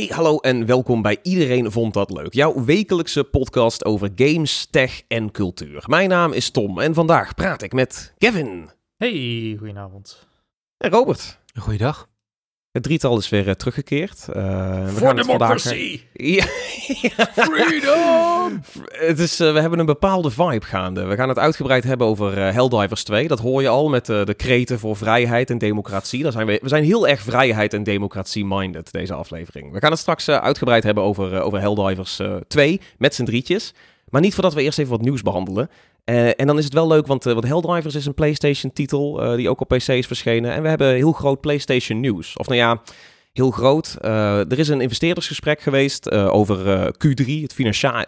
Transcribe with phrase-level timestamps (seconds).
[0.00, 5.02] Hey, hallo en welkom bij Iedereen Vond Dat Leuk, jouw wekelijkse podcast over games, tech
[5.08, 5.84] en cultuur.
[5.86, 10.28] Mijn naam is Tom en vandaag praat ik met Kevin Hey, goedenavond.
[10.76, 11.38] en Robert.
[11.54, 12.08] Goeiedag.
[12.72, 14.28] Het drietal is weer eh, teruggekeerd.
[14.28, 14.34] Eh,
[14.84, 16.00] we Voor gaan het vandaag- democracy!
[16.12, 16.44] Ja.
[17.34, 18.60] Freedom!
[18.88, 21.04] Het is, eh, we hebben een bepaalde vibe gaande.
[21.04, 23.28] We gaan het uitgebreid hebben over eh, Helldivers 2.
[23.28, 26.22] Dat hoor je al met eh, de kreten voor vrijheid en democratie.
[26.22, 29.72] Daar zijn we, we zijn heel erg vrijheid en democratie-minded, deze aflevering.
[29.72, 33.24] We gaan het straks eh, uitgebreid hebben over, eh, over Helldivers eh 2 met z'n
[33.24, 33.74] drietjes.
[34.08, 35.70] Maar niet voordat we eerst even wat nieuws behandelen.
[36.04, 39.34] Eh, en dan is het wel leuk, want, eh, want Helldivers is een PlayStation-titel eh,
[39.36, 40.52] die ook op PC is verschenen.
[40.52, 42.36] En we hebben heel groot PlayStation-nieuws.
[42.36, 42.82] Of nou ja,
[43.32, 43.96] heel groot.
[44.00, 47.54] Eh, er is een investeerdersgesprek geweest eh, over eh, Q3, het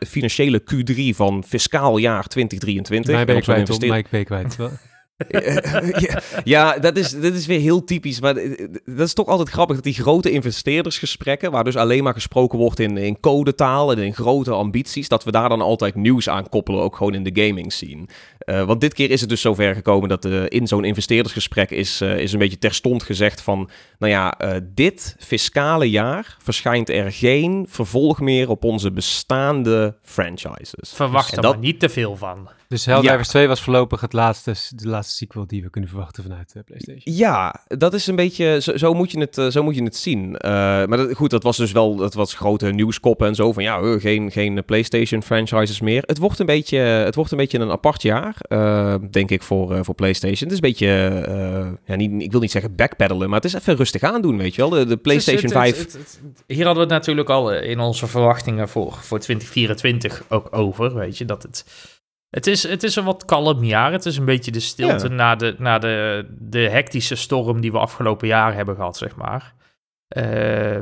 [0.08, 3.14] financiële Q3 van fiscaal jaar 2023.
[3.14, 4.56] Mij ben En ik kwijt, investeer- Mij ben ik kwijt.
[6.44, 8.20] Ja, dat is, dit is weer heel typisch.
[8.20, 12.12] Maar eh, dat is toch altijd grappig dat die grote investeerdersgesprekken, waar dus alleen maar
[12.14, 16.28] gesproken wordt in, in codetaal en in grote ambities, dat we daar dan altijd nieuws
[16.28, 18.06] aan koppelen, ook gewoon in de gaming scene.
[18.38, 22.00] Eh, want dit keer is het dus zover gekomen dat eh, in zo'n investeerdersgesprek is,
[22.00, 27.12] eh, is een beetje terstond gezegd van, nou ja, eh, dit fiscale jaar verschijnt er
[27.12, 30.92] geen vervolg meer op onze bestaande franchises.
[30.94, 32.48] Verwacht er dat- maar niet te veel van.
[32.72, 36.52] Dus Helldivers 2 was voorlopig het laatste, de laatste sequel die we kunnen verwachten vanuit
[36.52, 37.16] de PlayStation.
[37.16, 39.96] Ja, dat is een beetje, zo, zo, moet, je het, eh, zo moet je het
[39.96, 40.36] zien.
[40.36, 43.62] Eh, maar dat, goed, dat was dus wel, dat was grote nieuwskoppen en zo van
[43.62, 46.02] ja, eh, geen, geen PlayStation franchises meer.
[46.06, 49.74] Het wordt een beetje, het wordt een beetje een apart jaar, eh, denk ik, voor,
[49.74, 50.48] eh, voor PlayStation.
[50.48, 50.86] Het is een beetje,
[51.26, 54.54] eh, ja, niet, ik wil niet zeggen backpedalen, maar het is even rustig aandoen, weet
[54.54, 54.70] je wel.
[54.70, 55.84] De, de PlayStation Het is- het- 5...
[55.84, 60.22] het- het- het- hier hadden we het natuurlijk al in onze verwachtingen voor, voor 2024
[60.28, 61.64] ook over, weet je, dat het...
[62.32, 63.92] Het is, het is een wat kalm jaar.
[63.92, 65.14] Het is een beetje de stilte Ja.
[65.14, 69.54] na, de, na de, de hectische storm die we afgelopen jaar hebben gehad, zeg maar.
[70.08, 70.80] Eh,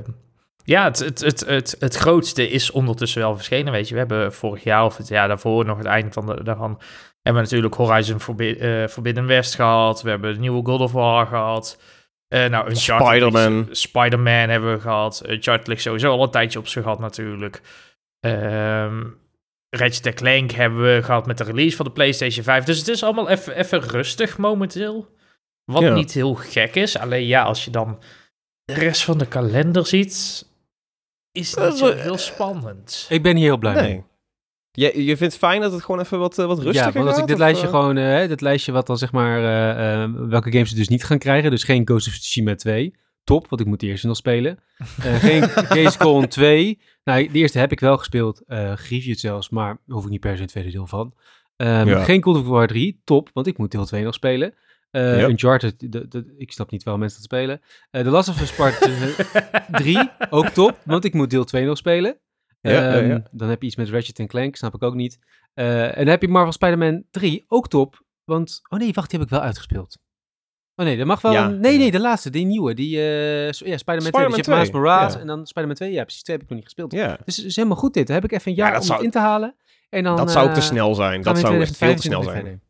[0.65, 3.93] ja, het, het, het, het, het grootste is ondertussen wel verschenen, weet je.
[3.93, 6.81] We hebben vorig jaar of het jaar daarvoor nog het einde van de, daarvan...
[7.23, 10.03] hebben we natuurlijk Horizon eh, Forbidden West gehad.
[10.03, 11.81] We hebben de nieuwe God of War gehad.
[12.29, 13.69] Eh nou, Spider-Man.
[13.71, 15.23] Spider-Man hebben we gehad.
[15.29, 17.61] Uncharted ligt sowieso al een tijdje op zich gehad natuurlijk.
[18.21, 19.03] Ehm
[19.71, 22.65] Ratchet Clank hebben we gehad met de release van de PlayStation 5.
[22.65, 25.09] Dus het is allemaal even even rustig momenteel.
[25.65, 25.95] Wat Ja.
[25.95, 26.99] niet heel gek is.
[26.99, 27.99] Alleen ja, als je dan
[28.65, 30.47] de rest van de kalender ziet,
[31.33, 33.07] is het niet zo heel spannend.
[33.09, 33.83] Ik ben hier heel blij mee.
[33.83, 34.05] Nee.
[34.73, 37.07] Je, je vindt het fijn dat het gewoon even wat, eh, wat rustiger Ja, want
[37.07, 37.73] als gaat, ik dit lijstje eh?
[37.73, 41.05] gewoon, eh, dit lijstje wat dan zeg maar, eh, eh, welke games ze dus niet
[41.05, 41.51] gaan krijgen.
[41.51, 42.95] Dus geen Ghost of Tsushima 2.
[43.31, 44.59] Top, want ik moet de eerste nog spelen.
[44.79, 46.81] Eh, geen Gamescom 2.
[47.05, 48.43] Nou, de eerste heb ik wel gespeeld.
[48.47, 51.15] eh Grieved zelfs, maar daar hoef ik niet per se een tweede deel van.
[51.57, 52.05] Ehm, Ja.
[52.05, 53.01] Geen God of War 3.
[53.05, 54.55] Top, want ik moet deel 2 nog spelen.
[54.91, 55.29] Eh Ja.
[55.29, 57.61] Uncharted, de, de- ik snap niet wel mensen dat spelen.
[57.91, 58.91] Eh The Last of Us Part
[59.71, 62.19] 3, ook top, want ik moet deel 2 nog spelen.
[62.61, 63.23] Ja, Ehm, ja.
[63.31, 65.19] Dan heb je iets met Ratchet Clank, snap ik ook niet.
[65.55, 68.05] Eh, en dan heb je Marvel Spider-Man 3, ook top.
[68.25, 69.99] Want, oh nee, wacht, die heb ik wel uitgespeeld.
[70.81, 71.33] Oh nee, dat mag wel.
[71.33, 71.45] Ja.
[71.47, 72.75] een- nee, nee, de laatste, die nieuwe.
[72.75, 73.95] Die, eh, so- ja, Spider-Man 2.
[73.97, 75.21] Dus je Spider-Man hebt Miles 2, Morales ja.
[75.21, 75.93] en dan Spider-Man 2.
[75.93, 76.93] Ja, precies, twee heb ik nog niet gespeeld.
[76.93, 78.07] Ja, Dus het is helemaal goed dit.
[78.07, 79.55] Dan heb ik even een jaar om zou- het in te halen.
[79.91, 81.23] En dan, dat zou ook te eh, snel zijn.
[81.23, 82.63] Dat zou echt veel te 2025 snel zijn.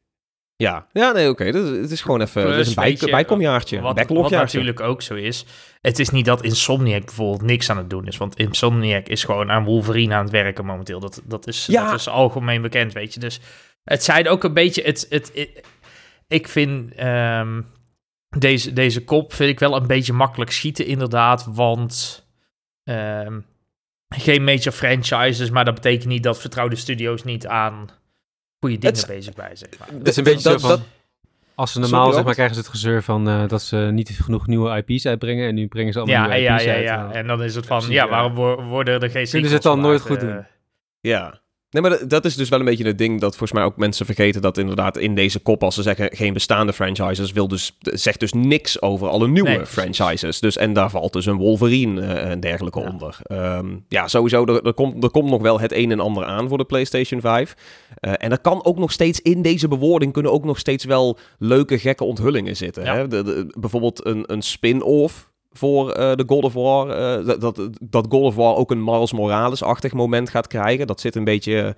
[0.56, 1.44] Ja, ja nee, oké.
[1.44, 3.76] Het is gewoon even Plus, een bij, bijkomjaartje.
[3.76, 5.44] Een Wat, wat natuurlijk ook zo is.
[5.80, 8.16] Het is niet dat Insomniac bijvoorbeeld niks aan het doen is.
[8.16, 11.00] Want Insomniac is gewoon aan Wolverine aan het werken momenteel.
[11.00, 11.90] Dat, dat, is, Ja.
[11.90, 13.20] dat is algemeen bekend, weet je.
[13.20, 13.40] Dus
[13.84, 14.82] het zijn ook een beetje...
[14.82, 15.64] Het, het, het-
[16.28, 17.60] ik vind ehm,
[18.38, 21.46] deze, deze kop vind ik wel een beetje makkelijk schieten inderdaad.
[21.50, 22.24] Want
[22.84, 23.40] ehm,
[24.08, 25.50] geen major franchises.
[25.50, 27.88] Maar dat betekent niet dat vertrouwde studio's niet aan
[28.60, 29.88] goede dingen Het- bezig zijn, zeg maar.
[29.98, 30.76] Het is een beetje dat- zo van...
[30.76, 30.86] dat-
[31.54, 34.10] als ze Sorry, normaal, zeg maar, krijgen ze het gezeur van eh, dat ze niet
[34.22, 35.48] genoeg nieuwe IP's uitbrengen.
[35.48, 36.82] En nu brengen ze allemaal Ja, nieuwe ja, IP's ja, uit.
[36.84, 37.10] ja.
[37.10, 37.18] eh.
[37.18, 38.08] En dan is het van, ja, ja.
[38.08, 40.20] waarom wo- worden er geen Kunnen ze het dan nooit goed eh?
[40.22, 40.46] doen?
[41.00, 41.40] Ja.
[41.70, 44.06] Nee, maar dat, is dus wel een beetje het ding dat volgens mij ook mensen
[44.06, 48.20] vergeten dat inderdaad in deze kop, als ze zeggen geen bestaande franchises, wil dus, zegt
[48.20, 50.40] dus niks over alle nieuwe Nee, franchises.
[50.40, 52.88] Dus, en daar valt dus een Wolverine eh, en dergelijke Ja.
[52.90, 53.18] onder.
[53.22, 56.48] Ehm, ja, sowieso, er, er, komt, er komt nog wel het een en ander aan
[56.48, 57.54] voor de PlayStation 5.
[57.94, 61.18] Eh, en er kan ook nog steeds in deze bewoording kunnen ook nog steeds wel
[61.38, 62.84] leuke, gekke onthullingen zitten.
[62.84, 62.94] Ja.
[62.96, 63.08] Hè?
[63.08, 65.28] De, de- bijvoorbeeld een, een spin-off
[65.60, 66.90] voor eh, de God of War.
[66.90, 70.86] eh, dat, dat, dat God of War ook een Miles Morales-achtig moment gaat krijgen.
[70.86, 71.76] Dat zit een beetje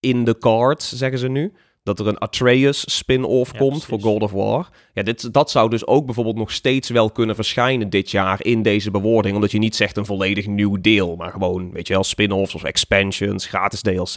[0.00, 1.52] in de cards, zeggen ze nu.
[1.82, 4.00] Dat er een Atreus spin-off Ja, komt voor.
[4.00, 4.68] God of War.
[4.92, 8.62] Ja, dit, dat zou dus ook bijvoorbeeld nog steeds wel kunnen verschijnen dit jaar in
[8.62, 9.34] deze bewoording.
[9.34, 12.64] Omdat je niet zegt een volledig nieuw deel, maar gewoon, weet je wel, spin-offs of
[12.64, 14.16] expansions, gratis DLC.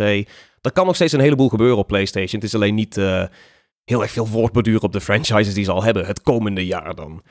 [0.61, 2.41] Er kan nog steeds een heleboel gebeuren op PlayStation.
[2.41, 3.23] Het is alleen niet eh,
[3.83, 7.21] heel erg veel voortborduren op de franchises die ze al hebben het komende jaar dan.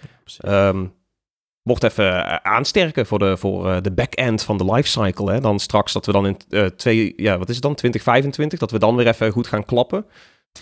[1.67, 5.33] Wordt even eh, aansterken voor de, voor, eh, de back-end van de lifecycle.
[5.33, 5.41] Hè?
[5.41, 8.71] Dan straks dat we dan in eh, twee, ja, wat is het dan, 2025, dat
[8.71, 10.07] we dan weer even goed gaan klappen.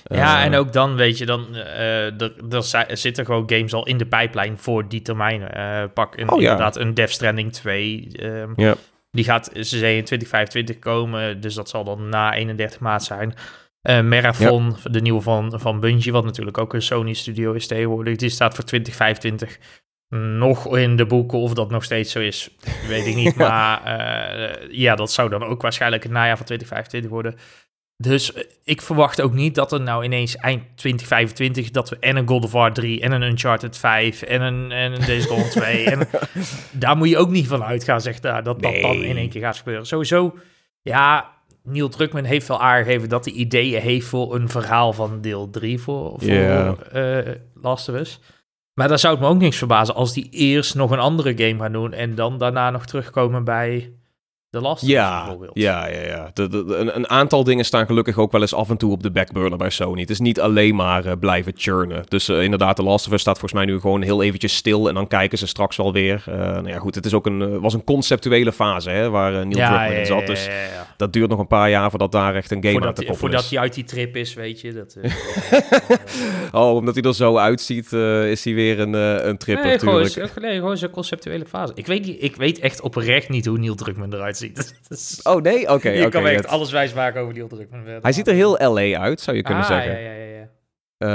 [0.05, 3.87] Ja, en ook dan weet je, dan eh, er, er zi- zitten gewoon games al
[3.87, 5.55] in de pijplijn voor die termijnen.
[5.55, 6.51] Eh, pak een, Oh, ja.
[6.51, 8.09] inderdaad een Death Stranding 2.
[8.13, 8.75] ehm, Ja.
[9.11, 13.35] Die gaat, ze zeggen in 2025 komen, dus dat zal dan na 31 maart zijn.
[13.81, 18.17] Eh, Marathon, de nieuwe van, van Bungie, wat natuurlijk ook een Sony studio is tegenwoordig,
[18.17, 19.59] die staat voor 2025
[20.15, 21.39] nog in de boeken.
[21.39, 22.51] Of dat nog steeds zo is,
[22.89, 23.35] weet ik niet.
[23.37, 23.49] Ja.
[23.49, 27.37] Maar eh, ja, dat zou dan ook waarschijnlijk het najaar van 2025 worden.
[27.97, 32.17] Dus eh, ik verwacht ook niet dat er nou ineens eind 2025 dat we en
[32.17, 35.49] een God of War 3 en een Uncharted 5 en een, en een Days Gone
[35.49, 36.09] 2 en
[36.73, 39.43] daar moet je ook niet van uitgaan, zeg daar, dat dat dan in één keer
[39.43, 39.87] gaat gebeuren.
[39.87, 40.35] Sowieso,
[40.83, 41.33] ja,
[41.63, 45.79] Neil Druckmann heeft wel aangegeven dat hij ideeën heeft voor een verhaal van deel 3
[45.79, 46.77] voor, voor Ja.
[47.55, 48.21] Last of Us.
[48.75, 51.61] Maar daar zou het me ook niks verbazen als die eerst nog een andere game
[51.61, 53.93] gaan doen en dan daarna nog terugkomen bij
[54.55, 55.51] The Last Ja, bijvoorbeeld.
[55.59, 56.01] ja, ja.
[56.01, 56.31] ja.
[56.35, 58.93] De, de, de- een, een aantal dingen staan gelukkig ook wel eens af en toe
[58.93, 60.01] op de backburner bij Sony.
[60.01, 62.05] Het is niet alleen maar eh, blijven churnen.
[62.09, 64.89] Dus eh, inderdaad, de Last of Us staat volgens mij nu gewoon heel eventjes stil
[64.89, 66.23] en dan kijken ze straks wel weer.
[66.27, 69.51] Eh nou ja, goed, het is ook een, was een conceptuele fase hè, waar Neil
[69.51, 70.27] Druckmann in zat.
[70.27, 70.87] Dus ja, ja.
[70.97, 73.11] dat duurt nog een paar jaar voordat daar echt een game aan Voordat, te hij,
[73.11, 73.51] koppelen voordat is.
[73.51, 74.73] hij uit die trip is, weet je.
[74.73, 74.97] Dat,
[76.53, 78.93] Oh, omdat hij er zo uitziet, is hij weer een,
[79.29, 80.41] een tripper nee, gewoon, natuurlijk.
[80.41, 81.73] nee, gewoon zo'n conceptuele fase.
[81.75, 84.44] Ik weet, niet, ik weet echt oprecht niet hoe Neil Druckmann eruit ziet.
[84.53, 85.91] Dus- Oh nee, oké.
[85.91, 87.99] je oké, kan echt het- alles wijs maken over Neil Druckmann.
[88.03, 89.93] Hij ziet er heel LA uit, zou je kunnen ah, zeggen.
[89.93, 90.33] Ja, ja, ja, ja.
[90.99, 91.09] Eh,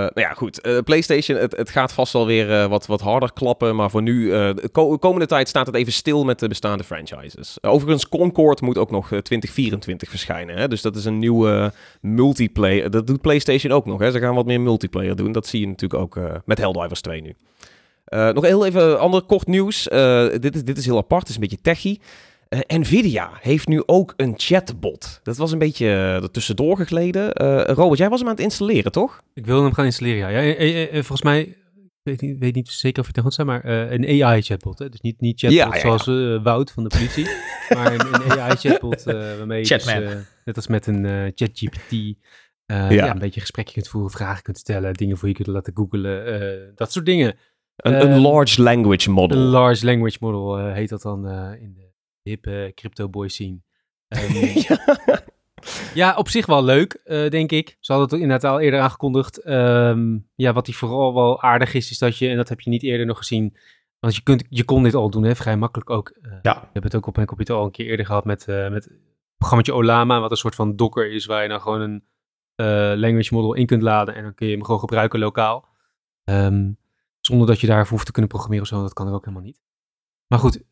[0.00, 0.60] nou ja, goed.
[0.60, 3.76] Eh, PlayStation, het, het gaat vast wel weer eh, wat, wat harder klappen.
[3.76, 7.58] Maar voor nu, de ko- komende tijd staat het even stil met de bestaande franchises.
[7.60, 10.56] Overigens, Concord moet ook nog eh, 2024 verschijnen.
[10.56, 10.68] Hè?
[10.68, 12.90] Dus dat is een nieuwe multiplayer.
[12.90, 14.00] Dat doet PlayStation ook nog.
[14.00, 14.10] Hè?
[14.10, 15.32] Ze gaan wat meer multiplayer doen.
[15.32, 17.34] Dat zie je natuurlijk ook met Helldivers 2 nu.
[18.32, 19.82] Nog heel even ander kort nieuws.
[20.40, 21.20] Dit, is, dit is heel apart.
[21.20, 22.00] Het is een beetje techie.
[22.48, 25.20] Eh, Nvidia heeft nu ook een chatbot.
[25.22, 27.32] Dat was een beetje er tussendoor gegleden.
[27.32, 29.22] Eh, Robert, jij was hem aan het installeren, toch?
[29.34, 30.40] Ik wil hem gaan installeren, ja.
[30.40, 31.56] ja volgens mij, ik
[32.02, 34.78] weet niet, weet niet zeker of het goed zijn, maar een AI-chatbot.
[34.78, 36.04] Dus niet, niet chatbot zoals
[36.42, 37.24] Wout van de politie,
[37.76, 39.84] maar een, een AI-chatbot waarmee je dus,
[40.44, 41.92] net als met een ChatGPT,
[42.66, 43.10] Ja.
[43.10, 46.72] een beetje gesprekje kunt voeren, vragen kunt stellen, dingen voor je kunt laten googlen, eh,
[46.74, 47.36] dat soort dingen.
[47.76, 49.38] Een, een Ehm, large language model.
[49.38, 51.28] Een large language model heet dat dan
[51.60, 51.83] in de
[52.28, 53.58] hippe crypto boy scene.
[54.08, 55.22] Ehm,
[55.94, 57.76] Ja, op zich wel leuk, eh, denk ik.
[57.80, 59.38] Ze hadden het inderdaad al eerder aangekondigd.
[59.42, 62.70] Ehm, ja, wat die vooral wel aardig is, is dat je, en dat heb je
[62.70, 63.56] niet eerder nog gezien,
[63.98, 66.08] want je, kunt, je kon dit al doen, hè, vrij makkelijk ook.
[66.08, 66.62] Eh, Ja.
[66.62, 68.84] Ik heb het ook op mijn computer al een keer eerder gehad met, eh met
[68.84, 68.92] het
[69.36, 72.04] programmaatje Olama, wat een soort van docker is, waar je dan gewoon een
[72.98, 75.68] language model in kunt laden en dan kun je hem gewoon gebruiken lokaal.
[76.24, 76.72] Ehm,
[77.20, 79.46] zonder dat je daarvoor hoeft te kunnen programmeren of zo, dat kan er ook helemaal
[79.46, 79.60] niet.
[80.26, 80.62] Maar goed,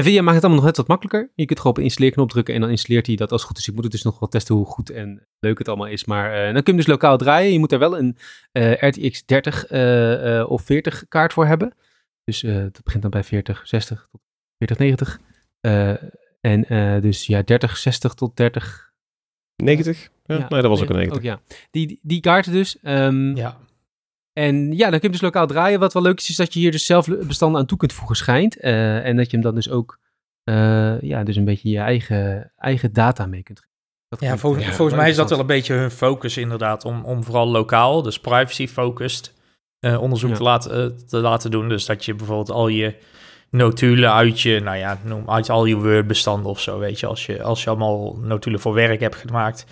[0.00, 1.30] Nvidia maakt het allemaal nog net wat makkelijker.
[1.34, 3.58] Je kunt gewoon op een installeerknop drukken en dan installeert hij dat als het goed
[3.58, 3.68] is.
[3.68, 6.04] Ik moet het dus nog wel testen hoe goed en leuk het allemaal is.
[6.04, 7.52] Maar eh, dan kun je hem dus lokaal draaien.
[7.52, 8.16] Je moet er wel een
[8.52, 11.74] eh, RTX 30 eh, eh, of 40 kaart voor hebben.
[12.24, 14.20] Dus eh, dat begint dan bij 40, 60 tot
[14.58, 15.18] 40, 90.
[15.60, 15.90] Eh,
[16.40, 18.92] en eh, dus ja, 30, 60 tot 30.
[19.62, 20.10] 90?
[20.24, 21.18] Ja, Ja, nee, dat was ook een 90.
[21.18, 21.40] Ook, ja.
[21.70, 22.78] Die, die, die kaarten dus.
[22.82, 23.58] Ehm, Ja.
[24.36, 25.80] En ja, dan kun je dus lokaal draaien.
[25.80, 28.16] Wat wel leuk is, is dat je hier dus zelf bestanden aan toe kunt voegen
[28.16, 28.56] schijnt.
[28.56, 29.98] Eh, en dat je hem dan dus ook,
[30.44, 33.74] eh, ja, dus een beetje je eigen, eigen data mee kunt geven.
[34.08, 37.24] Dat Ja, volgens, volgens mij is dat wel een beetje hun focus inderdaad, om, om
[37.24, 39.32] vooral lokaal, dus privacy-focused
[39.78, 40.36] eh, onderzoek Ja.
[40.36, 41.68] te, laten, te laten doen.
[41.68, 42.94] Dus dat je bijvoorbeeld al je
[43.50, 47.26] notulen uit je, nou ja, noem uit al je Word-bestanden of zo, weet je, als
[47.26, 49.66] je, als je allemaal notulen voor werk hebt gemaakt.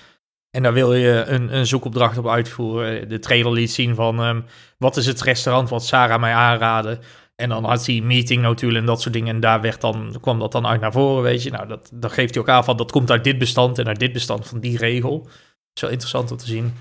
[0.54, 3.08] En daar wil je een, een zoekopdracht op uitvoeren.
[3.08, 4.40] De trailer liet zien van ehm,
[4.78, 6.98] wat is het restaurant wat Sarah mij aanraadde.
[7.36, 9.34] En dan had hij meetingnotulen en dat soort dingen.
[9.34, 11.50] En daar werd dan, kwam dat dan uit naar voren, weet je.
[11.50, 13.98] Nou, dat, dat geeft hij ook aan van, dat komt uit dit bestand en uit
[13.98, 15.22] dit bestand van die regel.
[15.22, 15.32] Dat
[15.74, 16.72] is wel interessant om te zien.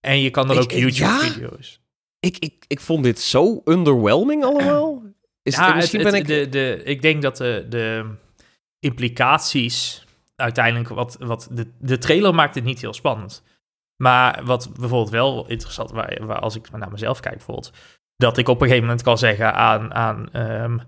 [0.00, 1.80] En je kan er Ik- ook YouTube-video's.
[2.20, 5.02] Ik, ik, ik vond dit zo underwhelming allemaal.
[5.42, 6.52] Is, ja, misschien het- ben het- ik...
[6.52, 8.04] de, de, ik denk dat de, de
[8.78, 10.03] implicaties
[10.36, 10.88] uiteindelijk...
[10.88, 13.42] Wat, wat de, de trailer maakt het niet heel spannend.
[13.96, 15.90] Maar wat bijvoorbeeld wel interessant...
[15.90, 17.72] Waar, waar als ik naar mezelf kijk bijvoorbeeld...
[18.16, 20.78] dat ik op een gegeven moment kan zeggen aan, aan, ehm,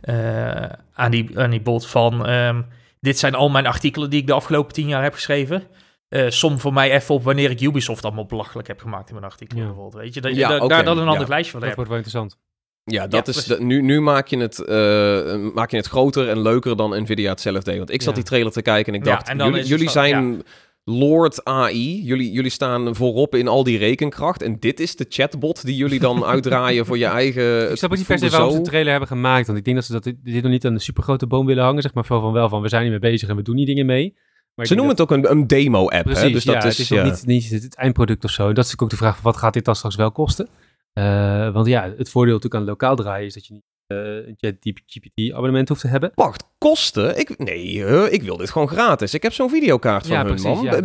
[0.00, 2.26] eh, aan, die, aan die bot van...
[2.26, 2.62] ehm,
[3.00, 5.62] dit zijn al mijn artikelen die ik de afgelopen tien jaar heb geschreven.
[6.08, 9.26] Eh som voor mij even op wanneer ik Ubisoft allemaal belachelijk heb gemaakt in mijn
[9.26, 9.68] artikelen Ja.
[9.68, 10.02] bijvoorbeeld.
[10.02, 11.28] Weet je, dat je Ja, da- oké, daar dan een ander ja.
[11.28, 11.88] lijstje van Dat hebt.
[11.88, 12.38] wordt wel interessant.
[12.84, 16.28] Ja, dat Ja, is de- nu, nu maak, je het, eh, maak je het groter
[16.28, 17.76] en leuker dan Nvidia het zelf deed.
[17.76, 20.42] Want ik zat die trailer te kijken en ik dacht, en jullie, jullie zo, zijn
[20.84, 22.04] Lord AI.
[22.04, 24.42] Jullie, jullie staan voorop in al die rekenkracht.
[24.42, 27.70] En dit is de chatbot die jullie dan uitdraaien voor je eigen...
[27.70, 29.46] Ik snap ook niet per se waarom ze de trailer hebben gemaakt.
[29.46, 31.82] Want ik denk dat ze dat, dit nog niet aan de supergrote boom willen hangen.
[31.82, 33.66] Zeg maar van, van wel van, we zijn niet mee bezig en we doen die
[33.66, 34.14] dingen mee.
[34.54, 36.02] Maar Ze noemen dat- het ook een, een demo-app, hè?
[36.12, 37.04] Precies, Dus dat ja, is, het is ja.
[37.04, 38.48] niet, niet het, eindproduct of zo.
[38.48, 40.48] En dat is natuurlijk ook de vraag, van wat gaat dit dan straks wel kosten?
[40.94, 44.36] Eh, want ja, het voordeel natuurlijk aan lokaal draaien is dat je niet eh, een
[44.38, 46.12] ChatGPT-abonnement hoeft te hebben.
[46.14, 47.18] Wacht, kosten?
[47.18, 49.14] Ik, nee, ik wil dit gewoon gratis.
[49.14, 50.64] Ik heb zo'n videokaart van Ja, hun, precies, man.
[50.64, 50.80] ja,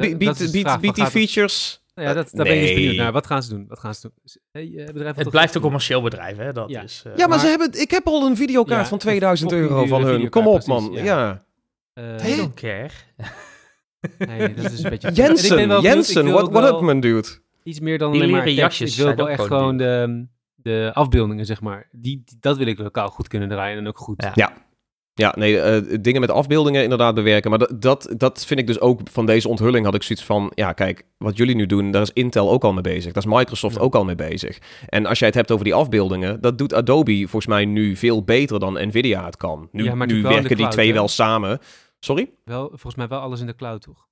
[0.77, 1.83] biedt- die features...
[1.95, 2.79] Nou ja, dat, daar ben ik dus Nee.
[2.79, 3.11] benieuwd naar.
[3.11, 3.65] Wat gaan ze doen?
[3.67, 4.11] Wat gaan ze doen?
[4.51, 6.51] Hey, eh, bedrijf Het blijft een commercieel bedrijf, hè?
[6.53, 6.81] Dat Ja.
[6.81, 8.99] is, eh, Ja, maar, maar- ze hebben, ik heb al een videokaart Ja, van een
[8.99, 10.29] 2000 fucking euro van hun.
[10.29, 10.85] Kom op, man.
[10.89, 11.45] precies, Ja.
[11.93, 12.89] Eh, I don't care.
[14.17, 15.07] nee, dat is een beetje...
[15.07, 17.27] En ik ben Jensen, Jensen, what, up, man, dude?
[17.69, 18.57] Iets meer dan Die alleen maar tekst.
[18.57, 21.88] jasjes Ik wil wel echt gewoon de, de afbeeldingen, zeg maar.
[21.91, 24.29] Die, die- dat wil ik lokaal goed kunnen draaien en ook goed.
[24.35, 24.67] Ja.
[25.13, 27.49] Ja, nee, eh, dingen met afbeeldingen inderdaad bewerken.
[27.49, 30.51] Maar dat, dat, dat vind ik dus ook van deze onthulling had ik zoiets van...
[30.55, 33.13] Ja, kijk, wat jullie nu doen, daar is Intel ook al mee bezig.
[33.13, 33.81] Daar is Microsoft Ja.
[33.81, 34.57] ook al mee bezig.
[34.85, 36.41] En als jij het hebt over die afbeeldingen...
[36.41, 39.69] dat doet Adobe volgens mij nu veel beter dan Nvidia het kan.
[39.71, 40.93] Nu, Ja, maar nu werken die twee hè?
[40.93, 41.59] wel samen.
[41.99, 42.29] Sorry?
[42.43, 44.07] Wel, volgens mij wel alles in de cloud, toch?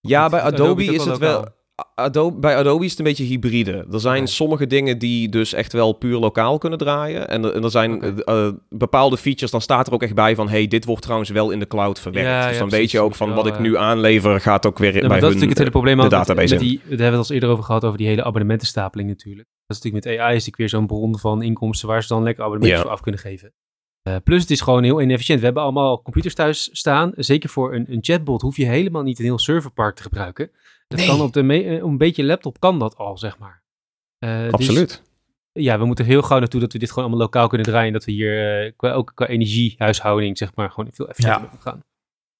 [0.00, 1.46] Ja, bij Adobe, is het wel...
[1.94, 3.86] Adobe, bij Adobe is het een beetje hybride.
[3.92, 7.28] Er zijn sommige dingen die dus echt wel puur lokaal kunnen draaien.
[7.28, 10.34] En, er- en er zijn eh, eh, bepaalde features, dan staat er ook echt bij
[10.34, 10.48] van...
[10.48, 12.28] hey, dit wordt trouwens wel in de cloud verwerkt.
[12.28, 14.40] Ja, dus dan weet je ook van wat ik eh, nu aanlever...
[14.40, 15.32] gaat ook weer bij maar dat is hun...
[15.32, 17.34] natuurlijk het hele probleem de ook met- database met die, Daar hebben we het al
[17.34, 19.48] eerder over gehad, over die hele abonnementenstapeling natuurlijk.
[19.66, 22.42] Dat is natuurlijk met AI is weer zo'n bron van inkomsten waar ze dan lekker
[22.44, 22.86] abonnementjes Ja.
[22.86, 23.52] voor af kunnen geven.
[24.02, 25.38] Eh, plus het is gewoon heel inefficiënt.
[25.38, 27.12] We hebben allemaal computers thuis staan.
[27.16, 30.50] Zeker voor een, een chatbot hoef je helemaal niet een heel serverpark te gebruiken.
[30.96, 31.16] Dat Nee.
[31.16, 33.62] kan op, de me- eh, op een beetje laptop kan dat al, zeg maar.
[34.18, 35.02] Eh, dus Absoluut.
[35.52, 37.86] ja, we moeten heel gauw naartoe dat we dit gewoon allemaal lokaal kunnen draaien.
[37.86, 41.58] En dat we hier eh, qua, ook qua energiehuishouding, zeg maar, gewoon veel efficiënter Ja.
[41.60, 41.80] gaan.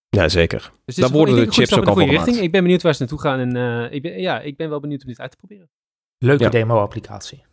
[0.08, 0.72] Ja, zeker.
[0.84, 2.24] Dus Daar worden de chips een goede ook al van goede richting.
[2.26, 2.44] gemaakt.
[2.46, 3.38] Ik ben benieuwd waar ze naartoe gaan.
[3.38, 5.70] En eh, ik, ben, ja, ik ben wel benieuwd om dit uit te proberen.
[6.18, 6.48] Leuke Ja.
[6.50, 7.44] demo-applicatie.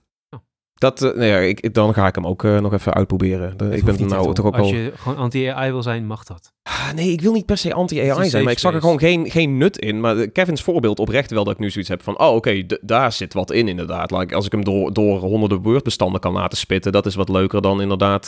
[0.79, 3.71] Dat, eh, nee, ja, ik, dan ga ik hem ook eh, nog even uitproberen.
[3.71, 4.73] Ik ben nou toch ook Als al...
[4.73, 6.53] je gewoon anti-AI wil zijn, mag dat.
[6.63, 9.31] Ah, nee, ik wil niet per se anti-AI zijn, maar ik zag er gewoon geen,
[9.31, 9.99] geen nut in.
[9.99, 12.19] Maar eh, Kevin's voorbeeld oprecht wel dat ik nu zoiets heb van...
[12.19, 14.11] Oh, oké, daar zit wat in inderdaad.
[14.11, 16.91] Like, als ik hem door, door honderden woordbestanden kan laten spitten...
[16.91, 18.27] dat is wat leuker dan inderdaad...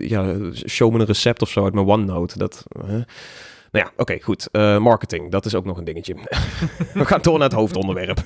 [0.00, 0.36] ja,
[0.66, 2.38] show me een recept of zo uit mijn OneNote.
[2.38, 2.64] Dat...
[2.86, 3.04] Nou
[3.70, 4.48] ja, oké, goed.
[4.78, 6.14] Marketing, dat is ook nog een dingetje.
[6.94, 8.24] we gaan door naar het hoofdonderwerp.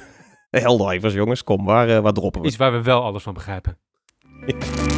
[0.50, 1.44] Helldivers, jongens.
[1.44, 2.46] Kom, waar, eh, waar droppen we?
[2.46, 3.78] Iets waar we wel alles van begrijpen.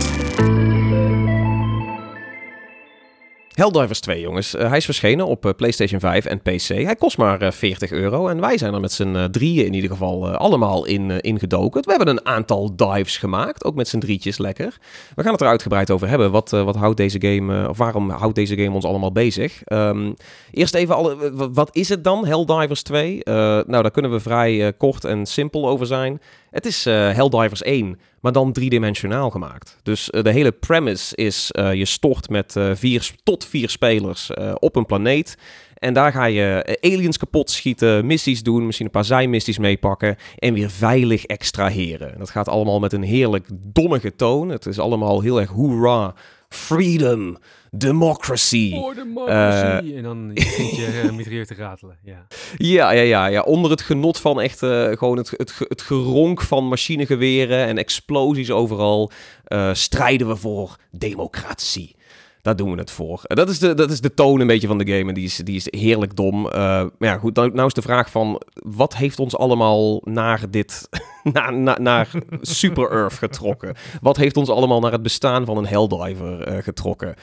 [3.60, 4.54] Helldivers 2, jongens.
[4.54, 6.68] Eh, hij is verschenen op eh, PlayStation 5 en PC.
[6.68, 8.28] Hij kost maar eh, 40 euro.
[8.28, 11.82] En wij zijn er met z'n drieën in ieder geval allemaal in, eh, ingedoken.
[11.82, 13.64] We hebben een aantal dives gemaakt.
[13.64, 14.78] Ook met z'n drietjes lekker.
[15.14, 16.30] We gaan het er uitgebreid over hebben.
[16.30, 19.62] Wat, wat houdt deze game, of waarom houdt deze game ons allemaal bezig?
[19.64, 20.12] Ehm,
[20.50, 23.24] eerst even, alle, wat is het dan, Helldivers 2?
[23.24, 26.20] Eh, nou, daar kunnen we vrij kort en simpel over zijn.
[26.50, 29.76] Het is Helldivers 1, maar dan driedimensionaal gemaakt.
[29.82, 34.30] Dus eh, de hele premise is, eh, je stort met eh, vier tot vier spelers
[34.54, 35.36] op een planeet.
[35.74, 40.54] En daar ga je aliens kapot schieten, missies doen, misschien een paar zijmissies meepakken en
[40.54, 42.18] weer veilig extraheren.
[42.18, 44.48] Dat gaat allemaal met een heerlijk dommige toon.
[44.48, 46.14] Het is allemaal heel erg hoera,
[46.48, 47.36] freedom,
[47.70, 48.70] democracy.
[48.74, 49.94] Voor democracy!
[49.96, 51.96] en dan begint je uh, mitrailleur te ratelen.
[52.04, 52.26] Ja.
[52.56, 53.40] Ja, ja, ja, ja.
[53.42, 57.78] Onder het genot van echt eh, gewoon het, het, ge- het geronk van machinegeweren en
[57.78, 59.10] explosies overal,
[59.44, 61.96] eh, strijden we voor democratie.
[62.42, 63.20] Daar doen we het voor.
[63.22, 65.24] Eh, Dat is de, dat is de toon een beetje van de game en die
[65.24, 66.46] is, die is heerlijk dom.
[66.46, 70.88] Eh, maar ja, goed, nou, is de vraag van, wat heeft ons allemaal naar dit,
[71.32, 73.74] naar, naar, Super Earth getrokken?
[74.00, 77.14] Wat heeft ons allemaal naar het bestaan van een Helldiver eh, getrokken?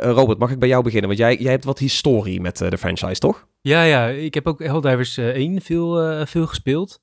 [0.00, 1.08] Robert, mag ik bij jou beginnen?
[1.08, 3.46] Want jij, jij hebt wat historie met de franchise, toch?
[3.60, 7.00] Ja, ja, ik heb ook Helldivers eh 1 veel, veel gespeeld.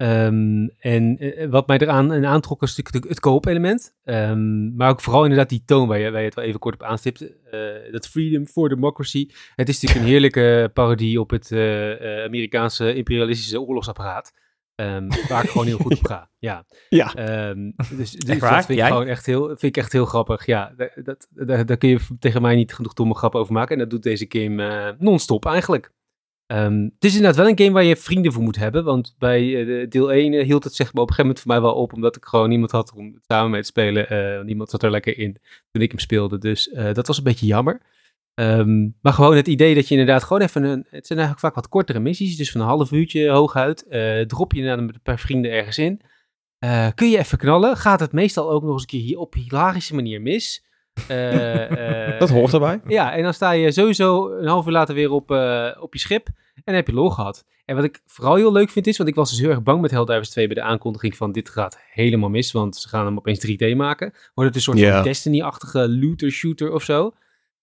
[0.00, 3.94] Ehm, en eh, wat mij eraan en aantrok was natuurlijk het, koopelement.
[4.04, 6.74] Ehm, maar ook vooral inderdaad die toon waar je, waar je het wel even kort
[6.74, 7.36] op aanstipte.
[7.50, 9.28] Eh, dat freedom for democracy.
[9.54, 14.32] Het is natuurlijk een heerlijke parodie op het eh, Amerikaanse imperialistische oorlogsapparaat.
[14.74, 16.28] Ehm, waar ik gewoon heel goed op ga.
[16.38, 16.64] Ja.
[16.88, 17.12] Ja.
[17.96, 18.86] Dus dus dat vind ik Jij?
[18.88, 20.46] gewoon echt heel, vind ik echt heel grappig.
[20.46, 23.72] Ja, da- dat, daar, daar kun je tegen mij niet genoeg domme grappen over maken.
[23.72, 25.92] En dat doet deze game non-stop eigenlijk.
[26.50, 28.84] Ehm, het is inderdaad wel een game waar je vrienden voor moet hebben.
[28.84, 31.40] Want bij eh, de deel 1 eh, hield het zeg maar op een gegeven moment
[31.40, 31.92] voor mij wel op.
[31.92, 34.08] Omdat ik gewoon niemand had om samen mee te spelen.
[34.08, 35.36] Eh, niemand zat er lekker in
[35.70, 36.38] toen ik hem speelde.
[36.38, 37.80] Dus dat was een beetje jammer.
[38.34, 40.86] Ehm, maar gewoon het idee dat je inderdaad gewoon even een...
[40.90, 42.36] Het zijn eigenlijk vaak wat kortere missies.
[42.36, 43.86] Dus van een half uurtje hooguit.
[44.26, 46.00] drop je inderdaad met een paar vrienden ergens in.
[46.94, 47.76] Kun je even knallen.
[47.76, 50.64] Gaat het meestal ook nog eens een keer hier op hilarische manier mis.
[51.08, 52.80] Eh, eh, Dat hoort erbij.
[52.86, 56.00] Ja, en dan sta je sowieso een half uur later weer op, eh, op je
[56.00, 56.26] schip.
[56.54, 57.44] En dan heb je lol gehad.
[57.64, 59.80] En wat ik vooral heel leuk vind is, want ik was dus heel erg bang
[59.80, 63.16] met Helldivers 2 bij de aankondiging van dit gaat helemaal mis, want ze gaan hem
[63.16, 64.12] opeens 3D maken.
[64.34, 67.12] Wordt het een soort van Destiny-achtige looter-shooter of zo.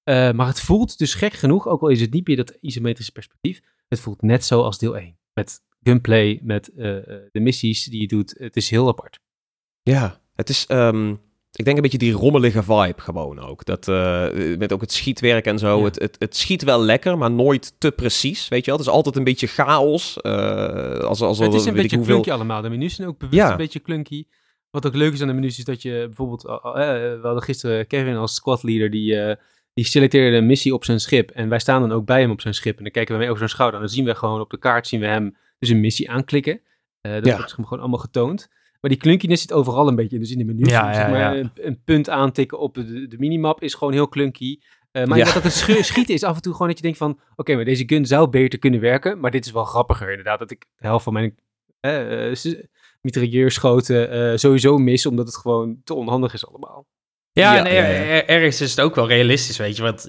[0.07, 3.11] Eh, maar het voelt dus gek genoeg, ook al is het niet meer dat isometrische
[3.11, 5.17] perspectief, het voelt net zo als deel 1.
[5.33, 8.35] Met gunplay, met eh, eh, de missies die je doet.
[8.37, 9.19] Het is heel apart.
[9.83, 11.15] Ja, het is, ehm,
[11.51, 13.65] ik denk een beetje die rommelige vibe gewoon ook.
[13.65, 14.27] Dat, eh,
[14.57, 15.77] met ook het schietwerk en zo.
[15.77, 15.83] Ja.
[15.83, 18.79] Het, het, het schiet wel lekker, maar nooit te precies, weet je wel.
[18.79, 20.21] Het is altijd een beetje chaos.
[20.21, 22.13] eh, als, als, het is een beetje hoeveel...
[22.13, 22.61] clunky allemaal.
[22.61, 23.51] De menus zijn ook bewust Ja.
[23.51, 24.23] een beetje clunky.
[24.69, 26.45] Wat ook leuk is aan de menus is dat je bijvoorbeeld...
[26.47, 29.35] eh, we hadden gisteren Kevin als squadleader die...
[29.73, 31.29] die selecteerde een missie op zijn schip.
[31.29, 32.77] En wij staan dan ook bij hem op zijn schip.
[32.77, 33.79] En dan kijken we mee over zijn schouder.
[33.79, 36.61] En dan zien we gewoon op de kaart zien we hem dus een missie aanklikken.
[37.01, 37.35] Dat Ja.
[37.35, 38.49] wordt hem gewoon allemaal getoond.
[38.81, 40.19] Maar die clunkiness zit overal een beetje.
[40.19, 40.69] Dus in de menus.
[40.69, 41.35] Ja, zeg maar, ja.
[41.35, 44.59] Een, een punt aantikken op de, de minimap is gewoon heel clunky.
[44.91, 45.33] Eh, maar Ja.
[45.33, 45.53] dat het
[45.85, 47.19] schieten is af en toe gewoon dat je denkt van...
[47.35, 49.19] Oké, maar deze gun zou beter kunnen werken.
[49.19, 50.39] Maar dit is wel grappiger inderdaad.
[50.39, 51.35] Dat ik de helft van mijn
[51.79, 52.55] eh, eh, s-
[53.01, 55.05] mitrailleurschoten eh sowieso mis.
[55.05, 56.85] Omdat het gewoon te onhandig is allemaal.
[57.31, 59.81] Ja, Ja, en ja, er- er- ergens is het ook wel realistisch, weet je.
[59.83, 60.07] Want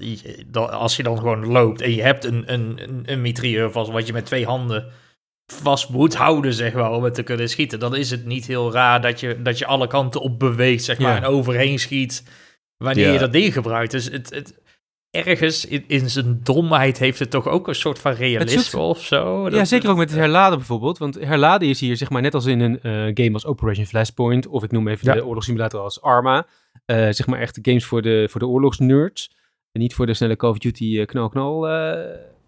[0.71, 4.07] als je dan gewoon loopt en je hebt een, een, een, een mitrailleur vast, wat
[4.07, 4.93] je met twee handen
[5.53, 8.73] vast moet houden, zeg maar, om het te kunnen schieten, dan is het niet heel
[8.73, 11.17] raar dat je, dat je alle kanten op beweegt, zeg maar, Ja.
[11.17, 12.23] en overheen schiet
[12.77, 13.13] wanneer Ja.
[13.13, 13.91] je dat ding gebruikt.
[13.91, 14.61] Dus het, het,
[15.11, 19.05] ergens in, in zijn domheid heeft het toch ook een soort van realisme zoekt- of
[19.05, 19.49] zo.
[19.51, 20.99] ja, zeker ook met het herladen bijvoorbeeld.
[20.99, 24.47] Want herladen is hier zeg maar net als in een eh, game als Operation Flashpoint.
[24.47, 25.15] Of ik noem even Ja.
[25.15, 26.47] de oorlogssimulator als Arma.
[26.85, 29.37] Eh, zeg maar echt games voor de, voor de oorlogsnerds.
[29.73, 32.05] En niet voor de snelle Call of Duty eh, knal-knal eh,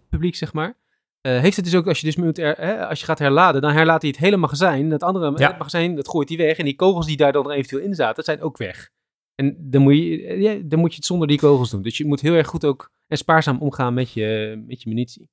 [0.09, 0.75] publiek, zeg maar.
[1.21, 3.61] Eh, heeft het dus ook, als je dus moet er, hè, als je gaat herladen,
[3.61, 4.89] dan herlaat hij het hele magazijn.
[4.89, 5.47] Dat andere Ja.
[5.47, 6.57] het magazijn, dat gooit hij weg.
[6.57, 8.89] En die kogels die daar dan eventueel in zaten, zijn ook weg.
[9.35, 11.81] En dan moet, je, eh, ja, dan moet je het zonder die kogels doen.
[11.81, 15.29] Dus je moet heel erg goed ook en spaarzaam omgaan met je, met je munitie.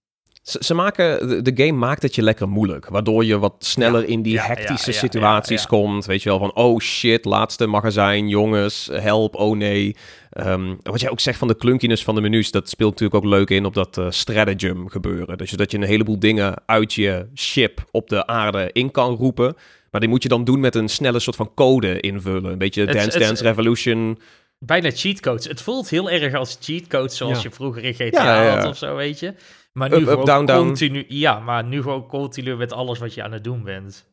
[0.48, 2.88] Ze, ze maken, de, de game maakt het je lekker moeilijk.
[2.88, 6.06] Waardoor je wat sneller in die hectische situaties komt.
[6.06, 9.96] Weet je wel, van oh shit, laatste magazijn, jongens, help, oh nee.
[10.30, 13.30] Ehm, wat jij ook zegt van de clunkiness van de menus, dat speelt natuurlijk ook
[13.30, 15.38] leuk in op dat eh, stratagem gebeuren.
[15.38, 19.56] Dus dat je een heleboel dingen uit je ship op de aarde in kan roepen.
[19.90, 22.52] Maar die moet je dan doen met een snelle soort van code invullen.
[22.52, 24.18] Een beetje Dance Dance Revolution.
[24.58, 25.46] bijna cheatcodes.
[25.46, 27.42] Het voelt heel erg als cheatcodes zoals Ja.
[27.42, 28.56] je vroeger in GTA Ja, ja, ja.
[28.56, 29.34] had of zo, weet je.
[29.78, 30.66] Maar nu Up, up, gewoon down, down.
[30.66, 31.04] continu...
[31.08, 34.06] Ja, maar nu gewoon continu met alles wat je aan het doen bent.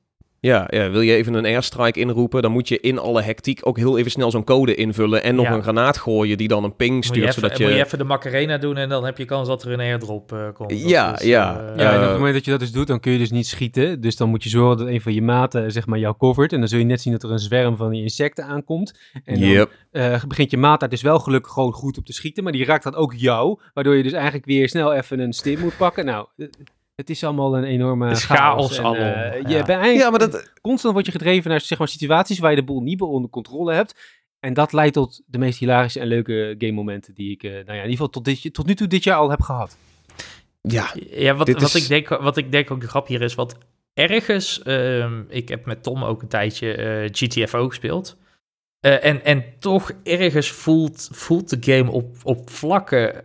[0.45, 3.77] Ja, ja, wil je even een airstrike inroepen, dan moet je in alle hectiek ook
[3.77, 5.23] heel even snel zo'n code invullen.
[5.23, 5.51] En nog Ja.
[5.53, 7.73] een granaat gooien die dan een ping Moet je, stuurt, even, zodat moet je...
[7.75, 10.47] je even de Macarena doen en dan heb je kans dat er een airdrop eh,
[10.53, 10.71] komt.
[10.89, 11.59] Ja, ja.
[11.59, 13.17] eh, Ja, en op Eh, het moment dat je dat dus doet, dan kun je
[13.17, 14.01] dus niet schieten.
[14.01, 16.53] Dus dan moet je zorgen dat een van je maten zeg maar, jou covert.
[16.53, 18.99] En dan zul je net zien dat er een zwerm van die insecten aankomt.
[19.23, 19.71] En dan Yep.
[19.91, 22.43] eh, begint je maat daar dus wel gelukkig gewoon goed op te schieten.
[22.43, 23.59] Maar die raakt dan ook jou.
[23.73, 26.05] Waardoor je dus eigenlijk weer snel even een stim moet pakken.
[26.05, 26.47] Nou, eh,
[26.95, 28.23] het is allemaal een enorme chaos.
[28.25, 29.55] chaos En, alom, eh, je ja.
[29.63, 32.55] bent eigenlijk Ja, maar dat, constant word je gedreven naar zeg maar, situaties waar je
[32.55, 33.95] de boel niet meer onder controle hebt.
[34.39, 37.63] En dat leidt tot de meest hilarische en leuke game momenten die ik, eh, nou
[37.65, 39.77] ja, in ieder geval tot, dit, tot nu toe dit jaar al heb gehad.
[40.61, 43.35] ja, Ja, wat, wat, is- ik denk, wat ik denk ook de grap hier is,
[43.35, 43.57] wat
[43.93, 44.61] ergens...
[44.63, 48.17] ehm, ik heb met Tom ook een tijdje eh, GTFO gespeeld.
[48.79, 53.15] Eh, en, en toch ergens voelt, voelt de game op, op vlakken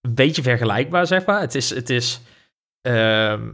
[0.00, 1.40] een beetje vergelijkbaar, zeg maar.
[1.40, 2.20] Het is, het is,
[2.86, 3.50] ehm,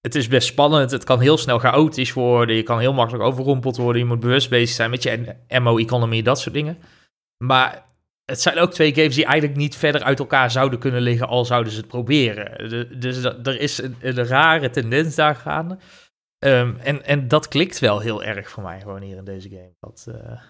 [0.00, 0.90] het is best spannend.
[0.90, 2.56] Het kan heel snel chaotisch worden.
[2.56, 4.02] Je kan heel makkelijk overrompeld worden.
[4.02, 6.78] Je moet bewust bezig zijn met je ammo-economie, dat soort dingen.
[7.44, 7.84] Maar
[8.24, 11.44] het zijn ook twee games die eigenlijk niet verder uit elkaar zouden kunnen liggen, al
[11.44, 12.70] zouden ze het proberen.
[13.00, 15.78] Dus er is een, een rare tendens daar gaande.
[16.38, 19.74] Ehm, en, en dat klikt wel heel erg voor mij gewoon hier in deze game.
[19.80, 20.40] Dat, eh,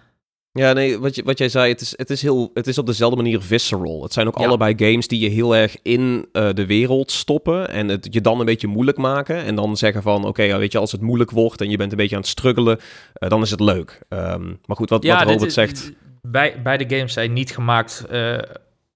[0.57, 2.85] ja nee, wat, je, wat jij zei, het is, het, is heel, het is op
[2.85, 4.03] dezelfde manier visceral.
[4.03, 4.45] Het zijn ook Ja.
[4.45, 8.39] allebei games die je heel erg in eh, de wereld stoppen en het je dan
[8.39, 9.43] een beetje moeilijk maken.
[9.43, 11.91] En dan zeggen van, oké, ja, weet je, als het moeilijk wordt en je bent
[11.91, 12.79] een beetje aan het struggelen,
[13.13, 14.01] eh, dan is het leuk.
[14.09, 15.91] Ehm, maar goed, wat, wat Robert zegt...
[16.21, 18.37] Bij, beide games zijn niet gemaakt eh,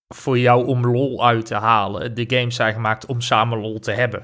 [0.08, 2.16] voor jou om lol uit te halen.
[2.16, 4.24] De games zijn gemaakt om samen lol te hebben.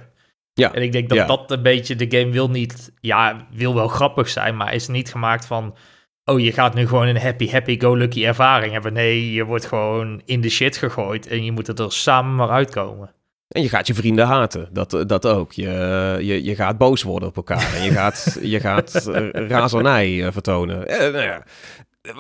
[0.54, 3.88] Ja, En ik denk dat dat een beetje, de game wil niet, ja, wil wel
[3.88, 5.76] grappig zijn, maar is niet gemaakt van,
[6.28, 8.94] oh, je gaat nu gewoon een happy, happy, go lucky ervaring hebben.
[8.94, 13.16] Nee, je wordt gewoon in de shit gegooid en je moet er samen maar uitkomen.
[13.48, 15.52] En je gaat je vrienden haten, dat, dat ook.
[15.52, 15.70] Je,
[16.22, 20.32] je, je gaat boos worden op elkaar en je gaat, je gaat eh, razernij eh,
[20.32, 20.88] vertonen.
[20.88, 21.44] Eh, nou ja.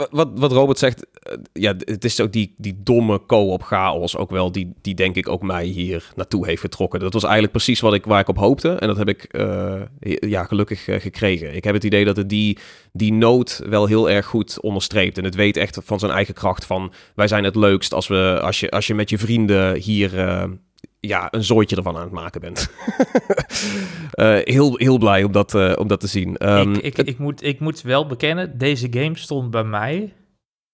[0.09, 4.29] Wat, wat Robert zegt, eh, ja, het is ook die, die domme co-op chaos ook
[4.29, 6.99] wel, die, die denk ik ook mij hier naartoe heeft getrokken.
[6.99, 9.81] Dat was eigenlijk precies wat ik, waar ik op hoopte en dat heb ik eh,
[10.19, 11.55] ja, gelukkig eh, gekregen.
[11.55, 12.57] Ik heb het idee dat het die,
[12.91, 16.65] die nood wel heel erg goed onderstreept en het weet echt van zijn eigen kracht
[16.65, 20.11] van, wij zijn het leukst als, we, als, je, als je met je vrienden hier
[20.99, 22.69] ja, een zooitje ervan aan het maken bent.
[24.15, 26.49] uh, heel, heel blij om dat, uh, om dat te zien.
[26.49, 30.13] Um, ik, ik, ik, moet, ik moet wel bekennen, deze game stond bij mij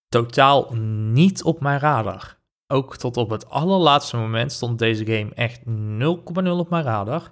[0.08, 0.74] totaal
[1.12, 2.38] niet op mijn radar.
[2.68, 7.32] Ook tot op het allerlaatste moment stond deze game echt 0,0 op mijn radar.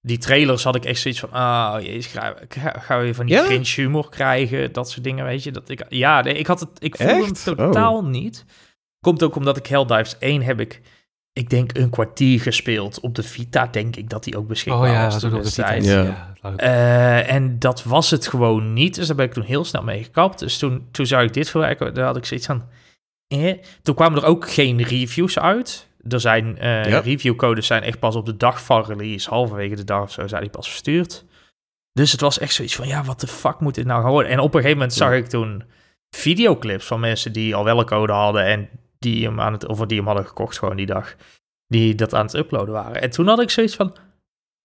[0.00, 3.26] Die trailers had ik echt zoiets van, ah, oh, jezus, gaan ga, we weer van
[3.26, 3.44] die ja?
[3.44, 5.50] cringe humor krijgen, dat soort dingen, weet je.
[5.50, 8.06] Dat ik, ja, nee, ik had het, ik voelde hem totaal oh.
[8.06, 8.44] niet.
[9.00, 10.80] Komt ook omdat ik Helldivers 1 heb ik
[11.32, 13.00] ik denk een kwartier gespeeld.
[13.00, 15.84] Op de Vita denk ik dat hij ook beschikbaar oh, ja, was toen de tijd.
[15.84, 16.34] Ja.
[16.56, 18.94] Uh, en dat was het gewoon niet.
[18.94, 20.38] Dus daar ben ik toen heel snel mee gekapt.
[20.38, 22.64] Dus toen, toen zag ik dit voorbij daar had ik zoiets van...
[23.26, 23.54] Eh.
[23.82, 25.88] Toen kwamen er ook geen reviews uit.
[26.08, 26.98] Er zijn uh, ja.
[26.98, 30.40] reviewcodes zijn echt pas op de dag van release, halverwege de dag of zo, zijn
[30.42, 31.24] die pas verstuurd.
[31.92, 34.32] Dus het was echt zoiets van, ja, wat de fuck moet dit nou gaan worden?
[34.32, 35.64] En op een gegeven moment zag ik toen
[36.16, 38.68] videoclips van mensen die al wel een code hadden en
[39.00, 41.16] die hem aan het, of die hem hadden gekocht gewoon die dag,
[41.66, 43.02] die dat aan het uploaden waren.
[43.02, 43.96] En toen had ik zoiets van,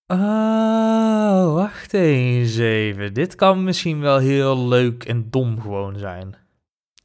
[0.08, 6.36] oh, wacht eens even, dit kan misschien wel heel leuk en dom gewoon zijn.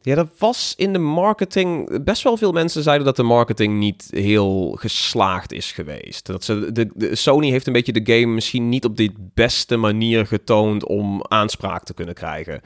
[0.03, 2.03] Ja, dat was in de marketing.
[2.05, 6.27] Best wel veel mensen zeiden dat de marketing niet heel geslaagd is geweest.
[6.27, 10.27] Dat ze, de, Sony heeft een beetje de game misschien niet op de beste manier
[10.27, 12.61] getoond om aanspraak te kunnen krijgen.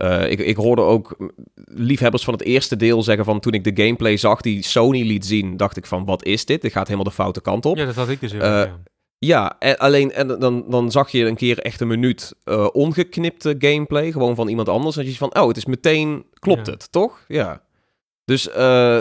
[0.00, 1.32] Uh, ik, ik hoorde ook
[1.64, 5.26] liefhebbers van het eerste deel zeggen van toen ik de gameplay zag die Sony liet
[5.26, 6.62] zien, dacht ik van wat is dit?
[6.62, 7.76] Dit gaat helemaal de foute kant op.
[7.76, 8.32] Ja, dat had ik dus.
[8.32, 8.80] Uh, ja.
[9.18, 13.54] ja, en, alleen en dan, dan zag je een keer echt een minuut uh, ongeknipte
[13.58, 14.96] gameplay, gewoon van iemand anders.
[14.96, 16.72] En je van, oh, het is meteen, klopt ja.
[16.72, 17.24] het, toch?
[17.28, 17.62] Ja.
[18.24, 18.48] Dus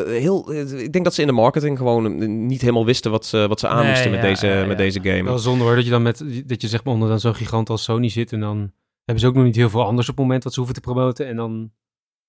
[0.05, 3.59] heel, ik denk dat ze in de marketing gewoon niet helemaal wisten wat ze, wat
[3.59, 5.23] ze aan moesten met, deze, met deze game.
[5.23, 7.69] Wel zonder hoor, dat je dan met, dat je zeg maar onder dan zo'n gigant
[7.69, 8.71] als Sony zit en dan
[9.05, 10.87] hebben ze ook nog niet heel veel anders op het moment wat ze hoeven te
[10.87, 11.27] promoten.
[11.27, 11.71] En dan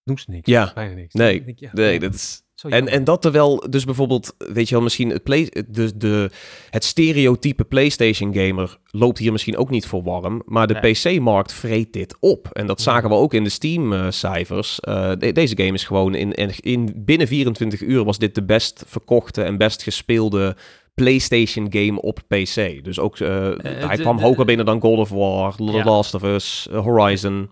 [0.04, 0.50] doen ze niks.
[0.50, 1.14] Ja, bijna niks.
[1.14, 2.42] Nee, ik, ja, nee dat is...
[2.68, 6.30] En, en dat terwijl dus bijvoorbeeld, weet je wel, misschien het, play, de, de,
[6.70, 10.42] het stereotype PlayStation gamer loopt hier misschien ook niet voor warm.
[10.46, 12.48] Maar de PC-markt vreet dit op.
[12.52, 14.78] En dat zagen we ook in de Steam-cijfers.
[14.88, 18.44] Uh, de, deze game is gewoon in, in, in binnen 24 uur was dit de
[18.44, 20.56] best verkochte en best gespeelde
[20.94, 22.84] PlayStation game op PC.
[22.84, 25.84] Dus ook, uh, hij kwam hoger binnen dan God of War, The ja.
[25.84, 27.50] Last of Us, Horizon.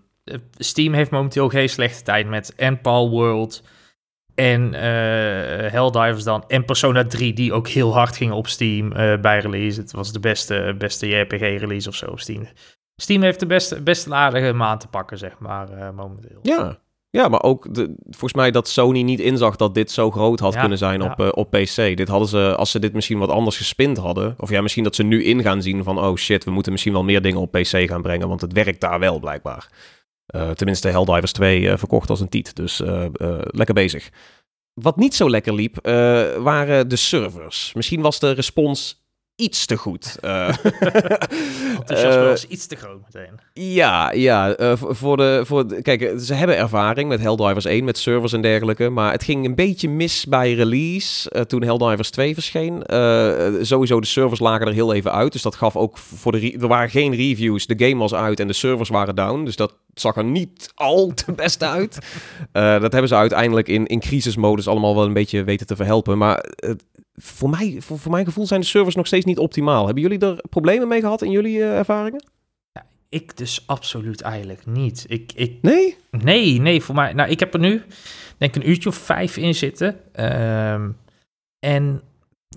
[0.57, 3.63] Steam heeft momenteel geen slechte tijd met en Paul World
[4.35, 4.73] en
[5.71, 8.89] Helldivers dan en Persona 3 die ook heel hard gingen op Steam
[9.21, 9.79] bij release.
[9.79, 12.47] Het was de beste, beste JRPG-release of zo op Steam.
[12.95, 16.39] Steam heeft de beste, beste aardige maand te pakken, zeg maar, momenteel.
[16.41, 16.79] Ja,
[17.11, 20.59] ja, maar ook de, volgens mij dat Sony niet inzag dat dit zo groot had
[20.59, 21.75] kunnen zijn op, uh, op PC.
[21.75, 24.35] Dit hadden ze, als ze dit misschien wat anders gespind hadden.
[24.37, 26.93] Of ja, misschien dat ze nu in gaan zien van, oh shit, we moeten misschien
[26.93, 28.27] wel meer dingen op PC gaan brengen.
[28.27, 29.69] Want het werkt daar wel blijkbaar.
[30.35, 32.55] Uh, tenminste, Helldivers 2 uh, verkocht als een tiet.
[32.55, 32.81] Dus
[33.45, 34.09] lekker bezig.
[34.73, 35.79] Wat niet zo lekker liep,
[36.39, 37.73] waren de servers.
[37.73, 39.00] Misschien was de respons
[39.35, 40.17] iets te goed.
[40.21, 40.47] Uh,
[41.77, 43.39] Enthousiasme was iets te groot meteen.
[43.53, 47.97] Ja, ja uh, voor de, voor de, kijk, ze hebben ervaring met Helldivers 1, met
[47.97, 48.89] servers en dergelijke.
[48.89, 52.83] Maar het ging een beetje mis bij release uh, toen Helldivers 2 verscheen.
[53.61, 55.31] sowieso, de servers lagen er heel even uit.
[55.31, 56.57] Dus dat gaf ook voor de...
[56.59, 57.65] Er waren geen reviews.
[57.67, 59.43] De game was uit en de servers waren down.
[59.43, 61.97] Dus dat zag er niet al te best uit.
[62.51, 66.17] dat hebben ze uiteindelijk in, in crisismodus allemaal wel een beetje weten te verhelpen.
[66.17, 66.45] Maar
[67.21, 69.85] voor, mij, voor, voor mijn gevoel zijn de servers nog steeds niet optimaal.
[69.85, 72.23] Hebben jullie er problemen mee gehad in jullie uh, ervaringen?
[72.71, 75.05] Ja, ik dus absoluut eigenlijk niet.
[75.07, 75.97] Ik, ik, nee?
[76.11, 77.13] Nee, nee, voor mij.
[77.13, 77.83] Nou, ik heb er nu
[78.37, 79.95] denk een uurtje of vijf in zitten.
[80.25, 80.97] Um,
[81.59, 82.01] en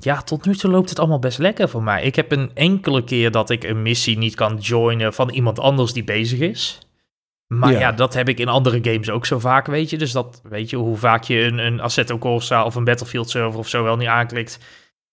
[0.00, 2.02] ja, tot nu toe loopt het allemaal best lekker voor mij.
[2.02, 5.92] Ik heb een enkele keer dat ik een missie niet kan joinen van iemand anders
[5.92, 6.78] die bezig is.
[7.46, 7.92] Maar ja.
[7.92, 9.98] dat heb ik in andere games ook zo vaak, weet je.
[9.98, 13.58] Dus dat, weet je, hoe vaak je een, een Assetto Corsa of een Battlefield server
[13.58, 14.58] of zo wel niet aanklikt.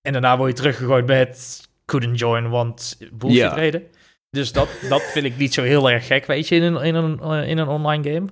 [0.01, 3.53] En daarna word je teruggegooid met couldn't join, want bullshit ja.
[3.53, 3.83] reden.
[4.29, 6.95] Dus dat, dat vind ik niet zo heel erg gek, weet je, in een, in,
[6.95, 8.27] een, uh, in een online game.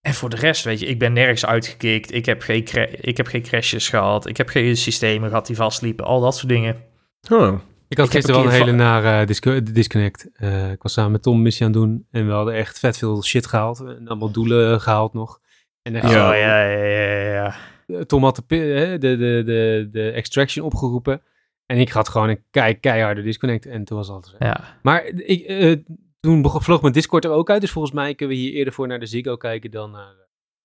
[0.00, 2.14] En voor de rest, weet je, ik ben nergens uitgekikt.
[2.14, 2.66] Ik heb geen,
[3.00, 4.26] ik heb geen crashes gehad.
[4.26, 6.04] Ik heb geen systemen gehad die vastliepen.
[6.04, 6.84] Al dat soort dingen.
[7.30, 7.60] Oh.
[7.90, 10.30] Ik had gisteren wel een hele nare uh, disconnect.
[10.36, 12.98] Uh, ik was samen met Tom missie aan het doen en we hadden echt vet
[12.98, 13.80] veel shit gehaald.
[13.80, 15.40] En allemaal doelen gehaald nog.
[15.82, 17.54] En echt, ja, ja, ja, ja,
[17.86, 18.04] ja.
[18.04, 21.22] Tom had de, de, de, de, de extraction opgeroepen.
[21.66, 23.66] En ik had gewoon een kei, keiharde disconnect.
[23.66, 24.34] En toen was alles.
[24.38, 24.78] Ja.
[24.82, 25.76] Maar ik, uh,
[26.20, 27.60] toen vloog mijn Discord er ook uit.
[27.60, 30.14] Dus volgens mij kunnen we hier eerder voor naar de Ziggo kijken dan naar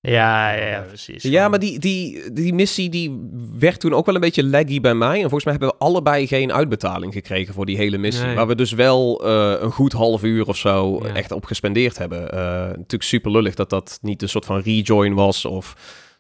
[0.06, 1.24] Ja, ja, ja, precies.
[1.24, 4.94] Ja, maar die, die, die missie die werd toen ook wel een beetje laggy bij
[4.94, 5.14] mij.
[5.16, 8.26] En volgens mij hebben we allebei geen uitbetaling gekregen voor die hele missie.
[8.26, 8.36] Nee.
[8.36, 11.14] Waar we dus wel eh, een goed half uur of zo Ja.
[11.14, 12.32] echt op gespendeerd hebben.
[12.32, 15.76] Eh, natuurlijk super lullig dat dat niet een soort van rejoin was of...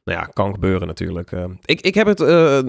[0.06, 1.32] Nou ja, kan gebeuren natuurlijk.
[1.32, 2.22] Eh, ik, ik heb het...
[2.22, 2.66] eh, eh,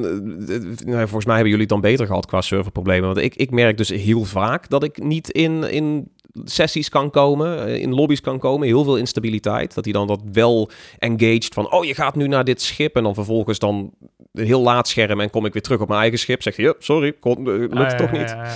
[0.84, 3.06] nou, volgens mij hebben jullie het dan beter gehad qua serverproblemen.
[3.06, 6.08] Want ik, ik merk dus heel vaak dat ik niet in, in
[6.44, 8.66] sessies kan komen, eh, in lobby's kan komen.
[8.66, 9.74] Heel veel instabiliteit.
[9.74, 11.72] Dat hij dan dat wel engaged van...
[11.72, 12.96] Oh, je gaat nu naar dit schip.
[12.96, 13.90] En dan vervolgens dan
[14.32, 16.42] een heel laat scherm en kom ik weer terug op mijn eigen schip.
[16.42, 18.30] Zeg je, "Ja, sorry, kon, eh, lukt Ah, ja, toch niet.
[18.30, 18.52] ja, ja.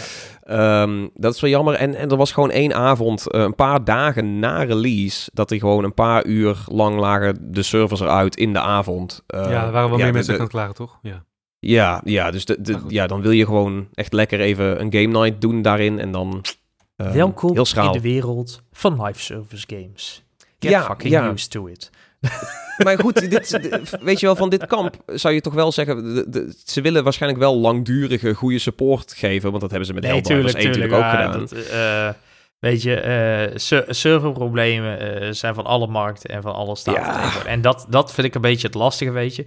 [0.83, 1.75] Ehm, dat is wel jammer.
[1.75, 5.59] En, en er was gewoon één avond, eh, een paar dagen na release, dat er
[5.59, 9.23] gewoon een paar uur lang lagen de servers eruit in de avond.
[9.27, 10.99] Ja, er waren wel meer mensen aan het klagen, toch?
[11.03, 11.25] Ja.
[11.59, 15.19] Ja, ja, dus de, de, ja, dan wil je gewoon echt lekker even een game
[15.19, 16.45] night doen daarin en dan
[17.07, 20.23] eh, Welkom heel in de wereld van live service games.
[20.59, 21.31] Get Ja, fucking ja.
[21.31, 21.91] used to it.
[22.85, 26.31] Maar goed, dit, weet je wel, van dit kamp zou je toch wel zeggen, de-
[26.31, 30.13] de- ze willen waarschijnlijk wel langdurige, goede support geven, want dat hebben ze met Nee,
[30.13, 30.93] Helldivers tuurlijk, 1 tuurlijk.
[30.93, 31.41] natuurlijk ook ja, gedaan.
[31.41, 31.69] dat,
[32.15, 32.21] eh,
[32.59, 37.47] weet je, ser- serverproblemen eh, zijn van alle markten en van alle staten.
[37.47, 39.45] En dat, dat vind ik een beetje het lastige, weet je.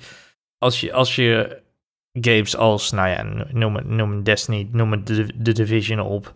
[0.58, 1.62] Als je, als je
[2.12, 6.34] games als, nou ja, noem het, noem het Destiny, noem het The, The Division op.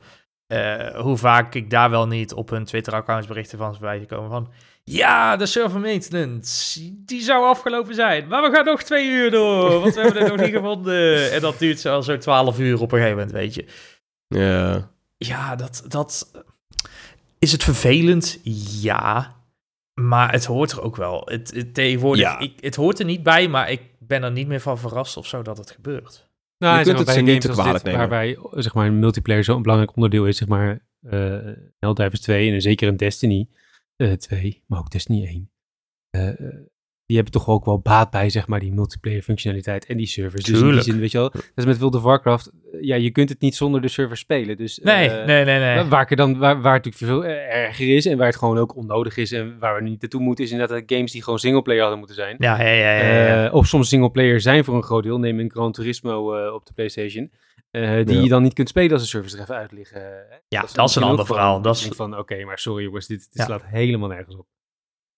[0.48, 4.52] eh, hoe vaak ik daar wel niet op hun Twitter-accounts berichten van voorbij komen van...
[4.84, 8.28] Ja, de server maintenance, die zou afgelopen zijn.
[8.28, 11.32] Maar we gaan nog twee uur door, want we hebben het nog niet gevonden.
[11.32, 13.66] En dat duurt zo zo twaalf uur op een gegeven moment, weet je.
[14.28, 14.92] Ja.
[15.18, 16.32] Ja, dat, dat...
[17.40, 18.40] Is het vervelend?
[18.82, 19.36] Ja.
[19.94, 21.22] Maar het hoort er ook wel.
[21.26, 22.40] Het, het, tegenwoordig, Ja.
[22.40, 25.28] ik, het hoort er niet bij, maar ik ben er niet meer van verrast of
[25.28, 26.27] zo dat het gebeurt.
[26.58, 28.00] Nou, Je kunt het ze niet te kwalijk dit, nemen.
[28.00, 31.40] Waarbij zeg maar, multiplayer zo'n belangrijk onderdeel is, zeg maar, eh
[31.80, 33.48] Helldivers 2 en zeker een Destiny
[33.96, 35.52] eh 2, maar ook Destiny 1.
[36.10, 36.56] eh, eh,
[37.08, 40.44] die hebben toch ook wel baat bij, zeg maar, die multiplayer functionaliteit en die servers.
[40.44, 43.12] Dus in die zin, weet je wel, dat is met World of Warcraft, ja, je
[43.12, 44.58] kunt het niet zonder de servers spelen.
[44.58, 45.84] Dus, Nee, eh, nee, nee, nee.
[45.84, 48.76] Waar, ik dan, waar, waar het natuurlijk veel erger is en waar het gewoon ook
[48.76, 51.98] onnodig is en waar we niet naartoe moeten, is inderdaad games die gewoon singleplayer hadden
[52.00, 52.36] moeten zijn.
[52.40, 53.04] Ja, ja, ja, ja.
[53.28, 53.46] ja.
[53.48, 55.20] Eh, of soms singleplayer zijn voor een groot deel.
[55.20, 57.32] Neem een Gran Turismo eh, op de PlayStation.
[57.72, 57.82] die
[58.16, 58.22] Ja.
[58.22, 60.02] je dan niet kunt spelen als de servers er even uit liggen.
[60.48, 61.62] Ja, dat is een ander verhaal.
[61.62, 63.44] Dat ik is, denk van, oké, maar sorry jongens, dit, dit Ja.
[63.46, 64.46] slaat helemaal nergens op.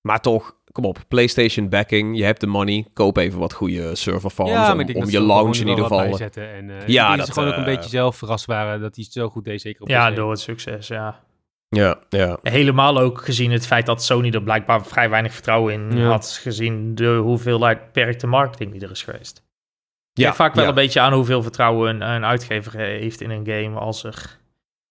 [0.10, 4.30] Maar toch, kom op, PlayStation backing, je hebt de money, koop even wat goede server
[4.30, 6.10] farms ja, om, je gewoon in ieder wat geval.
[6.10, 6.54] bijzetten.
[6.54, 9.04] En, eh, Ja, dat, ze gewoon ook een eh, beetje zelf verrast waren dat hij
[9.04, 11.20] het zo goed deed, zeker op ja, door het succes, ja.
[11.70, 12.38] Ja, ja.
[12.44, 16.08] Helemaal ook gezien het feit dat Sony er blijkbaar vrij weinig vertrouwen in Ja.
[16.08, 19.44] had, gezien de hoeveelheid beperkte marketing die er is geweest.
[20.14, 20.70] Ja, Ja, vaak wel ja.
[20.70, 24.40] een beetje aan hoeveel vertrouwen een, een uitgever heeft in een game als er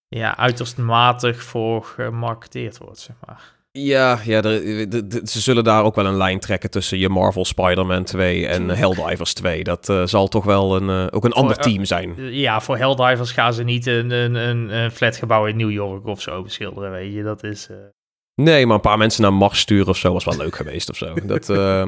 [0.08, 3.56] ja, uiterst matig voor gemarketeerd wordt, zeg maar.
[3.84, 7.08] Ja, ja de, de- de- ze zullen daar ook wel een lijn trekken tussen je
[7.08, 9.64] Marvel Spider-Man 2 en Helldivers 2.
[9.64, 12.14] Dat eh, zal toch wel een, eh, ook een ander eh, team zijn.
[12.18, 16.20] Ja, voor Helldivers gaan ze niet een, een, een, een flatgebouw in New York of
[16.20, 17.22] zo beschilderen, weet je.
[17.22, 17.68] Dat is...
[18.34, 20.96] Nee, maar een paar mensen naar Mars sturen of zo was wel leuk geweest of
[20.96, 21.14] zo.
[21.24, 21.82] Dat, eh,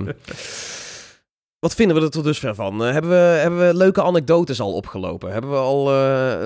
[1.58, 2.78] Wat vinden we er tot dusver van?
[2.80, 5.32] Hebben, we, hebben we leuke anekdotes al opgelopen?
[5.32, 5.84] Hebben we al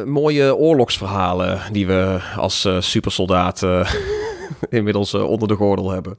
[0.06, 3.92] mooie oorlogsverhalen die we als supersoldaat eh,
[4.70, 6.18] inmiddels eh, onder de gordel hebben?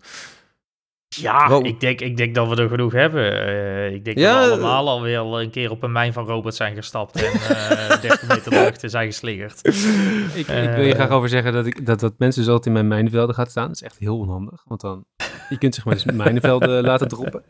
[1.08, 1.66] Ja, Wow.
[1.66, 3.46] ik, denk, ik denk dat we er genoeg hebben.
[3.46, 6.56] Eh, ik denk Ja, dat we allemaal alweer een keer op een mijn van Robert
[6.56, 9.60] zijn gestapt en eh 30 meter de lucht zijn geslingerd.
[10.36, 12.68] Ik, Eh, ik wil je graag over zeggen dat, ik, dat, dat mensen zo altijd
[12.68, 13.68] in mijn mijnenvelden gaat staan.
[13.68, 14.64] Dat is echt heel onhandig.
[14.68, 15.06] Want dan,
[15.50, 17.44] je kunt zeg maar dus mijnenvelden laten droppen.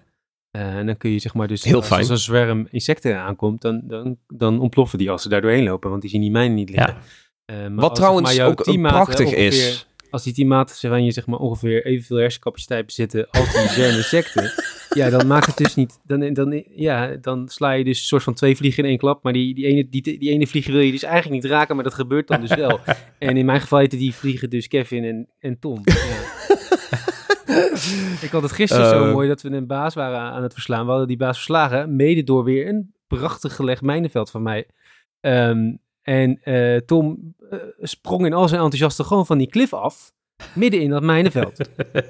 [0.52, 2.00] Eh, en dan kun je zeg maar dus, Heel als fijn.
[2.00, 5.90] er zo'n zwerm insecten aankomt, dan, dan, dan ontploffen die als ze daar doorheen lopen.
[5.90, 6.96] Want die zien die mijnen niet liggen.
[7.46, 9.88] Eh, maar Wat trouwens maar, ook een prachtig ongeveer- is.
[10.16, 14.52] Als die teammaten waarvan je zeg maar ongeveer evenveel hersencapaciteit bezitten als die insecten,
[15.00, 18.24] ja, dan maakt het dus niet, dan, dan, ja, dan sla je dus een soort
[18.24, 19.24] van twee vliegen in één klap.
[19.24, 21.84] Maar die, die, ene, die, die ene vlieg wil je dus eigenlijk niet raken, maar
[21.84, 22.80] dat gebeurt dan dus wel.
[23.18, 25.82] En in mijn geval heten die vliegen dus Kevin en, en Tom.
[25.84, 25.96] Ja.
[28.22, 29.14] Ik had het gisteren zo Eh.
[29.14, 30.84] mooi dat we een baas waren aan het verslaan.
[30.84, 34.68] We hadden die baas verslagen, mede door weer een prachtig gelegd mijnenveld van mij.
[35.20, 35.74] Ehm,
[36.06, 40.12] en eh, Tom eh, sprong in al zijn enthousiaste gewoon van die klif af,
[40.54, 41.58] midden in dat mijnenveld.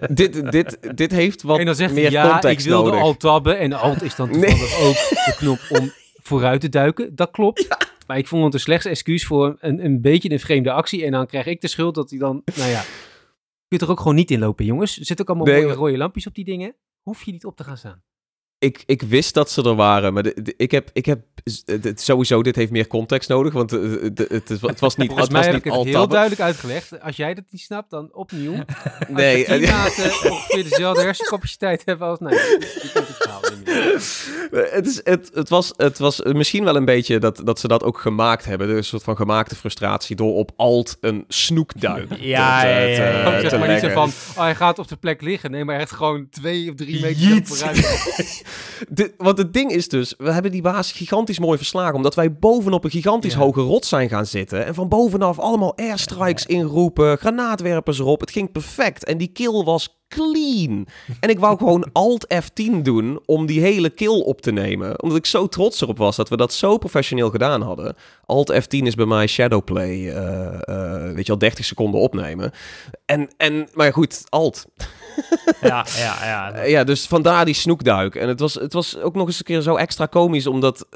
[0.09, 3.03] dit, dit, dit heeft wat en dan zegt meer hij, ja, ik wilde nodig.
[3.03, 3.59] alt tabben.
[3.59, 4.93] En alt is dan toevallig ook
[5.25, 7.15] de knop om vooruit te duiken.
[7.15, 7.67] Dat klopt.
[8.07, 11.05] Maar ik vond het een slechts excuus voor een, een beetje een vreemde actie.
[11.05, 12.81] En dan krijg ik de schuld dat hij dan, nou ja...
[13.67, 14.99] Je kunt er ook gewoon niet in lopen, jongens.
[14.99, 16.75] Er zitten ook allemaal Nee, mooie rode lampjes op die dingen.
[17.01, 18.03] Hoef je niet op te gaan staan.
[18.59, 21.19] Ik, ik wist dat ze er waren, maar de- de- ik heb, ik heb
[21.65, 25.07] het- sowieso, dit heeft meer context nodig, want eh, de- het, het, het was niet,
[25.07, 27.01] Volgens het mij was heb niet ik het heel duidelijk uitgelegd.
[27.01, 28.63] Als jij dat niet snapt, dan opnieuw.
[29.07, 32.19] Nee, Als je eh, ongeveer dezelfde hersencapaciteit hebben als...
[32.19, 32.39] Nee,
[34.71, 37.83] het is, het, het, was, het was misschien wel een beetje dat, dat ze dat
[37.83, 38.69] ook gemaakt hebben.
[38.69, 43.39] Een soort van gemaakte frustratie door op alt een snoekduik Ja, te, ja, ja, ja.
[43.41, 45.51] Te zeg maar niet zo van, oh, hij gaat op de plek liggen.
[45.51, 48.43] Nee, maar echt gewoon twee of drie meter vooruit.
[49.17, 51.95] Want het ding is dus, we hebben die baas gigantisch mooi verslagen.
[51.95, 53.39] Omdat wij bovenop een gigantisch Ja.
[53.39, 54.65] hoge rot zijn gaan zitten.
[54.65, 58.19] En van bovenaf allemaal airstrikes inroepen, granaatwerpers erop.
[58.19, 59.03] Het ging perfect.
[59.05, 60.87] En die kill was clean.
[61.19, 65.01] En ik wou gewoon Alt F10 doen om die hele kill op te nemen.
[65.01, 67.95] Omdat ik zo trots erop was dat we dat zo professioneel gedaan hadden.
[68.25, 72.51] Alt F10 is bij mij Shadowplay, eh, eh, weet je al, 30 seconden opnemen.
[73.05, 74.65] En, en maar goed, Alt.
[75.61, 76.63] Ja, ja, ja.
[76.75, 78.15] Ja, dus vandaar die snoekduik.
[78.15, 80.87] En het was, het was ook nog eens een keer zo extra komisch, omdat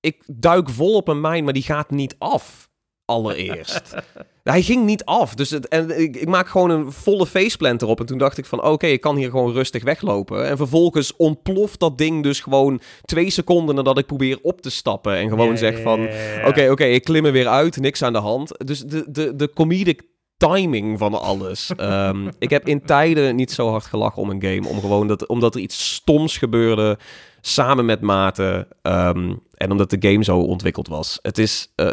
[0.00, 2.68] ik duik vol op een mijn, maar die gaat niet af.
[3.06, 3.94] Allereerst.
[4.42, 5.34] Hij ging niet af.
[5.34, 8.00] Dus het, en ik, ik maak gewoon een volle faceplant erop.
[8.00, 10.48] En toen dacht ik van, oké, ik kan hier gewoon rustig weglopen.
[10.48, 15.16] En vervolgens ontploft dat ding dus gewoon twee seconden nadat ik probeer op te stappen.
[15.16, 16.08] En gewoon zeg van.
[16.44, 18.66] Oké, oké, ik klim er weer uit, niks aan de hand.
[18.66, 20.02] Dus de, de, de comedic
[20.36, 21.70] timing van alles.
[21.76, 25.26] Ehm, ik heb in tijden niet zo hard gelachen om een game, om gewoon dat,
[25.26, 26.98] omdat er iets stoms gebeurde
[27.40, 31.18] samen met maten ehm, en omdat de game zo ontwikkeld was.
[31.22, 31.86] Het is, eh,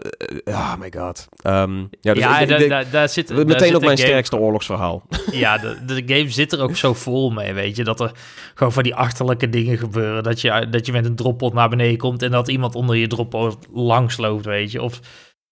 [0.43, 1.27] oh my god.
[1.43, 3.97] Ehm, ja, dus ja, ik- da- ik- da- daar zit daar meteen zit ook mijn
[3.97, 5.03] game- sterkste oorlogsverhaal.
[5.31, 7.83] Ja, de, de game zit er ook zo vol mee, weet je.
[7.83, 8.11] Dat er
[8.53, 10.23] gewoon van die achterlijke dingen gebeuren.
[10.23, 13.07] Dat je, dat je met een droppot naar beneden komt en dat iemand onder je
[13.07, 14.81] droppot langs loopt, weet je.
[14.81, 14.99] Of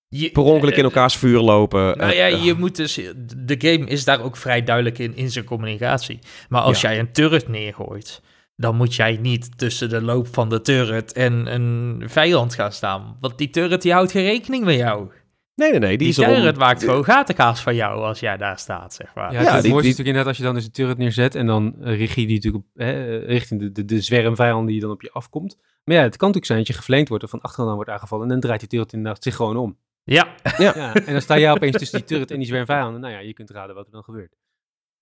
[0.07, 1.97] je, Per ongeluk in eh, elkaars vuur lopen.
[1.97, 2.99] Nou ja, je moet dus...
[3.37, 6.19] De game is daar ook vrij duidelijk in, in zijn communicatie.
[6.49, 8.21] Maar als jij een turret neergooit...
[8.61, 13.17] dan moet jij niet tussen de loop van de turret en een vijand gaan staan.
[13.19, 15.09] Want die turret die houdt geen rekening met jou.
[15.55, 15.97] nee, nee, nee.
[15.97, 19.33] Die, Die, erom- turret maakt gewoon gatenkaas van jou als jij daar staat, zeg maar.
[19.33, 20.97] Ja, Ja, het, die- mooiste is die- natuurlijk inderdaad als je dan dus een turret
[20.97, 24.79] neerzet en dan richt je die natuurlijk op, hè, richting de, de, de zwermvijand die
[24.81, 25.57] dan op je afkomt.
[25.83, 27.89] Maar ja, het kan natuurlijk zijn dat je geflankt wordt of van achteraan dan wordt
[27.91, 29.77] aangevallen en dan draait die turret inderdaad zich gewoon om.
[30.03, 33.01] Ja, Ja, en dan sta jij opeens tussen die turret en die zwermvijanden.
[33.01, 34.35] Nou ja, je kunt raden wat er dan gebeurt.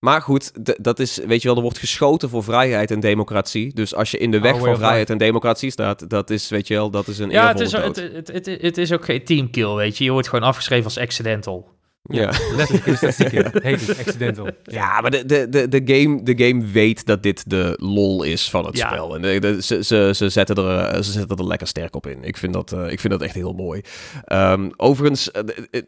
[0.00, 0.52] Maar goed,
[0.84, 3.74] dat is, weet je wel, er wordt geschoten voor vrijheid en democratie.
[3.74, 6.66] Dus als je in de weg way van vrijheid en democratie staat, dat is, weet
[6.66, 7.96] je wel, dat is een ja het, is, dood.
[7.96, 10.04] het, het, het, het is ook geen teamkill, weet je.
[10.04, 11.68] Je wordt gewoon afgeschreven als accidental.
[12.02, 12.32] ja.
[12.56, 13.44] Letterlijk statistieken.
[13.44, 14.48] Het heet het accidental.
[14.80, 18.50] ja, maar de, de, de, de, game, de game weet dat dit de lol is
[18.50, 18.88] van het Ja.
[18.92, 19.14] spel.
[19.14, 22.06] En de, de- ze, ze, ze, zetten er, eh, ze zetten er lekker sterk op
[22.06, 22.24] in.
[22.24, 23.80] Ik vind dat, eh, ik vind dat echt heel mooi.
[24.24, 25.42] Ehm, overigens, eh,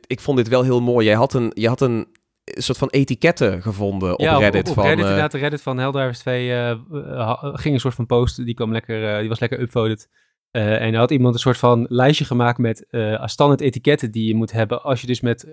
[0.07, 1.07] ik vond dit wel heel mooi.
[1.07, 2.07] Jij had een, je had een
[2.45, 4.63] soort van etiketten gevonden op ja, Reddit.
[4.63, 7.81] op, op van, Reddit eh, inderdaad, de Reddit van Helldivers 2 eh, eh, ging een
[7.81, 10.09] soort van post, die, kwam lekker, die was lekker upvoted.
[10.51, 12.87] En er had iemand een soort van lijstje gemaakt met
[13.25, 15.47] standaard etiketten die je moet hebben als je dus met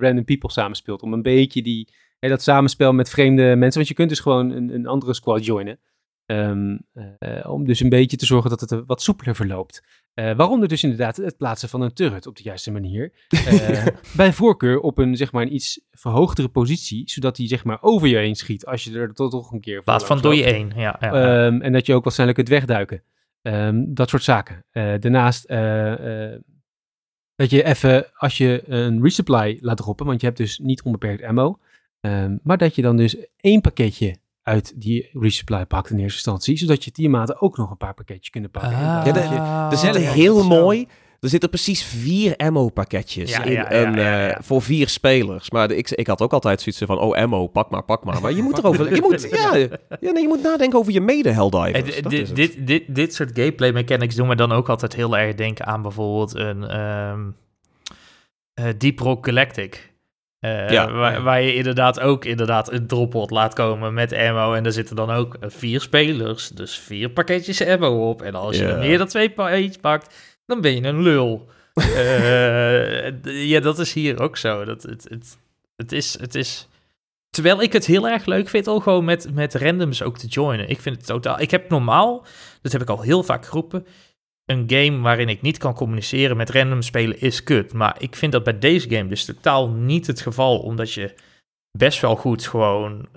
[0.00, 1.02] random people samenspeelt.
[1.02, 4.74] Om een beetje die, dat samenspel met vreemde mensen, want je kunt dus gewoon een,
[4.74, 5.78] een andere squad joinen.
[6.26, 6.76] Ehm,
[7.18, 9.82] eh, om dus een beetje te zorgen dat het wat soepeler verloopt.
[10.14, 13.12] Eh, waaronder dus inderdaad het plaatsen van een turret op de juiste manier.
[13.46, 17.78] Eh, bij voorkeur op een, zeg maar, een iets verhoogdere positie, zodat hij zeg maar
[17.80, 20.72] over je heen schiet als je er toch, een keer plaats van door je één.
[20.74, 21.46] Ja, ja, ja.
[21.46, 23.02] Ehm, en dat je ook waarschijnlijk kunt wegduiken.
[23.42, 24.64] Ehm, dat soort zaken.
[24.70, 25.48] Eh, daarnaast
[27.34, 31.22] dat je even, als je een resupply laat droppen, want je hebt dus niet onbeperkt
[31.22, 31.58] ammo,
[32.00, 36.56] ehm, maar dat je dan dus één pakketje uit die resupply pakt in eerste instantie,
[36.56, 38.72] zodat je teammaten ook nog een paar pakketjes kunnen pakken.
[38.72, 39.04] En Ah.
[39.04, 40.46] dat Ja, je- Er zitten ja, heel zo.
[40.48, 40.86] mooi.
[41.20, 44.38] Er zitten precies vier ammo-pakketjes Ja, in ja, ja, een, ja, eh, ja.
[44.42, 45.50] voor vier spelers.
[45.50, 48.20] Maar de, ik, ik had ook altijd zoiets van, oh ammo, pak maar, pak maar.
[48.20, 49.54] Maar je moet erover, je moet, ja,
[50.00, 51.84] ja, nee, je moet nadenken over je Eh, mede-helldivers.
[51.94, 55.34] dit, dit, dit, dit, dit soort gameplay mechanics doen me dan ook altijd heel erg
[55.34, 57.20] denken aan bijvoorbeeld een ehm
[58.54, 59.91] eh, Deep Rock Galactic.
[60.42, 60.90] Eh, Ja.
[60.92, 64.54] waar, waar je inderdaad ook inderdaad een droppot laat komen met ammo.
[64.54, 66.48] En daar zitten dan ook eh, vier spelers.
[66.48, 68.22] Dus vier pakketjes ammo op.
[68.22, 68.68] En als je Ja.
[68.70, 70.14] er meer dan twee pakketjes pakt,
[70.46, 71.48] dan ben je een lul.
[71.96, 74.64] Eh, ja, dat is hier ook zo.
[74.64, 75.38] Dat, het, het,
[75.76, 76.68] het, is, het is...
[77.30, 80.68] Terwijl ik het heel erg leuk vind om gewoon met, met randoms ook te joinen.
[80.68, 81.40] Ik vind het totaal...
[81.40, 82.24] Ik heb normaal,
[82.62, 83.86] dat heb ik al heel vaak geroepen...
[84.44, 87.72] Een game waarin ik niet kan communiceren met random spelen is kut.
[87.72, 90.58] Maar ik vind dat bij deze game dus totaal niet het geval.
[90.58, 91.14] Omdat je
[91.78, 93.08] best wel goed gewoon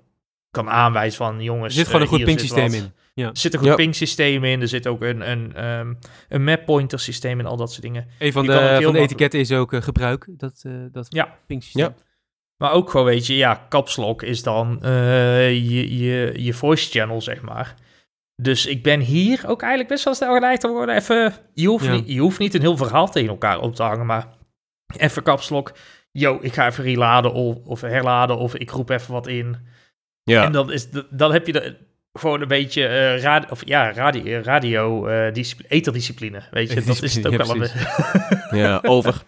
[0.51, 1.35] kan aanwijzen van...
[1.37, 2.73] Er Jongens, zit gewoon een eh, goed pingsysteem wat.
[2.73, 2.91] in.
[3.13, 3.29] Ja.
[3.29, 3.75] Er zit een goed Ja.
[3.75, 4.61] ping-systeem in.
[4.61, 5.93] Er zit ook een, een, ehm,
[6.29, 8.07] een map pointer systeem en al dat soort dingen.
[8.19, 11.05] Een van Je de, van de makkelijk- etiketten is ook eh, gebruik, dat, eh dat
[11.09, 11.37] Ja.
[11.47, 11.83] pingsysteem.
[11.85, 11.95] Ja.
[12.57, 17.21] Maar ook gewoon, weet je, ja, kapslok is dan eh, je, je, je voice channel,
[17.21, 17.75] zeg maar.
[18.41, 20.95] Dus ik ben hier ook eigenlijk best wel snel geleid te worden.
[20.95, 21.91] Even, je, hoeft Ja.
[21.91, 24.27] niet, je hoeft niet een heel verhaal tegen elkaar op te hangen, maar
[24.97, 25.71] even kapslok.
[26.11, 29.57] Yo, ik ga even reladen of, of herladen of ik roep even wat in.
[30.23, 30.43] Ja.
[30.43, 31.75] En dan, is, dan heb je de,
[32.13, 36.81] gewoon een beetje eh radio, of ja, radio, radio eh, discipli- eterdiscipline, weet je.
[36.83, 37.69] Dat is het ook Ja, wel een.
[38.59, 39.21] Ja, over.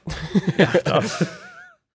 [0.83, 1.27] dat.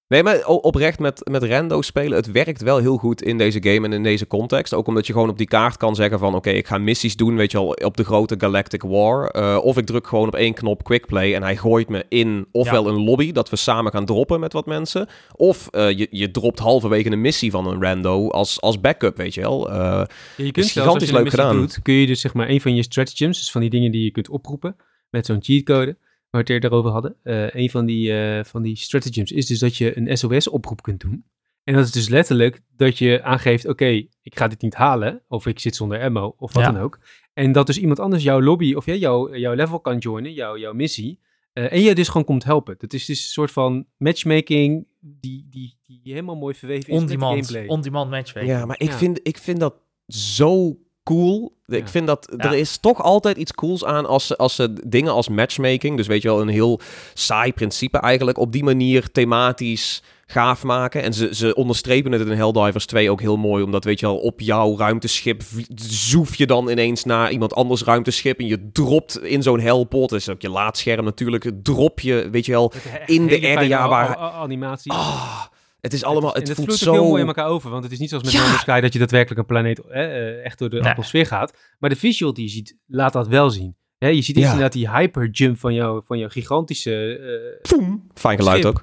[0.08, 3.86] Nee, maar oprecht met, met rando spelen, het werkt wel heel goed in deze game
[3.86, 4.74] en in deze context.
[4.74, 7.36] Ook omdat je gewoon op die kaart kan zeggen van, oké, ik ga missies doen,
[7.36, 9.26] weet je wel, op de grote Galactic War.
[9.26, 12.88] Eh, of ik druk gewoon op één knop quickplay en hij gooit me in ofwel
[12.88, 15.08] een lobby, dat we samen gaan droppen met wat mensen.
[15.36, 19.34] Of eh, je, je dropt halverwege een missie van een rando als, als backup, weet
[19.34, 19.72] je wel.
[19.72, 21.56] Ja, je kunt Is gigantisch leuk gedaan.
[21.56, 24.04] Doet, kun je dus zeg maar een van je stratagems, dus van die dingen die
[24.04, 24.76] je kunt oproepen
[25.10, 25.96] met zo'n cheatcode,
[26.32, 27.16] we het eerder over hadden.
[27.22, 31.00] eh, een van die, eh, van die stratagems is dus dat je een SOS-oproep kunt
[31.00, 31.24] doen.
[31.64, 33.86] En dat is dus letterlijk dat je aangeeft, oké,
[34.22, 36.70] ik ga dit niet halen, of ik zit zonder ammo, of wat Ja.
[36.72, 36.98] dan ook.
[37.32, 40.56] En dat dus iemand anders jouw lobby, of ja, jouw, jouw level kan joinen, jouw,
[40.58, 41.20] jouw missie.
[41.52, 42.74] eh, en je dus gewoon komt helpen.
[42.78, 47.08] Dat is dus een soort van matchmaking die, die, die helemaal mooi verweven is met
[47.08, 47.66] de On-demand, gameplay.
[47.76, 48.52] on-demand matchmaking.
[48.52, 48.96] ja, maar ik, Ja.
[48.96, 49.74] Vind, ik vind dat
[50.06, 51.52] zo cool.
[51.66, 51.86] Ik Ja.
[51.88, 52.44] vind dat Ja.
[52.44, 56.06] er is toch altijd iets cools aan als ze, als ze dingen als matchmaking, dus
[56.06, 56.80] weet je wel, een heel
[57.14, 61.02] saai principe eigenlijk, op die manier thematisch gaaf maken.
[61.02, 64.16] En ze, ze onderstrepen het in Helldivers 2 ook heel mooi, omdat weet je wel,
[64.18, 65.42] op jouw ruimteschip
[65.76, 70.28] zoef je dan ineens naar iemand anders ruimteschip en je dropt in zo'n hellpot, is
[70.28, 72.72] ook je laadscherm natuurlijk, drop je, weet je wel,
[73.06, 74.92] in de area waar- animatie.
[74.92, 75.40] ah,
[75.82, 76.92] het is allemaal, het het voelt zo...
[76.92, 78.56] heel mooi in elkaar over, want het is niet zoals met Ja!
[78.58, 80.90] Sky dat je daadwerkelijk een planeet eh, eh, echt door de Nee.
[80.90, 81.56] atmosfeer gaat.
[81.78, 83.76] Maar de visual die je ziet, laat dat wel zien.
[83.98, 84.44] Je ziet Ja.
[84.44, 87.18] inderdaad die hyperjump van, jou, van jouw gigantische...
[87.62, 88.06] eh, Foem.
[88.14, 88.82] Fijn geluid ook.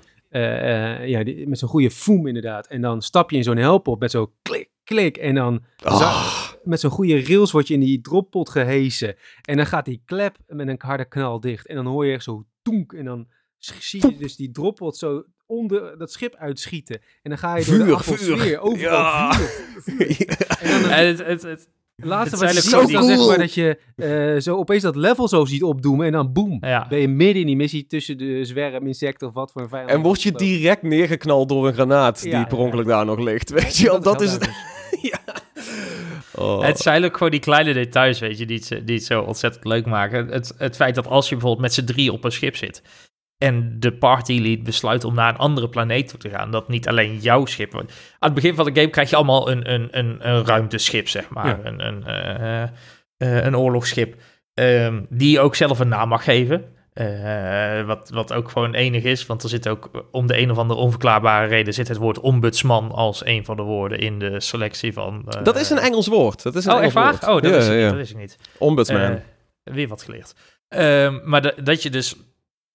[1.07, 2.67] ja, die- met zo'n goede foam inderdaad.
[2.67, 5.17] En dan stap je in zo'n helpop met zo'n klik, klik.
[5.17, 6.47] En dan Ah.
[6.63, 9.15] met zo'n goede rails word je in die droppot gehesen.
[9.41, 11.67] En dan gaat die klep met een harde knal dicht.
[11.67, 12.93] En dan hoor je echt zo toenk.
[12.93, 13.27] En dan
[13.59, 16.95] zie je dus die droppot zo onder dat schip uitschieten.
[17.23, 18.59] En dan ga je door de Vuur, atmosfeer vuur.
[18.59, 19.33] overal Ja.
[19.33, 20.37] vuur.
[20.61, 23.27] En dan En het, het, het, laatste het wat je dan zo zeg cool.
[23.27, 26.05] maar dat je eh, zo opeens dat level zo ziet opdoemen.
[26.05, 26.57] En dan boem.
[26.61, 26.87] ja.
[26.89, 29.89] Ben je midden in die missie tussen de zwerm, insecten of wat voor een vijand.
[29.89, 32.63] En word je direct neergeknald door een granaat Ja, die per ja.
[32.63, 33.49] ongeluk daar nog ligt.
[33.49, 34.49] Weet je wel, dat is het.
[36.35, 36.61] Oh.
[36.63, 39.21] Het zijn ook gewoon die kleine details, weet je, die het, zo- die het zo
[39.21, 40.27] ontzettend leuk maken.
[40.27, 42.81] Het, het feit dat als je bijvoorbeeld met z'n drie op een schip zit
[43.39, 46.87] en de party lead besluit om naar een andere planeet toe te gaan, dat niet
[46.87, 47.71] alleen jouw schip...
[47.71, 51.07] want Aan het begin van de game krijg je allemaal een, een, een, een ruimteschip,
[51.09, 51.47] zeg maar.
[51.47, 51.59] Ja.
[51.63, 52.69] Een, een, eh, eh,
[53.45, 54.15] een oorlogsschip,
[54.53, 56.65] ehm, die je ook zelf een naam mag geven.
[56.93, 60.57] Eh, wat, wat ook gewoon enig is, want er zit ook om de een of
[60.57, 64.93] andere onverklaarbare reden zit het woord ombudsman als een van de woorden in de selectie
[64.93, 65.25] van...
[65.43, 66.43] dat is een Engels woord.
[66.43, 67.31] Dat is een Oh, Engels echt waar?
[67.31, 67.45] woord.
[67.45, 67.85] Oh, dat, ja, ja.
[67.89, 68.37] niet, dat ik niet.
[68.57, 69.19] Ombudsman.
[69.63, 70.33] Weer wat geleerd.
[70.67, 72.15] Ehm, maar da- dat je dus...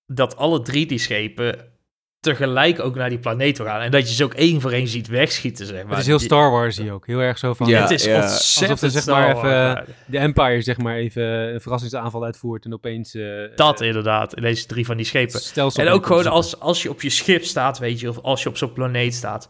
[0.07, 1.73] Dat alle drie die schepen
[2.21, 3.81] tegelijk ook naar die planeet toe gaan.
[3.81, 5.91] En dat je ze ook één voor één ziet wegschieten, zeg maar.
[5.91, 7.07] Het is heel Star Wars hier ook.
[7.07, 7.67] Heel erg zo van...
[7.67, 7.81] Ja.
[7.81, 8.23] het is ja.
[8.23, 12.73] ontzettend Alsof er, zeg maar, even- de Empire zeg maar even een verrassingsaanval uitvoert en
[12.73, 13.15] opeens...
[13.15, 13.25] eh,
[13.57, 15.41] Dat eh, inderdaad, in deze drie van die schepen.
[15.75, 18.49] En ook gewoon als, als je op je schip staat, weet je, of als je
[18.49, 19.49] op zo'n planeet staat.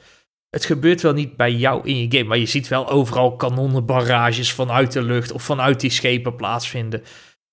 [0.51, 4.53] Het gebeurt wel niet bij jou in je game, maar je ziet wel overal kanonnenbarrages
[4.53, 7.03] vanuit de lucht of vanuit die schepen plaatsvinden.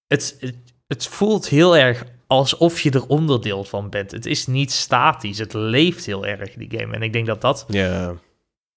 [0.08, 0.56] Het, het,
[0.88, 4.11] het voelt heel erg alsof je er onderdeel van bent.
[4.11, 6.93] Het is niet statisch, het leeft heel erg, die game.
[6.95, 8.13] En ik denk dat dat, Ja.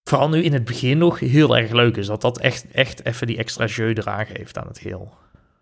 [0.04, 2.06] vooral nu in het begin nog, heel erg leuk is.
[2.06, 5.12] Dat dat echt, echt even die extra jeu eraan geeft aan het heel.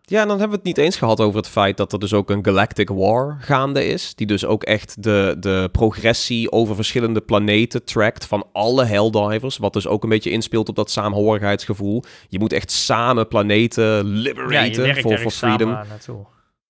[0.04, 2.12] Ja, en dan hebben we het niet eens gehad over het feit dat er dus
[2.12, 4.14] ook een Galactic War gaande is.
[4.14, 9.56] Die dus ook echt de, de progressie over verschillende planeten trackt van alle Helldivers.
[9.56, 12.02] Wat dus ook een beetje inspeelt op dat saamhorigheidsgevoel.
[12.28, 15.78] Je moet echt samen planeten Ja, liberaten werkt voor, voor freedom.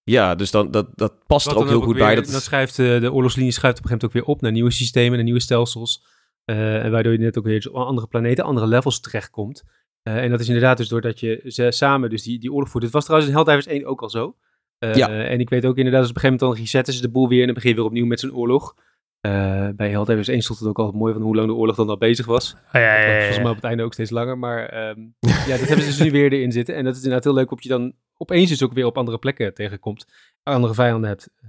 [0.05, 2.14] Ja, dus dan, dat, dat past er ook heel goed weer- bij.
[2.14, 4.53] Dat Dan schrijft eh, de oorlogslinie schuift op een gegeven moment ook weer op naar
[4.53, 6.05] nieuwe systemen en nieuwe stelsels.
[6.44, 9.62] Eh, en waardoor je net ook weer op andere planeten, andere levels terechtkomt.
[10.03, 12.84] Eh, en dat is inderdaad dus doordat je ze samen dus die, die oorlog voert.
[12.84, 14.36] Het was trouwens in Helldivers 1 ook al zo.
[14.78, 15.09] Ja.
[15.09, 17.28] En ik weet ook inderdaad, dus op een gegeven moment dan resetten ze de boel
[17.28, 18.74] weer en dan begin je weer opnieuw met zo'n oorlog.
[19.22, 21.88] Eh, bij Helldivers 1 stond het ook altijd mooi van hoe lang de oorlog dan
[21.88, 22.54] al bezig was.
[22.66, 23.16] Oh, ja, ja, ja, ja.
[23.18, 24.38] Volgens mij op het einde ook steeds langer.
[24.38, 25.00] Maar ehm,
[25.48, 26.74] ja, dat hebben ze dus nu weer erin zitten.
[26.74, 29.18] En dat is inderdaad heel leuk op je dan opeens dus ook weer op andere
[29.18, 30.06] plekken tegenkomt.
[30.42, 31.28] Andere vijanden hebt.
[31.42, 31.48] Eh,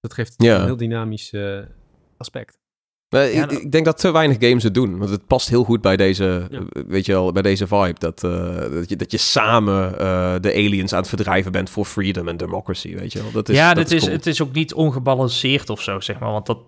[0.00, 0.58] Dat geeft Ja.
[0.58, 1.58] een heel dynamisch eh,
[2.16, 2.58] aspect.
[3.08, 4.98] Ik, ik denk dat te weinig games het doen.
[4.98, 6.60] Want het past heel goed bij deze, Ja.
[6.86, 7.98] weet je wel, bij deze vibe.
[7.98, 11.84] Dat, eh, dat, je, dat je samen eh, de aliens aan het verdrijven bent voor
[11.84, 13.30] freedom en democracy, weet je wel.
[13.32, 14.12] Dat is, ja, dat dit is, cool.
[14.16, 16.30] het is ook niet ongebalanceerd of zo, zeg maar.
[16.30, 16.58] Want dat,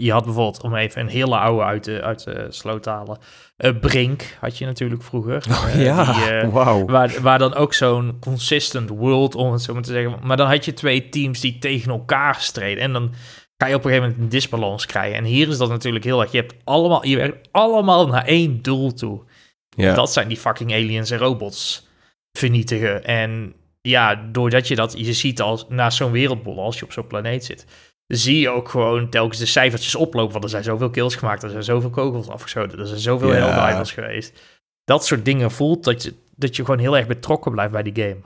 [0.00, 3.18] je had bijvoorbeeld, om even een hele oude uit de, uit de sloot te halen,
[3.56, 5.46] eh, Brink had je natuurlijk vroeger.
[5.50, 6.84] Oh, Eh, ja, die, eh, wauw.
[6.84, 10.14] Waar, waar dan ook zo'n consistent world, om het zo maar te zeggen.
[10.22, 12.82] Maar dan had je twee teams die tegen elkaar streden.
[12.82, 13.12] En dan
[13.56, 15.16] ga je op een gegeven moment een disbalans krijgen.
[15.16, 16.32] En hier is dat natuurlijk heel erg.
[16.32, 19.22] Je hebt allemaal, je werkt allemaal naar één doel toe.
[19.76, 21.88] Dat zijn die fucking aliens en robots
[22.32, 23.04] vernietigen.
[23.04, 27.06] En ja, doordat je dat, je ziet als na zo'n wereldbol, als je op zo'n
[27.06, 27.66] planeet zit,
[28.18, 30.32] zie je ook gewoon telkens de cijfertjes oplopen.
[30.32, 33.34] Want er zijn zoveel kills gemaakt, er zijn zoveel kogels afgeschoten, er zijn zoveel Ja.
[33.34, 34.40] Helldivers geweest.
[34.84, 38.02] Dat soort dingen voelt dat je, dat je gewoon heel erg betrokken blijft bij die
[38.04, 38.16] game.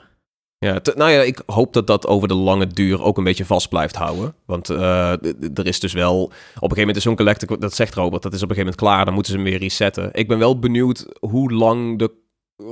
[0.59, 3.45] Ja, te- nou ja, ik hoop dat dat over de lange duur ook een beetje
[3.45, 4.35] vast blijft houden.
[4.47, 5.13] Want eh,
[5.55, 6.23] er is dus wel...
[6.23, 7.61] Op een gegeven moment is zo'n Galactic...
[7.61, 9.05] Dat zegt Robert, dat is op een gegeven moment klaar.
[9.05, 10.09] Dan moeten ze hem weer resetten.
[10.13, 12.11] Ik ben wel benieuwd hoe lang, de,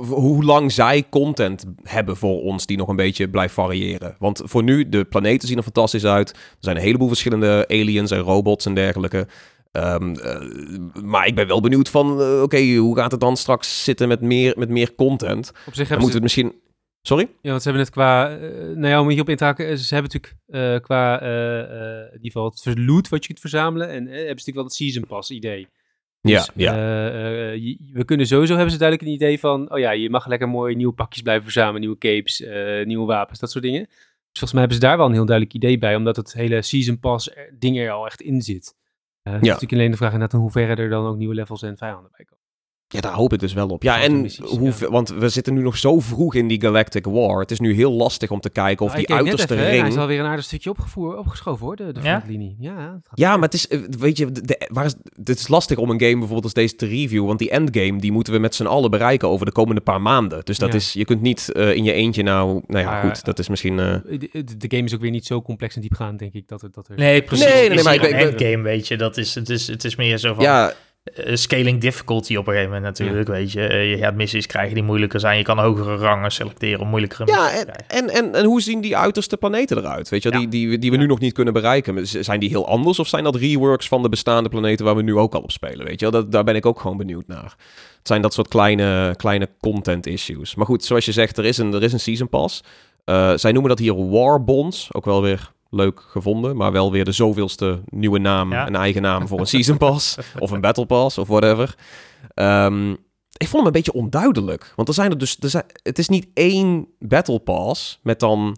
[0.07, 2.65] hoe lang zij content hebben voor ons...
[2.65, 4.15] die nog een beetje blijft variëren.
[4.19, 6.29] Want voor nu, de planeten zien er fantastisch uit.
[6.29, 9.27] Er zijn een heleboel verschillende aliens en robots en dergelijke.
[9.71, 12.21] Ehm, eh, maar ik ben wel benieuwd van...
[12.21, 15.51] eh, Oké, hoe gaat het dan straks zitten met meer, met meer content?
[15.67, 16.39] Op zich hebben moeten we ze...
[16.39, 16.61] het misschien...
[17.01, 17.29] Sorry?
[17.41, 18.37] Ja, want ze hebben het qua...
[18.37, 19.77] eh, nou ja, om hier op in te haken.
[19.77, 21.21] Ze hebben natuurlijk qua...
[21.21, 23.87] in ieder geval het loot wat je kunt verzamelen.
[23.89, 25.67] En hebben ze natuurlijk wel het Season Pass idee.
[26.31, 26.73] Ja, Dus, ja.
[26.73, 30.27] eh, eh, we kunnen sowieso hebben ze duidelijk een idee van, oh ja, je mag
[30.27, 33.85] lekker mooi nieuwe pakjes blijven verzamelen, nieuwe capes, eh, nieuwe wapens, dat soort dingen.
[33.85, 36.61] Dus volgens mij hebben ze daar wel een heel duidelijk idee bij, omdat het hele
[36.61, 38.75] season pass er- ding er al echt in zit.
[39.21, 41.61] Eh, het is natuurlijk alleen de vraag inderdaad in hoeverre er dan ook nieuwe levels
[41.61, 42.42] en vijanden bij komen.
[42.93, 43.83] Ja, daar hoop ik dus wel op.
[43.83, 44.89] Ja, en missies, hoe, ja.
[44.89, 47.39] want we zitten nu nog zo vroeg in die Galactic War.
[47.39, 49.63] Het is nu heel lastig om te kijken of Nou, ik die uiterste even, hè,
[49.71, 49.87] Hij ring...
[49.87, 52.15] is alweer een aardig stukje opgevoer, opgeschoven hoor, de, de Ja?
[52.17, 52.55] frontlinie.
[52.59, 55.47] Ja, het gaat Ja, maar het is, eh, weet je, de, waar is, het is
[55.47, 58.39] lastig om een game bijvoorbeeld als deze te reviewen, want die endgame, die moeten we
[58.39, 60.45] met z'n allen bereiken over de komende paar maanden.
[60.45, 60.75] Dus dat Ja.
[60.75, 63.49] is, je kunt niet eh, in je eentje nou, nou ja, Maar- goed, dat is
[63.49, 63.79] misschien...
[63.79, 63.95] eh,
[64.57, 66.87] de, game is ook weer niet zo complex en diepgaand, denk ik, dat, het, dat
[66.87, 66.95] er...
[66.97, 67.45] Nee, precies.
[67.45, 68.97] Nee, nee, nee, is maar ik- een ik- endgame, weet je.
[68.97, 70.73] Dat is, het, is, het is meer zo van ja,
[71.33, 73.67] scaling difficulty op een gegeven moment natuurlijk, weet je.
[73.67, 75.37] Eh, je gaat missies krijgen die moeilijker zijn.
[75.37, 78.97] Je kan hogere rangen selecteren om moeilijkere ja en, en, en, en hoe zien die
[78.97, 80.09] uiterste planeten eruit?
[80.09, 80.37] Weet je, Ja.
[80.37, 82.07] die, die, die we nu nog niet kunnen bereiken.
[82.07, 85.15] Zijn die heel anders of zijn dat reworks van de bestaande planeten waar we nu
[85.17, 85.85] ook al op spelen?
[85.85, 87.55] Weet je, dat, daar ben ik ook gewoon benieuwd naar.
[87.97, 90.55] Het zijn dat soort kleine, kleine content issues.
[90.55, 92.63] Maar goed, zoals je zegt, er is een, er is een season pass.
[93.05, 94.89] Eh, zij noemen dat hier War Bonds.
[94.91, 96.55] Ook wel weer leuk gevonden.
[96.55, 98.67] Maar wel weer de zoveelste nieuwe naam, Ja.
[98.67, 100.17] een eigen naam voor een season pass.
[100.39, 101.75] of een battle pass of whatever.
[102.33, 102.91] Ehm,
[103.37, 104.73] ik vond hem een beetje onduidelijk.
[104.75, 105.37] Want er zijn er dus.
[105.39, 108.57] Er zijn, het is niet één Battle Pass met dan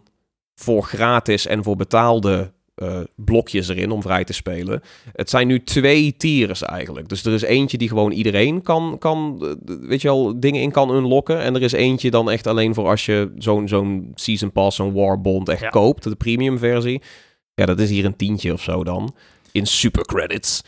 [0.55, 4.81] voor gratis en voor betaalde eh, blokjes erin om vrij te spelen.
[5.13, 7.09] Het zijn nu twee tiers eigenlijk.
[7.09, 10.71] Dus er is eentje die gewoon iedereen kan, kan eh, weet je wel, dingen in
[10.71, 11.39] kan unlocken.
[11.39, 14.93] En er is eentje dan echt alleen voor als je zo'n zo'n Season Pass, zo'n
[14.93, 15.69] Warbond echt Ja.
[15.69, 17.01] koopt, de premium versie.
[17.53, 19.15] Ja, dat is hier een tientje of zo dan.
[19.51, 20.61] In super credits.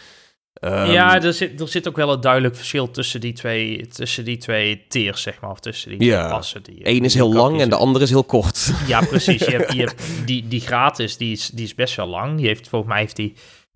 [0.60, 4.26] Ehm, ja, er zit, er zit ook wel een duidelijk verschil tussen die twee, tussen
[4.26, 5.50] die twee tiers, zeg maar.
[5.52, 6.20] Of tussen die Ja.
[6.20, 6.64] twee passen.
[6.64, 8.72] Die, Eén is heel lang en de andere is heel kort.
[8.88, 9.46] Ja, precies.
[9.46, 12.38] Je hebt, je hebt die, die gratis, die is, die is best wel lang.
[12.38, 13.34] Die heeft, volgens mij heeft die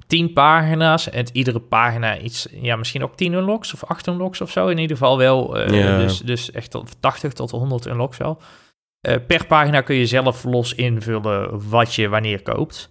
[0.08, 1.10] tien pagina's.
[1.10, 4.68] En iedere pagina iets, ja, misschien ook 10 unlocks of 8 unlocks of zo.
[4.68, 5.58] In ieder geval wel.
[5.58, 5.98] eh, Ja.
[5.98, 8.42] dus, dus echt tot 80 tot 100 unlocks wel.
[9.02, 12.90] Eh, per pagina kun je zelf los invullen wat je wanneer koopt.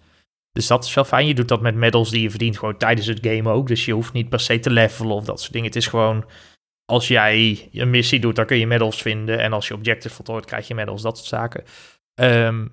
[0.51, 1.27] Dus dat is wel fijn.
[1.27, 3.67] Je doet dat met medals die je verdient gewoon tijdens het game ook.
[3.67, 5.67] Dus je hoeft niet per se te levelen of dat soort dingen.
[5.67, 6.25] Het is gewoon,
[6.85, 9.39] als jij een missie doet, dan kun je medals vinden.
[9.39, 11.63] En als je objective voltooit, krijg je medals, dat soort zaken.
[12.13, 12.65] Ehm,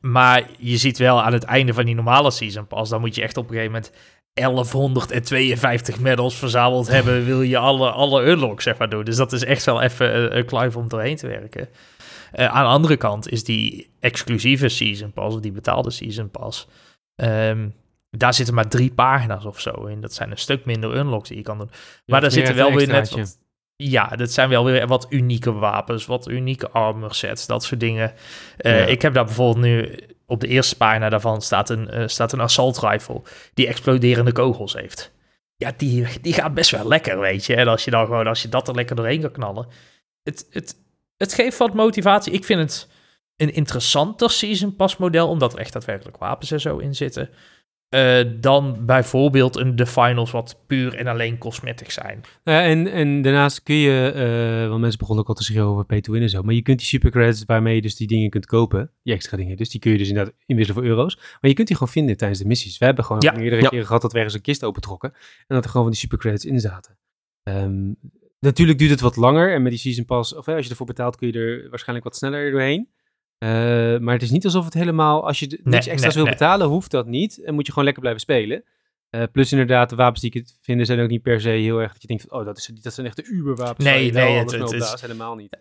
[0.00, 3.22] maar je ziet wel aan het einde van die normale season pas, dan moet je
[3.22, 3.92] echt op een gegeven moment
[4.32, 9.04] 1152 medals verzameld hebben, wil je alle, alle unlocks zeg maar doen.
[9.04, 11.68] Dus dat is echt wel even een, een kluif om doorheen te werken.
[12.32, 16.66] Eh, aan de andere kant is die exclusieve season pass, of die betaalde season pass,
[17.18, 17.68] ehm,
[18.10, 20.00] daar zitten maar drie pagina's of zo in.
[20.00, 21.70] Dat zijn een stuk minder unlocks die je kan doen.
[22.06, 23.38] Maar daar zitten wel weer net wat,
[23.76, 28.12] ja, dat zijn wel weer wat unieke wapens, wat unieke armor sets, dat soort dingen.
[28.56, 28.84] Eh, Ja.
[28.84, 32.40] Ik heb daar bijvoorbeeld nu op de eerste pagina daarvan staat een, eh, staat een
[32.40, 33.22] assault rifle
[33.54, 35.12] die exploderende kogels heeft.
[35.56, 37.54] Ja, die, die gaat best wel lekker, weet je.
[37.54, 39.66] En als je dan gewoon, als je dat er lekker doorheen kan knallen.
[40.22, 40.74] Het, het,
[41.16, 42.32] het geeft wat motivatie.
[42.32, 42.88] Ik vind het
[43.38, 47.28] een interessanter season pass model, omdat er echt daadwerkelijk wapens en zo in zitten.
[47.88, 52.20] eh, dan bijvoorbeeld een The Finals, wat puur en alleen cosmetics zijn.
[52.44, 55.70] Nou ja, en, en daarnaast kun je, eh, want mensen begonnen ook al te schreeuwen
[55.72, 58.06] over pay to win en zo, maar je kunt die supercredits waarmee je dus die
[58.06, 61.16] dingen kunt kopen, die extra dingen, dus die kun je dus inderdaad inwisselen voor euro's,
[61.16, 62.78] maar je kunt die gewoon vinden tijdens de missies.
[62.78, 63.68] We hebben gewoon Ja, meerdere ja.
[63.68, 66.44] keren gehad dat we ergens een kist opentrokken en dat er gewoon van die supercredits
[66.44, 66.98] in zaten.
[67.42, 67.92] Ehm,
[68.40, 71.16] natuurlijk duurt het wat langer en met die season pass, of als je ervoor betaalt
[71.16, 72.88] kun je er waarschijnlijk wat sneller doorheen.
[73.38, 73.48] Eh,
[73.98, 76.32] maar het is niet alsof het helemaal, als je de- niks extra's nee, wil nee.
[76.40, 77.42] betalen, hoeft dat niet.
[77.44, 78.64] En moet je gewoon lekker blijven spelen.
[79.10, 81.78] Eh, plus inderdaad, de wapens die ik het vinden zijn ook niet per se heel
[81.78, 83.84] erg dat je denkt van, oh, dat, is, dat zijn echt de uberwapens.
[83.84, 85.56] Nee, nee, alles het- is- helemaal niet.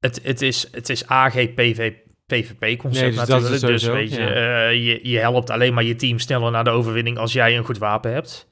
[0.00, 1.92] Het, het, is, het is AG PV,
[2.26, 3.60] PvP-concept Nee, dus natuurlijk.
[3.60, 4.68] Dus weet je, ja.
[4.68, 7.64] eh, je, je helpt alleen maar je team sneller naar de overwinning als jij een
[7.64, 8.48] goed wapen hebt.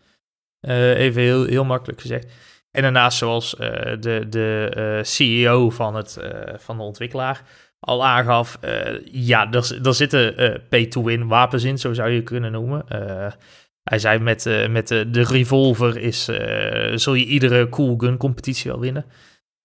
[0.60, 2.32] Even heel, heel makkelijk gezegd.
[2.70, 6.18] En daarnaast, zoals de, de CEO van, het,
[6.56, 7.42] van de ontwikkelaar
[7.80, 12.52] al aangaf, eh, ja, er, er zitten eh, pay-to-win wapens in, zo zou je kunnen
[12.52, 12.88] noemen.
[12.88, 13.32] Eh,
[13.82, 18.70] hij zei met, met de, de revolver is, eh, zul je iedere cool gun competitie
[18.70, 19.04] wel winnen.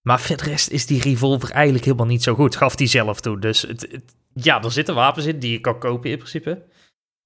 [0.02, 3.20] Maar voor de rest is die revolver eigenlijk helemaal niet zo goed, gaf hij zelf
[3.20, 3.38] toe.
[3.40, 6.62] Dus het, het- ja, er zitten wapens in die je kan kopen in principe.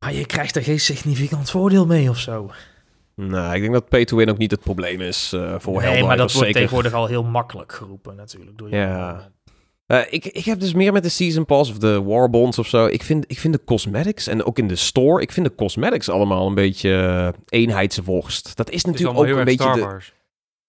[0.05, 2.51] Maar je krijgt er geen significant voordeel mee of zo.
[3.16, 5.28] Nou, ik denk dat pay to win ook niet het probleem is
[5.59, 6.53] voor nee, maar dat wordt zeker.
[6.61, 8.59] tegenwoordig al heel makkelijk geroepen natuurlijk.
[8.59, 9.30] Door Ja.
[9.91, 12.86] Eh, ik, ik heb dus meer met de Season Pass of de Warbonds of zo.
[12.86, 16.09] Ik vind, ik vind de cosmetics en ook in de store, ik vind de cosmetics
[16.09, 16.91] allemaal een beetje
[17.49, 18.57] eh, eenheidsworst.
[18.57, 19.99] Dat is natuurlijk ook een beetje de.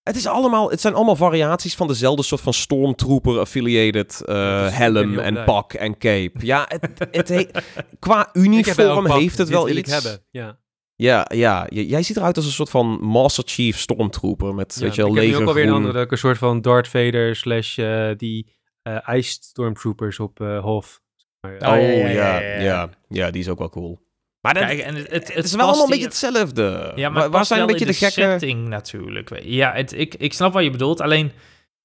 [0.04, 5.20] Het, is allemaal, het zijn allemaal variaties van dezelfde soort van Stormtrooper-affiliated eh, dus helm
[5.20, 5.46] en blij.
[5.46, 6.32] pak en cape.
[6.40, 7.48] Ja, het, het he-
[8.00, 9.78] qua uniform pak, heeft het wel iets.
[9.78, 10.24] Ik hebben.
[10.32, 10.60] Ja.
[10.96, 11.68] Ja, ja.
[11.70, 15.16] Jij ziet eruit als een soort van Master Chief Stormtrooper met, Ja, weet je wel,
[15.16, 17.76] ik heb nu ook alweer een andere, een soort van Darth Vader slash
[18.18, 21.02] die eh Ice Stormtroopers op eh Hof.
[21.42, 22.90] Maar, Oh, Oh, ja, ja, ja, ja, ja, ja.
[23.08, 23.32] ja.
[23.32, 24.00] die is ook wel cool.
[24.42, 26.92] Maar dat, Kijk, en het, het, het, is wel allemaal een beetje hetzelfde.
[26.96, 28.14] Ja, maar waar, zijn een beetje in de gekke...
[28.22, 29.30] setting natuurlijk.
[29.30, 29.52] weet je.
[29.54, 31.02] Ja, het, ik, ik snap wat je bedoelt.
[31.02, 31.32] Alleen,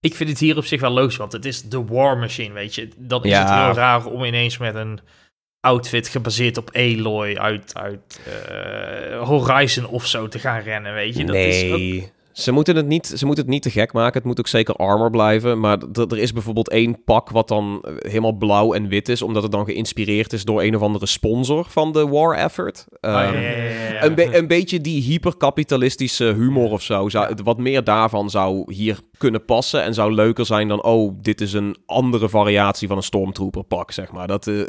[0.00, 2.74] ik vind het hier op zich wel logisch, want het is de War Machine, weet
[2.74, 2.88] je.
[2.96, 3.40] Dan is Ja.
[3.40, 5.00] het heel raar om ineens met een
[5.60, 11.24] outfit gebaseerd op Aloy uit, uit eh, Horizon of zo te gaan rennen, weet je.
[11.24, 14.14] Dat is ook- nee, ze, moeten het niet, ze moeten het niet te gek maken.
[14.14, 15.60] Het moet ook zeker armor blijven.
[15.60, 19.22] Maar er is bijvoorbeeld één pak wat dan eh, helemaal blauw en wit is.
[19.22, 22.84] Omdat het dan geïnspireerd is door een of andere sponsor van de war effort.
[22.90, 23.56] Oh, ja, ja, ja,
[23.92, 24.04] ja.
[24.04, 27.08] Een, be- een beetje die hyperkapitalistische humor of zo.
[27.08, 29.82] Zou, Wat meer daarvan zou hier kunnen passen.
[29.82, 33.90] En zou leuker zijn dan, oh, dit is een andere variatie van een Stormtrooper pak,
[33.92, 34.26] zeg maar.
[34.26, 34.60] Dat, eh,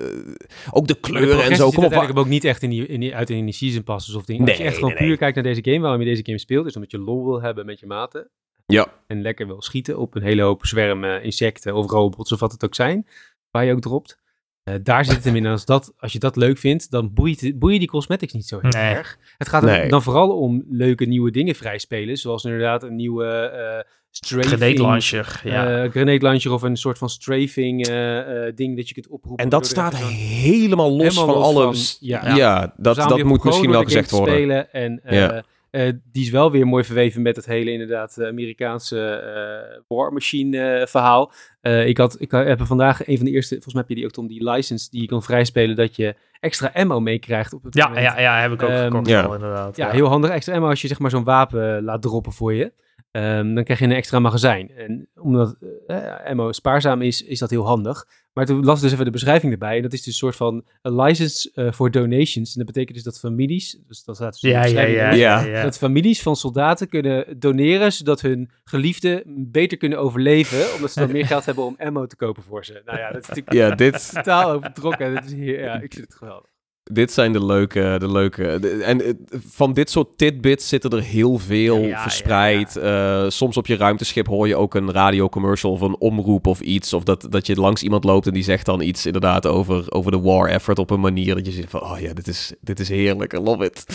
[0.72, 1.66] ook de kleuren en zo.
[1.66, 4.16] Kom op, uiteindelijk ook niet echt in die, in die, uit in die season passes
[4.16, 4.42] of dingen.
[4.42, 5.10] Als je Nee, echt gewoon nee, nee.
[5.10, 7.42] puur kijkt naar deze game, waarom je deze game speelt, is omdat je lol wil
[7.42, 8.30] hebben met je maten.
[8.66, 8.88] Ja.
[9.08, 12.64] En lekker wil schieten op een hele hoop zwermen, insecten of robots of wat het
[12.66, 13.08] ook zijn,
[13.52, 14.20] waar je ook dropt.
[14.64, 15.46] Eh, daar zit het hem in.
[15.46, 18.60] En als, dat, als je dat leuk vindt, dan boeit, boeien die cosmetics niet zo
[18.62, 18.94] heel Nee.
[18.94, 19.18] erg.
[19.38, 19.90] Het gaat er Nee.
[19.90, 22.18] dan vooral om leuke nieuwe dingen vrijspelen.
[22.18, 23.92] Zoals inderdaad een nieuwe eh
[24.26, 24.54] strafing.
[24.56, 25.84] Grenade launcher, ja.
[25.84, 29.44] eh, grenade launcher of een soort van strafing eh, eh, ding dat je kunt oproepen.
[29.44, 31.64] En dat staat helemaal los Helemaal van los alle...
[31.64, 32.74] van- ja, ja.
[32.78, 34.34] dat, dat moet misschien wel gezegd worden.
[34.36, 35.44] Spelen en eh, Ja.
[35.70, 40.86] eh, die is wel weer mooi verweven met het hele inderdaad Amerikaanse eh War Machine
[40.90, 41.32] verhaal.
[41.62, 43.98] Eh, ik, had, ik heb er vandaag een van de eerste, volgens mij heb je
[43.98, 47.64] die ook Tom, die license die je kan vrijspelen dat je extra ammo meekrijgt op
[47.64, 48.06] het Ja, moment.
[48.06, 49.22] ja, ja, heb ik ook Ehm, gekocht ja.
[49.22, 49.78] al, inderdaad.
[49.78, 52.72] Ja, heel handig extra ammo als je zeg maar zo'n wapen laat droppen voor je.
[53.12, 54.72] Ehm, dan krijg je een extra magazijn.
[54.72, 55.56] En omdat
[55.88, 58.06] eh, ammo spaarzaam is, is dat heel handig.
[58.34, 59.76] Maar toen las ik dus even de beschrijving erbij.
[59.76, 62.52] En dat is dus een soort van een license eh, voor donations.
[62.52, 65.12] En dat betekent dus dat families, dus dat staat dus ja, Ja.
[65.44, 65.64] ja.
[65.64, 71.12] dat families van soldaten kunnen doneren, zodat hun geliefden beter kunnen overleven, omdat ze dan
[71.12, 72.82] meer geld hebben om ammo te kopen voor ze.
[72.86, 75.14] Nou ja, dat is natuurlijk Ja, dit, totaal overtrokken.
[75.14, 76.50] Dat is hier, ja, ik vind het geweldig.
[76.92, 77.96] Dit zijn de leuke...
[78.00, 79.14] De leuke de- en eh,
[79.48, 82.76] van dit soort tidbits zitten er heel veel Ja, verspreid.
[82.76, 86.94] Eh, soms op je ruimteschip hoor je ook een radiocommercial of een omroep of iets.
[86.94, 90.12] Of dat, dat je langs iemand loopt en die zegt dan iets inderdaad over, over
[90.12, 91.82] de war effort op een manier dat je zegt van...
[91.82, 93.34] Oh ja, dit is, dit is heerlijk.
[93.34, 93.86] I love it.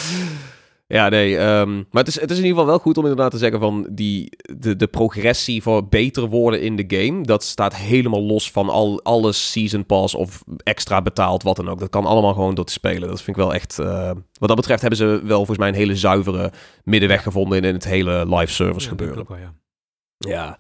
[0.93, 1.36] Ja, nee.
[1.38, 3.61] ehm, maar het is, het is in ieder geval wel goed om inderdaad te zeggen
[3.61, 4.28] van die,
[4.59, 7.22] de, de progressie voor beter worden in de game.
[7.22, 11.78] Dat staat helemaal los van al, alles season pass of extra betaald, wat dan ook.
[11.78, 13.09] Dat kan allemaal gewoon door te spelen.
[13.09, 13.78] Dat vind ik wel echt...
[13.78, 16.53] eh, wat dat betreft hebben ze wel volgens mij een hele zuivere
[16.84, 19.24] middenweg gevonden in, in het hele live service Ja, gebeuren.
[19.28, 19.55] wel, ja.
[20.18, 20.59] Ja.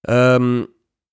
[0.00, 0.64] Ehm,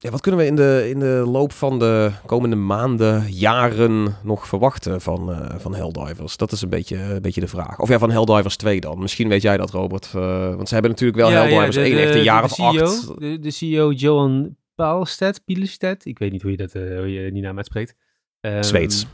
[0.02, 4.48] ja, wat kunnen we in de, in de loop van de komende maanden, jaren nog
[4.48, 6.38] verwachten van, eh van Helldivers?
[6.38, 7.80] Dat is een beetje, een beetje de vraag.
[7.80, 9.00] Of ja, van Helldivers 2 dan.
[9.00, 10.06] Misschien weet jij dat, Robert.
[10.16, 12.48] Eh, want ze hebben natuurlijk wel Ja, ja, Helldivers de- 1 echt een jaar de
[12.48, 13.20] of CEO, acht.
[13.20, 17.32] De, de CEO Johan Paalstedt, Pielestedt, ik weet niet hoe je, dat, eh, hoe je
[17.32, 17.96] die naam uitspreekt.
[18.40, 19.06] Ehm, Zweeds.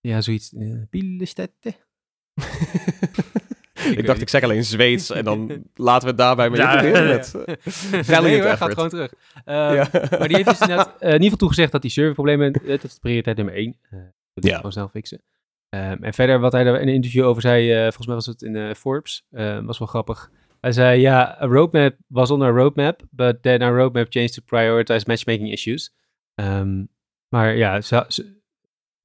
[0.00, 0.52] Ja, zoiets.
[0.52, 1.52] Uh, Pielestedt.
[3.84, 6.90] ik dacht, ik zeg alleen Zweeds en dan laten we het daarbij mee Ja, ja,
[7.02, 9.12] nee Valiant gaat gewoon terug.
[9.44, 9.88] Ehm, Ja.
[10.18, 12.98] Maar die heeft dus inderdaad eh, in ieder geval toegezegd dat die serverproblemen, dat is
[13.00, 13.76] prioriteit nummer één.
[13.90, 13.98] Eh,
[14.34, 14.56] dat Ja.
[14.56, 15.22] gewoon snel fixen.
[15.68, 18.26] Ehm, en verder wat hij er in een interview over zei, eh, volgens mij was
[18.26, 20.30] het in Forbes, eh, was wel grappig.
[20.60, 24.42] Hij zei, ja, a roadmap was on our roadmap, but then our roadmap changed to
[24.44, 25.94] prioritize matchmaking issues.
[26.34, 26.84] Ehm,
[27.28, 28.35] maar ja, ze, ze-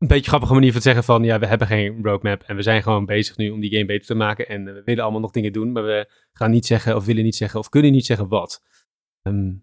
[0.02, 2.62] een beetje grappige manier van te zeggen van, ja, we hebben geen roadmap en we
[2.62, 5.32] zijn gewoon bezig nu om die game beter te maken en we willen allemaal nog
[5.32, 8.28] dingen doen, maar we gaan niet zeggen of willen niet zeggen of kunnen niet zeggen
[8.28, 8.62] wat.
[9.22, 9.54] Ehm,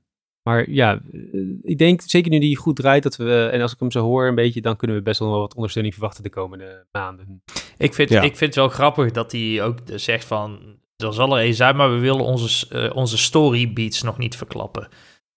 [0.42, 3.78] maar ja, eh, ik denk zeker nu die goed draait, dat we, en als ik
[3.78, 6.86] hem zo hoor een beetje, dan kunnen we best wel wat ondersteuning verwachten de komende
[6.92, 7.42] maanden.
[7.78, 8.22] Ik vind, Ja.
[8.22, 10.76] ik vind het wel grappig dat hij ook zegt van...
[10.96, 14.88] Er zal er zijn, maar we willen onze, eh, onze story beats nog niet verklappen.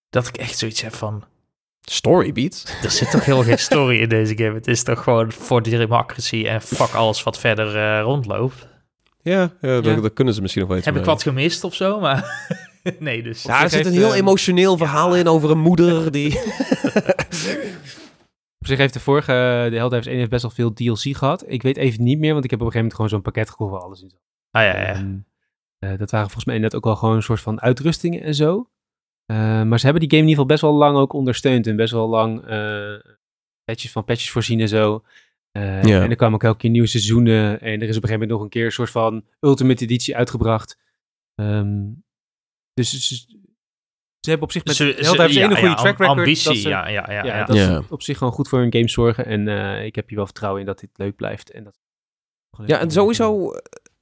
[0.10, 1.24] Dat ik echt zoiets heb van...
[1.82, 2.76] Storybeat.
[2.84, 4.54] Er zit toch heel geen story in deze game.
[4.54, 8.68] Het is toch gewoon voor democracy en fuck alles wat verder eh, rondloopt.
[9.22, 10.02] Ja, ja, daar, Ja.
[10.02, 12.00] daar kunnen ze misschien nog wel iets Heb ik wat gemist of zo?
[12.00, 12.50] Maar
[13.00, 13.44] nee, dus...
[13.44, 16.40] Ja, er zit een heel eh, emotioneel verhaal in over een moeder die...
[18.60, 21.44] Op zich heeft de vorige, de Helldivers 1 heeft best wel veel DLC gehad.
[21.48, 23.50] Ik weet even niet meer, want ik heb op een gegeven moment gewoon zo'n pakket
[23.50, 24.20] gekocht waar alles in zat.
[24.52, 24.94] Ah ja, ja.
[24.94, 25.16] Ehm,
[25.80, 28.70] eh, dat waren volgens mij net ook wel gewoon een soort van uitrustingen en zo.
[29.26, 31.76] Eh, maar ze hebben die game in ieder geval best wel lang ook ondersteund en
[31.76, 32.96] best wel lang eh,
[33.64, 35.04] patches van patches voorzien en zo.
[35.52, 36.04] Eh, Ja.
[36.04, 38.30] En er kwamen ook elke keer nieuwe seizoenen en er is op een gegeven moment
[38.32, 40.78] nog een keer een soort van Ultimate Editie uitgebracht.
[41.36, 41.84] Ehm,
[42.74, 43.40] dus ze, ze-
[44.20, 46.10] ze hebben op zich met Ze- ze- 1 ja, een goede ja, track record.
[46.18, 47.24] Ambitie, dat ze- ja, ja, ja.
[47.24, 47.76] ja, ja.
[47.76, 49.26] dat op zich gewoon goed voor hun games zorgen.
[49.26, 51.52] En eh, ik heb hier wel vertrouwen in dat dit leuk blijft.
[51.52, 51.80] En dat...
[52.66, 53.52] Ja, en sowieso,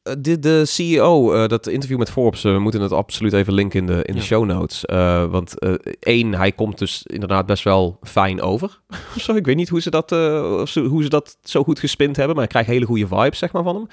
[0.02, 3.80] de, de CEO, eh, dat interview met Forbes, eh, we moeten het absoluut even linken
[3.80, 4.26] in de, in de Ja.
[4.26, 4.86] show notes.
[4.86, 8.82] Eh, want eh, één, hij komt dus inderdaad best wel fijn over.
[9.16, 12.16] Of zo, ik weet niet hoe ze, dat, eh, hoe ze dat zo goed gespind
[12.16, 13.88] hebben, maar ik krijg hele goede vibes zeg maar, van hem.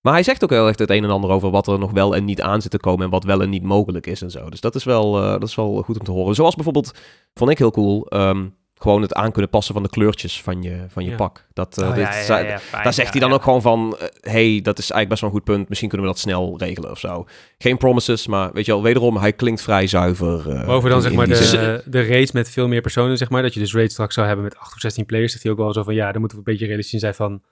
[0.00, 2.16] Maar hij zegt ook heel erg het een en ander over wat er nog wel
[2.16, 4.48] en niet aan zit te komen en wat wel en niet mogelijk is en zo.
[4.50, 6.34] Dus dat is wel, eh, dat is wel goed om te horen.
[6.34, 6.92] Zoals bijvoorbeeld,
[7.34, 8.46] vond ik heel cool, ehm,
[8.82, 11.16] gewoon het aan kunnen passen van de kleurtjes van je, van je Ja.
[11.16, 11.46] pak.
[11.52, 13.34] Dat, eh, Oh, dit ja, ja, zei- ja, fijn, daar zegt ja, hij dan ja.
[13.34, 15.68] ook gewoon van, eh, hey, dat is eigenlijk best wel een goed punt.
[15.68, 17.26] Misschien kunnen we dat snel regelen of zo.
[17.58, 20.50] Geen promises, maar weet je wel, wederom, hij klinkt vrij zuiver.
[20.50, 23.42] eh, Boven dan in- zeg maar de, de raids met veel meer personen, zeg maar.
[23.42, 25.30] Dat je dus raids straks zou hebben met 8 of 16 players.
[25.32, 27.14] Zegt hij ook wel zo van, ja, dan moeten we een beetje realistisch in zijn
[27.14, 27.42] van...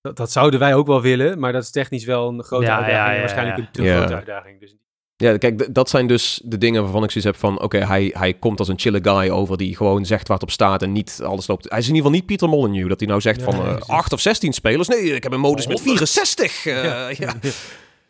[0.00, 2.76] Dat, dat zouden wij ook wel willen, maar dat is technisch wel een grote Ja,
[2.76, 2.98] uitdaging.
[2.98, 3.64] ja, en ja, waarschijnlijk ja.
[3.64, 3.96] een te Ja.
[3.96, 4.60] grote uitdaging.
[4.60, 4.76] Dus
[5.22, 7.60] Ja, kijk, dat zijn dus de dingen waarvan ik zoiets heb van...
[7.62, 10.52] Oké, hij, hij komt als een chille guy over die gewoon zegt waar het op
[10.52, 11.68] staat en niet alles loopt.
[11.68, 13.76] Hij is in ieder geval niet Pieter Molyneux, dat hij nou zegt Ja, van eh.
[13.86, 14.88] 8 of 16 spelers.
[14.88, 16.66] Nee, ik heb een modus met 64.
[16.66, 17.34] eh, ja.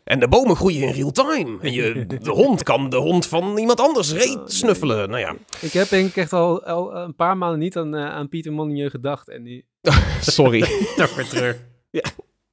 [0.04, 1.56] En de bomen groeien in real time.
[1.60, 5.08] En je, de hond kan de hond van iemand anders reet snuffelen.
[5.08, 8.04] Nou ja, Ik heb denk ik echt al, al een paar maanden niet aan, eh,
[8.04, 9.28] aan Pieter Molyneux gedacht.
[9.28, 9.64] En nu...
[10.20, 10.60] sorry.
[10.96, 11.56] Toch weer terug.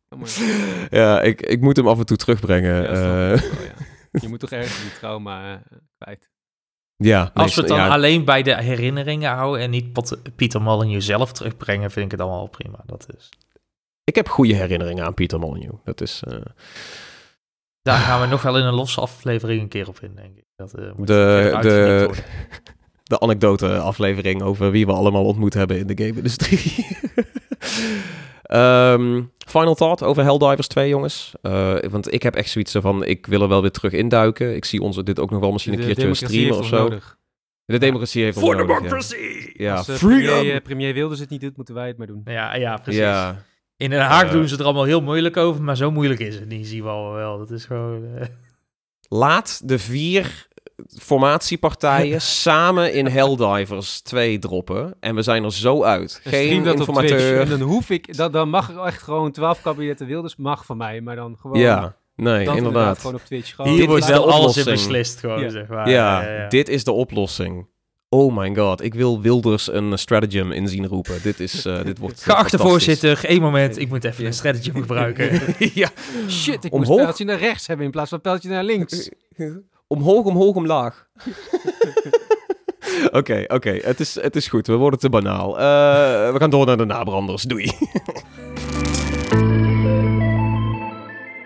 [0.10, 0.30] Oh, maar-
[0.89, 2.82] ja, ik, ik moet hem af en toe terugbrengen.
[2.82, 3.88] Ja, eh, wel, ja.
[4.12, 6.30] Je moet toch ergens die trauma eh, kwijt.
[6.95, 10.62] ja, Als we het dan ja, alleen bij de herinneringen houden en niet Pot- Pieter
[10.62, 12.80] Molyneux zelf terugbrengen, vind ik het allemaal wel prima.
[12.86, 13.30] Dat is.
[14.03, 15.78] Ik heb goede herinneringen aan Pieter Molyneux.
[15.84, 16.24] Dat is...
[16.28, 16.38] eh,
[17.82, 20.45] Daar gaan we nog wel in een losse aflevering een keer op in, denk ik.
[20.55, 22.24] Dat eh, moet De- de- worden.
[23.03, 26.86] de anekdote-aflevering over wie we allemaal ontmoet hebben in de game-industrie.
[28.50, 31.32] Ehm, final thought over Helldivers 2, jongens.
[31.41, 34.56] Eh, want ik heb echt zoiets van, ik wil er wel weer terug induiken.
[34.56, 36.70] Ik zie ons dit ook nog wel misschien een De keertje streamen of heeft ons
[36.70, 36.78] zo.
[36.84, 37.18] nodig.
[37.66, 38.82] De democratie heeft ons For nodig, ja.
[38.82, 39.52] democracy!
[39.54, 40.34] Ja, Als eh, freedom!
[40.36, 42.22] premier, eh, premier Wilders het niet doet, moeten wij het maar doen.
[42.26, 43.02] Ja, ja, precies.
[43.02, 43.43] Ja,
[43.78, 46.47] In Den Haag doen ze er allemaal heel moeilijk over, maar zo moeilijk is het
[46.47, 47.38] niet, zien we al wel.
[47.38, 48.04] Dat is gewoon...
[48.18, 48.28] eh,
[49.10, 50.47] laat de vier
[50.88, 54.94] formatiepartijen samen in Helldivers 2 droppen.
[55.00, 56.22] En we zijn er zo uit.
[56.24, 57.40] En Geen dat informateur.
[57.42, 60.78] En dan hoef ik, dat, dan mag er echt gewoon 12 kabinetten Wilders mag van
[60.78, 61.60] mij, maar dan gewoon...
[61.60, 63.00] Ja, nee, dat inderdaad.
[63.00, 63.56] Gewoon op Twitch.
[63.56, 65.50] Gewoon Hier dit wordt wel alles in beslist, gewoon, Ja.
[65.50, 65.90] zeg maar.
[65.90, 66.48] Ja, Ja, ja, ja.
[66.48, 67.68] dit is de oplossing.
[68.12, 71.20] Oh my god, ik wil Wilders een stratagem in zien roepen.
[71.24, 74.28] Dit, is, eh, dit wordt Geachte voorzitter, één moment, ik moet even Ja.
[74.28, 75.42] een strategy gebruiken.
[75.74, 75.90] ja,
[76.30, 76.88] Shit, ik Omhoog.
[76.88, 79.10] moest pijltje naar rechts hebben in plaats van pijltje naar links.
[79.90, 81.08] omhoog, omhoog, omlaag.
[83.12, 84.68] Oké, oké, het, is, het is goed.
[84.68, 85.60] We worden te banaal.
[85.60, 85.64] Eh,
[86.32, 87.44] we gaan door naar de nabranders.
[87.44, 87.72] Doei.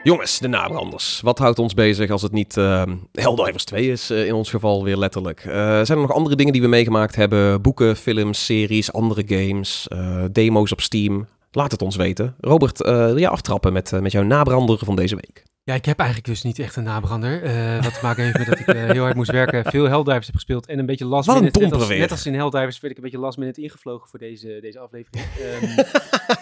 [0.04, 1.22] Jongens, de nabranders.
[1.22, 4.84] Wat houdt ons bezig als het niet ehm Helldivers 2 is, eh, in ons geval
[4.84, 5.40] weer letterlijk?
[5.40, 7.62] Eh, zijn er nog andere dingen die we meegemaakt hebben?
[7.62, 9.88] Boeken, films, series, andere games,
[10.32, 11.28] demo's op Steam?
[11.52, 12.36] Laat het ons weten.
[12.40, 15.44] Robert, wil jij aftrappen met, met jouw nabrander van deze week?
[15.66, 17.44] Ja, ik heb eigenlijk dus niet echt een nabrander.
[17.44, 20.26] Eh, wat te maken heeft met dat ik eh, heel hard moest werken, veel Helldivers
[20.26, 21.60] heb gespeeld en een beetje last Wat een minute.
[21.60, 24.20] Net domper als, net als in Helldivers werd ik een beetje last minute ingevlogen voor
[24.20, 25.26] deze, deze aflevering.
[25.40, 25.66] Ehm,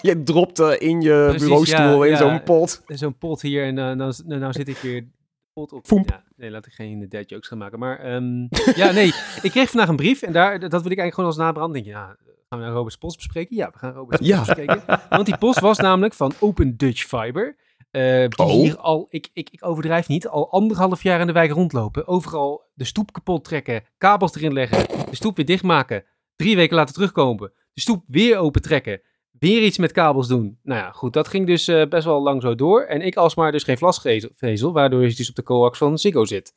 [0.02, 2.18] Je dropte in je Precies, bureaustoel ja, in ja.
[2.18, 2.82] zo'n pot.
[2.86, 5.08] Zo'n pot hier en eh, nou, nou, nou zit ik weer
[5.54, 5.86] pot op.
[5.86, 6.10] Foemp.
[6.10, 7.80] Ja, nee, laat ik geen dead jokes gaan maken.
[7.80, 9.08] Maar ehm, ja, nee,
[9.42, 11.74] ik kreeg vandaag een brief en daar, dat wil ik eigenlijk gewoon als nabrand.
[11.74, 12.06] Denk je, ja,
[12.50, 13.56] gaan we naar Robert's post bespreken?
[13.56, 14.40] Ja, we gaan Robert's post Ja.
[14.40, 14.84] bespreken.
[15.10, 17.56] Want die post was namelijk van Open Dutch Fiber.
[17.92, 18.52] Eh, die Oh.
[18.52, 22.08] hier al, ik, ik, ik overdrijf niet, al anderhalf jaar in de wijk rondlopen.
[22.08, 26.04] Overal de stoep kapot trekken, kabels erin leggen, de stoep weer dichtmaken.
[26.36, 29.02] Drie weken later terugkomen, de stoep weer open trekken.
[29.40, 30.60] weer iets met kabels doen.
[30.64, 32.82] Nou ja, goed, dat ging dus eh, best wel lang zo door.
[32.82, 36.54] En ik alsmaar dus geen glasvezel, waardoor ik dus op de coax van Ziggo zit.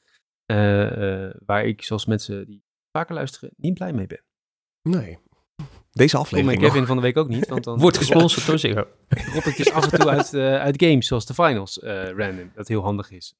[0.47, 0.57] Eh,
[1.47, 4.25] waar ik, zoals mensen die vaker luisteren, niet blij mee ben.
[4.83, 5.19] Nee.
[5.93, 8.87] Deze aflevering en Kevin van de week ook niet, want dan Wordt gesponsord door Ziggo.
[9.57, 12.51] dus af en toe uit, eh, uit games, zoals de finals, eh, random.
[12.55, 13.35] Dat heel handig is.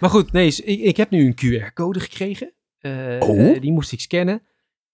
[0.00, 2.52] Maar goed, nee, ik, ik heb nu een QR-code gekregen.
[2.78, 3.60] Eh, Oh?
[3.60, 4.42] die moest ik scannen.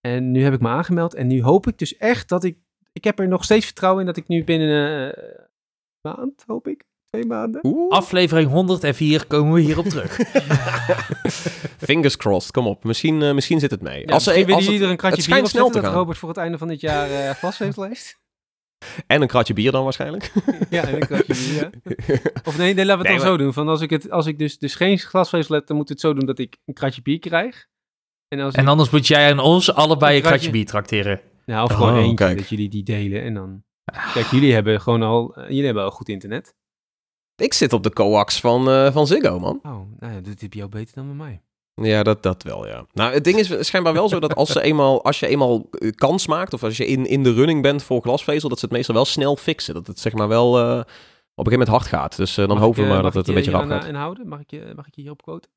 [0.00, 1.14] En nu heb ik me aangemeld.
[1.14, 2.58] En nu hoop ik dus echt dat ik...
[2.92, 5.48] Ik heb er nog steeds vertrouwen in dat ik nu binnen een
[6.00, 6.84] maand, hoop ik.
[7.14, 7.60] Twee maanden.
[7.66, 7.90] Oeh.
[7.92, 10.18] Aflevering 104 komen we hierop terug.
[11.88, 12.84] Fingers crossed, kom op.
[12.84, 14.00] Misschien, eh, misschien zit het mee.
[14.06, 15.82] Ja, als ze, willen als het, er een kratje het bier schijnt snel te zetten,
[15.82, 16.00] dat gaan.
[16.00, 18.22] Robert voor het einde van dit jaar eh glasvezel heeft.
[19.06, 20.32] En een kratje bier dan waarschijnlijk.
[20.70, 21.70] ja, en een kratje bier, ja.
[22.48, 23.52] Of nee, nee laten we het Nee, dan maar- zo doen.
[23.52, 26.14] Van als, ik het, als ik dus, dus geen glasvezel heb, dan moet het zo
[26.14, 27.66] doen dat ik een kratje bier krijg.
[28.28, 30.50] En als En ik, anders moet jij en ons allebei Een kratje kratje.
[30.50, 31.20] bier trakteren.
[31.46, 32.38] nou, of gewoon Oh, eentje, kijk.
[32.38, 33.22] dat jullie die delen.
[33.22, 33.62] En dan...
[34.14, 36.54] Kijk, jullie hebben gewoon al, jullie hebben al goed internet.
[37.36, 39.60] Ik zit op de coax van, eh, van Ziggo, man.
[39.62, 41.40] Oh, nou ja, dat heb jou beter dan bij mij.
[41.74, 42.86] Ja, dat, dat wel, ja.
[42.92, 45.90] Nou, het ding is schijnbaar wel zo dat als, ze eenmaal, als je eenmaal eh,
[45.90, 46.52] kans maakt...
[46.52, 48.48] of als je in, in de running bent voor glasvezel...
[48.48, 49.74] dat ze het meestal wel snel fixen.
[49.74, 50.84] Dat het zeg maar wel eh, op een
[51.34, 52.16] gegeven moment hard gaat.
[52.16, 53.84] Dus dan Mag hopen we maar dat het een beetje je rap gaat.
[53.84, 54.28] aanhouden?
[54.28, 55.50] Mag ik, je, mag ik je hierop quoten?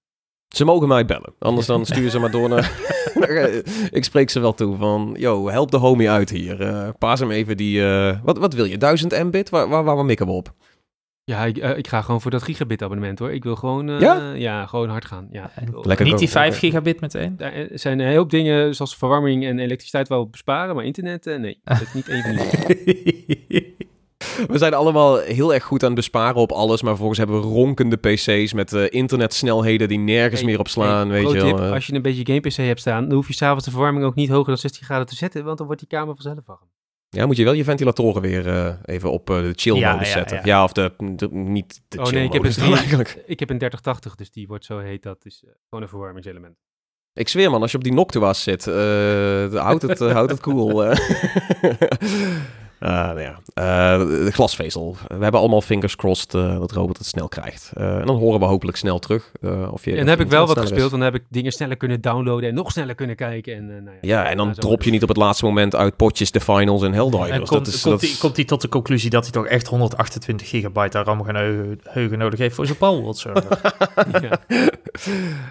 [0.47, 1.33] Ze mogen mij bellen.
[1.39, 2.71] Anders dan sturen ze maar door naar...
[3.91, 5.15] ik spreek ze wel toe van...
[5.17, 6.61] Yo, help de homie uit hier.
[6.61, 7.83] Eh paas hem even die...
[8.23, 8.77] wat, wat wil je?
[8.77, 9.49] 1000 mbit?
[9.49, 10.53] Waar, waar, waar mikken we op?
[11.29, 13.31] Ja, ik, eh, ik ga gewoon voor dat gigabit abonnement hoor.
[13.31, 14.33] Ik wil gewoon, eh, Ja?
[14.33, 14.65] ja?
[14.65, 15.27] gewoon hard gaan.
[15.31, 15.51] Ja,
[15.81, 16.59] Lekker Niet die 5 Oké.
[16.59, 17.37] gigabit meteen.
[17.39, 21.59] Eh, zijn een hoop dingen zoals verwarming en elektriciteit wel besparen, maar internet, eh, nee.
[21.63, 23.75] Dat is niet van die.
[24.47, 27.47] We zijn allemaal heel erg goed aan het besparen op alles, maar vervolgens hebben we
[27.47, 31.55] ronkende PC's met eh, internetsnelheden die nergens Hey, meer op slaan, Hey, weet je wel.
[31.55, 34.05] tip, als je een beetje game PC hebt staan, dan hoef je s'avonds de verwarming
[34.05, 36.59] ook niet hoger dan 16 graden te zetten, want dan wordt die kamer vanzelf warm.
[37.09, 40.07] Ja, moet je wel je ventilatoren weer eh, even op eh, de chill Ja, modus
[40.07, 40.37] ja, zetten.
[40.37, 40.63] Ja, ja.
[40.63, 42.77] of de, de- niet de Oh, chill nee, ik heb dan niet.
[42.77, 43.23] eigenlijk.
[43.25, 46.55] Ik heb een 3080, dus die wordt zo heet, dat is eh, gewoon een verwarmingselement.
[47.13, 48.73] Ik zweer man, als je op die Noctua's zit, eh,
[49.53, 50.83] houdt het, houdt het cool.
[52.79, 52.89] eh.
[52.89, 53.39] Ah, nou ja.
[53.53, 54.95] Eh, de glasvezel.
[55.07, 57.71] We hebben allemaal fingers crossed eh, dat Robert het snel krijgt.
[57.73, 59.31] Eh, en dan horen we hopelijk snel terug.
[59.41, 60.61] eh, of je, en dan heb ik wel wat is.
[60.61, 63.55] gespeeld, dan heb ik dingen sneller kunnen downloaden en nog sneller kunnen kijken.
[63.55, 65.95] En, eh, nou Ja, en dan nou, drop je niet op het laatste moment uit
[65.95, 67.29] potjes de finals en Helldivers.
[67.29, 69.31] En dat komt, is, komt, dat hij, is- komt hij tot de conclusie dat hij
[69.31, 73.59] toch echt 128 gigabyte aan RAM-geheugen nodig heeft voor zijn Palworld server.
[74.21, 74.39] Ja.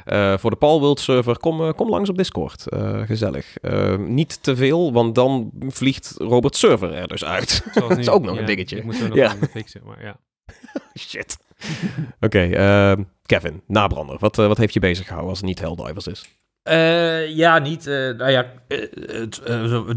[0.05, 2.66] Eh, voor de Palworld server, kom, kom langs op Discord.
[2.68, 3.57] Eh, gezellig.
[3.99, 7.48] Niet te veel, want dan vliegt Robert server er dus uit.
[7.72, 8.02] Zoals Dat nu.
[8.02, 8.76] is ook nog Ja, een dingetje.
[8.76, 9.34] Ik moet zo nog Ja.
[9.34, 10.16] even fixen, maar ja.
[10.98, 11.38] Shit.
[12.20, 14.16] Oké, ehm, Kevin, nabrander.
[14.18, 16.24] Wat, eh, wat heeft je bezig gehouden als het niet Helldivers is?
[16.62, 17.86] Eh, ja, niet.
[17.86, 19.48] eh, nou ja, het,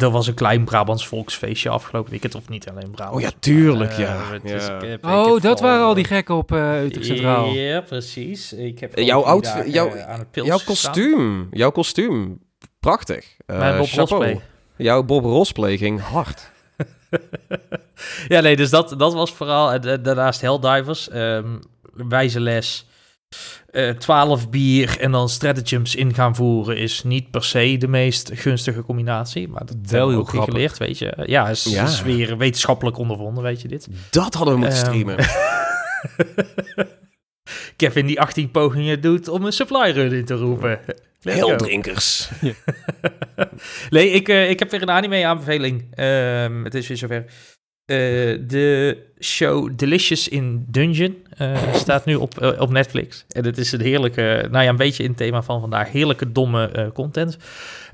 [0.01, 2.35] er was een klein Brabants volksfeestje afgelopen weekend.
[2.35, 3.15] Of niet alleen Brabant.
[3.15, 4.17] Oh ja, tuurlijk, ja.
[4.31, 4.55] het Ja.
[4.55, 7.45] is- ik heb- ik Oh, heb dat waren al die gekken op eh Utrecht Centraal.
[7.53, 8.53] Ja, precies.
[8.53, 12.39] Ik heb jouw outfit- dagen, jouw- aan het pils Jouw kostuum, jouw kostuum.
[12.79, 13.35] Prachtig.
[13.45, 14.09] Eh, Mijn Bob chapeau.
[14.23, 14.41] Rosplay.
[14.77, 16.51] Jouw Bob Rosplay ging hard.
[18.27, 19.71] Ja, nee, dus dat, dat was vooral.
[19.71, 21.47] en, eh, daarnaast Helldivers, ehm
[21.93, 22.85] wijze les.
[23.71, 28.31] eh 12 bier en dan stratagems in gaan voeren is niet per se de meest
[28.33, 29.47] gunstige combinatie.
[29.47, 30.53] Maar dat Wel hebben we heel ook grappig.
[30.53, 31.13] geleerd, weet je.
[31.25, 31.83] Ja, is, Ja.
[31.83, 33.87] is weer wetenschappelijk ondervonden, weet je dit.
[34.09, 35.17] Dat hadden we moeten Ehm, streamen.
[37.75, 40.79] Kevin die 18 pogingen doet om een supply run in te roepen.
[41.21, 41.47] Let's go.
[41.47, 42.29] Heldrinkers.
[43.89, 45.87] Nee, ik, eh, ik heb weer een anime-aanbeveling.
[45.91, 47.25] Ehm, het is weer zover.
[47.85, 47.97] Eh,
[48.47, 53.25] de show Delicious in Dungeon eh, staat nu op, op Netflix.
[53.29, 56.31] En het is een heerlijke, nou ja, een beetje in het thema van vandaag, heerlijke
[56.31, 57.37] domme content.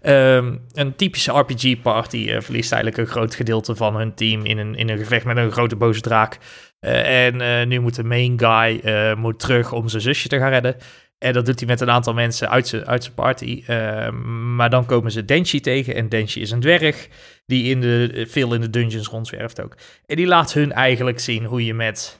[0.05, 4.75] Ehm, een typische RPG-party eh, verliest eigenlijk een groot gedeelte van hun team in een,
[4.75, 6.37] in een gevecht met een grote boze draak.
[6.79, 8.81] Eh, en eh, nu moet de main guy
[9.17, 10.75] moet terug om zijn zusje te gaan redden.
[11.17, 13.63] En dat doet hij met een aantal mensen uit zijn, uit zijn party.
[13.67, 15.95] Ehm, maar dan komen ze Denshi tegen.
[15.95, 17.07] En Denshi is een dwerg
[17.45, 19.75] die in de, veel in de dungeons rondzwerft ook.
[20.05, 22.19] En die laat hun eigenlijk zien hoe je met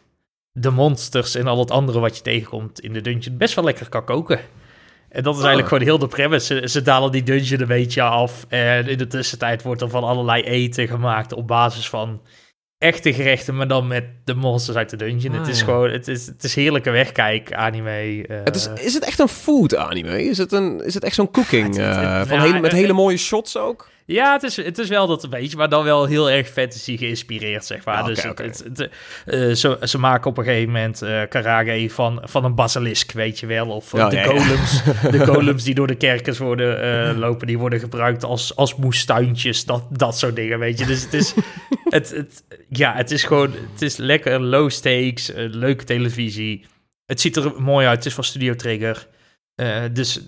[0.52, 3.90] de monsters en al het andere wat je tegenkomt in de dungeon best wel lekker
[3.90, 4.40] kan koken.
[5.16, 5.46] En dat is Ah.
[5.46, 6.46] eigenlijk gewoon heel de premise.
[6.62, 8.46] Ze, ze dalen die dungeon een beetje af.
[8.50, 12.22] En in de tussentijd wordt er van allerlei eten gemaakt op basis van
[12.78, 15.34] echte gerechten, maar dan met de monsters uit de dungeon.
[15.34, 15.66] Ah, het is ja.
[15.66, 18.24] gewoon, het is, het is heerlijke wegkijk, anime.
[18.28, 20.24] eh, Het is, is het echt een food anime?
[20.24, 21.68] Is het, een, is het echt zo'n cooking?
[21.68, 23.90] Het- eh, het- van hele, met hele mooie shots ook?
[24.08, 26.98] Ja, het is, het is wel dat een beetje, maar dan wel heel erg fantasy
[26.98, 27.98] geïnspireerd, zeg maar.
[27.98, 28.44] Ja, dus het, oké.
[28.44, 28.90] het, het,
[29.26, 33.40] eh, ze, ze maken op een gegeven moment eh Karage van, van een basilisk, weet
[33.40, 33.68] je wel.
[33.68, 34.24] Of eh, de, ja.
[34.24, 34.84] golems,
[35.18, 39.88] de golems die door de kerkers worden lopen, die worden gebruikt als, als moestuintjes, dat,
[39.92, 40.86] dat soort dingen, weet je.
[40.86, 41.34] Dus het is,
[41.84, 46.66] het, het, ja, het is gewoon, het is lekker low stakes, leuke televisie.
[47.06, 49.08] Het ziet er mooi uit, het is van Studio Trigger.
[49.92, 50.28] Dus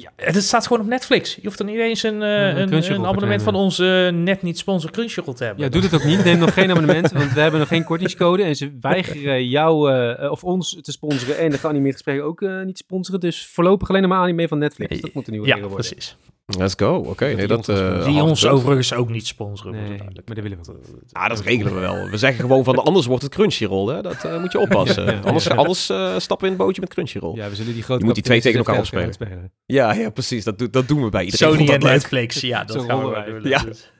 [0.00, 1.34] ja, het staat gewoon op Netflix.
[1.34, 4.90] Je hoeft er niet eens een, eh, een een, abonnement van onze net niet sponsor
[4.90, 5.64] Crunchyroll te hebben.
[5.64, 6.24] Ja, doe het ook niet.
[6.24, 8.42] Neem nog geen abonnement, want we hebben nog geen kortingscode.
[8.42, 12.62] En ze weigeren jou eh, of ons te sponsoren en de geanimeerde gesprekken ook eh,
[12.62, 13.20] niet sponsoren.
[13.20, 15.00] Dus voorlopig alleen maar anime van Netflix.
[15.00, 15.88] Dat moet een nieuwe Ja, regel worden.
[15.88, 16.16] precies.
[16.54, 16.94] Let's go.
[16.94, 17.68] Oké, nee, die dat...
[17.68, 18.04] ons eh.
[18.04, 19.72] Die ons overigens ook niet sponsoren.
[19.72, 20.26] Nee, duidelijk.
[20.26, 20.72] maar dat willen we.
[21.12, 22.08] Ah, dat regelen we wel.
[22.10, 24.02] We zeggen gewoon van, anders wordt het Crunchyroll, hè.
[24.02, 25.04] Dat eh, moet je oppassen.
[25.06, 25.54] Ja, ja, anders ja.
[25.54, 27.36] anders eh, stappen we in het bootje met Crunchyroll.
[27.36, 29.12] Ja, Ja, we zullen die grote Je moet die twee tegen elkaar opspelen.
[29.12, 29.52] spelen.
[29.66, 30.44] ja, precies.
[30.44, 31.52] Dat, dat doen we bij iedereen.
[31.56, 31.80] Sony en.
[31.80, 33.24] Netflix, ja, dat gaan we wij.
[33.24, 33.48] doen.
[33.48, 33.58] Ja.
[33.62, 33.90] Dus-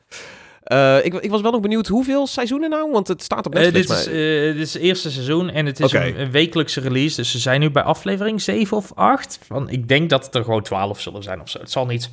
[0.63, 2.91] Eh, ik, ik was wel nog benieuwd, hoeveel seizoenen nou?
[2.93, 3.87] Want het staat op Netflix.
[3.87, 4.13] dit, is, eh,
[4.53, 7.17] dit is het eerste seizoen en het is een wekelijkse release.
[7.17, 9.39] Dus ze zijn nu bij aflevering 7 of 8.
[9.47, 11.59] Van, ik denk dat het er gewoon 12 zullen zijn of zo.
[11.59, 12.11] Het zal niet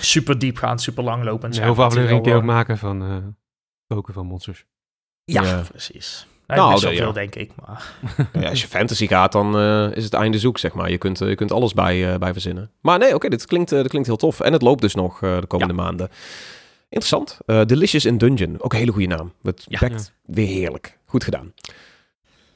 [0.00, 1.50] super diep gaan, super lang lopen.
[1.50, 3.16] Nee, hoeveel afleveringen kun je ook maken van eh
[3.86, 4.64] koken van monsters?
[5.24, 5.62] Ja, Ja.
[5.70, 6.26] precies.
[6.46, 7.02] Nou, Nou, wel de- ja.
[7.02, 7.50] veel, denk ik.
[7.66, 7.92] Maar
[8.42, 10.90] Ja, als je fantasy gaat, dan eh, is het einde zoek, zeg maar.
[10.90, 12.70] Je kunt, eh, je kunt alles bij, eh, bij verzinnen.
[12.80, 14.40] Maar nee, oké, dit, klinkt, eh, dit klinkt heel tof.
[14.40, 16.08] En het loopt dus nog eh, de komende maanden.
[16.88, 17.38] Interessant.
[17.46, 18.56] Eh, Delicious in Dungeon.
[18.60, 19.32] Ook een hele goede naam.
[19.42, 19.78] Het Ja.
[19.78, 20.98] bekt weer heerlijk.
[21.06, 21.52] Goed gedaan.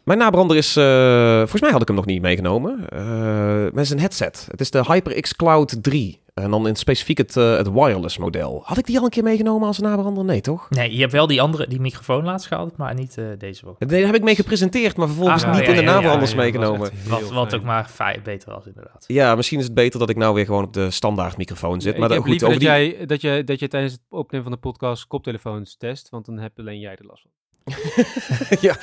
[0.05, 0.76] Mijn nabrander is...
[0.76, 2.88] eh, volgens mij had ik hem nog niet meegenomen.
[2.88, 4.47] Eh met zijn headset.
[4.51, 6.21] Het is de HyperX Cloud 3.
[6.35, 8.62] En dan in specifiek het, eh, het wireless model.
[8.64, 10.24] Had ik die al een keer meegenomen als nabrander?
[10.24, 10.70] Nee, toch?
[10.70, 13.76] nee, je hebt wel die andere, die microfoon laatst gehad, maar niet eh, deze wel.
[13.78, 16.30] Nee, daar heb ik mee gepresenteerd, maar vervolgens Ah, niet ja, in de ja, nabranders
[16.30, 16.91] ja, meegenomen.
[17.09, 19.05] Wat, wat ook maar fijn, beter was, inderdaad.
[19.07, 21.95] Ja, misschien is het beter dat ik nou weer gewoon op de standaard microfoon zit.
[21.95, 22.78] ik maar heb goed, liever over dat, die...
[22.97, 26.39] jij, dat, je, dat je tijdens het opnemen van de podcast koptelefoons test, want dan
[26.39, 27.30] heb alleen jij er last van.
[28.60, 28.76] ja.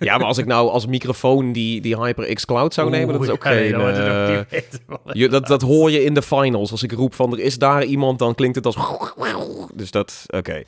[0.00, 3.30] ja, maar als ik nou als microfoon die, die HyperX Cloud zou nemen, dat is
[3.30, 3.74] ook ja, geen...
[3.74, 4.40] ook eh,
[5.12, 6.70] je, dat, dat hoor je in de finals.
[6.70, 8.76] Als ik roep van er is daar iemand, dan klinkt het als...
[9.74, 10.62] Dus dat, oké.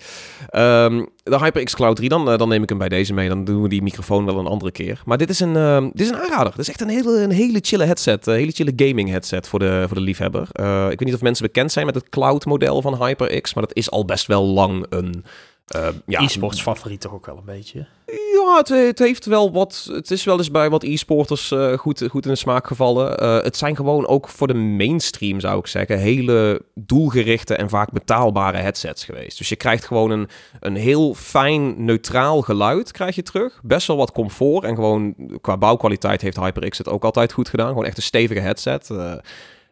[0.48, 3.28] Ehm, de HyperX Cloud 3, dan, eh, dan neem ik hem bij deze mee.
[3.28, 5.02] Dan doen we die microfoon wel een andere keer.
[5.04, 6.50] Maar dit is een, ehm, dit is een aanrader.
[6.50, 8.26] Dit is echt een hele, een hele chille headset.
[8.26, 10.48] Een hele chille gaming headset voor de, voor de liefhebber.
[10.52, 13.54] Eh, ik weet niet of mensen bekend zijn met het cloud model van HyperX.
[13.54, 15.24] Maar dat is al best wel lang een...
[15.68, 17.86] eh, ja, E-sports favoriet toch ook wel een beetje.
[18.06, 19.88] ja, het, het heeft wel wat.
[19.92, 23.18] Het is wel eens bij wat e-sporters eh, goed, goed in de smaak gevallen.
[23.18, 27.90] Eh, het zijn gewoon ook voor de mainstream, zou ik zeggen, hele doelgerichte en vaak
[27.90, 29.38] betaalbare headsets geweest.
[29.38, 30.28] Dus je krijgt gewoon een,
[30.60, 33.60] een heel fijn, neutraal geluid krijg je terug.
[33.62, 34.64] Best wel wat comfort.
[34.64, 37.68] En gewoon qua bouwkwaliteit heeft HyperX het ook altijd goed gedaan.
[37.68, 38.90] Gewoon echt een stevige headset.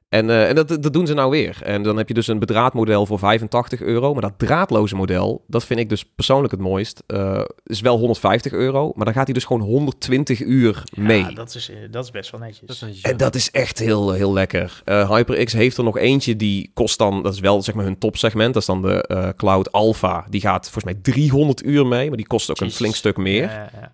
[0.09, 1.59] En, eh, en dat, dat doen ze nou weer.
[1.63, 4.13] En dan heb je dus een bedraadmodel voor 85 euro.
[4.13, 7.03] Maar dat draadloze model, dat vind ik dus persoonlijk het mooist.
[7.07, 8.93] eh, is wel 150 euro.
[8.95, 11.19] Maar dan gaat hij dus gewoon 120 uur mee.
[11.21, 12.67] Ja, dat is, eh, dat is best wel netjes.
[12.67, 14.81] Dat is netjes, En dat is echt heel, heel lekker.
[14.85, 17.99] Eh, HyperX heeft er nog eentje die kost dan, dat is wel zeg maar hun
[17.99, 18.53] topsegment.
[18.55, 20.27] Dat is dan de eh, Cloud Alpha.
[20.31, 23.43] Die gaat volgens mij 300 uur mee, maar die kost ook een flink stuk meer.
[23.43, 23.93] Ja, ja.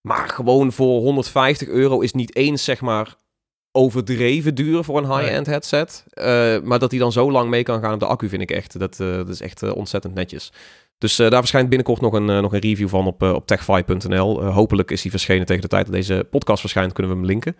[0.00, 3.14] Maar gewoon voor 150 euro is niet eens zeg maar
[3.72, 6.04] overdreven duur voor een high-end headset.
[6.10, 8.50] Eh, maar dat die dan zo lang mee kan gaan op de accu vind ik
[8.50, 10.52] echt, dat, eh, dat is echt eh, ontzettend netjes.
[10.98, 14.44] Dus daar verschijnt binnenkort nog een, nog een review van op, op techfy.nl.
[14.44, 17.56] Hopelijk is die verschenen tegen de tijd dat deze podcast verschijnt, kunnen we hem linken.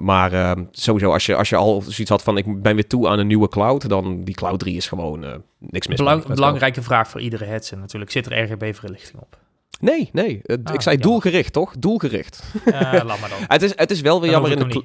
[0.00, 3.08] Maar eh, sowieso, als je, als je al zoiets had van ik ben weer toe
[3.08, 5.96] aan een nieuwe cloud, dan die cloud 3 is gewoon niks mis.
[5.96, 8.10] Belang- belangrijke vraag voor iedere headset natuurlijk.
[8.10, 9.38] Zit er RGB-verlichting op?
[9.80, 10.40] Nee, nee.
[10.64, 11.74] Ah, ik zei doelgericht, toch?
[11.78, 12.42] Doelgericht.
[12.64, 13.38] Laat maar dan.
[13.54, 14.84] Het is, het is wel weer Dan jammer in de...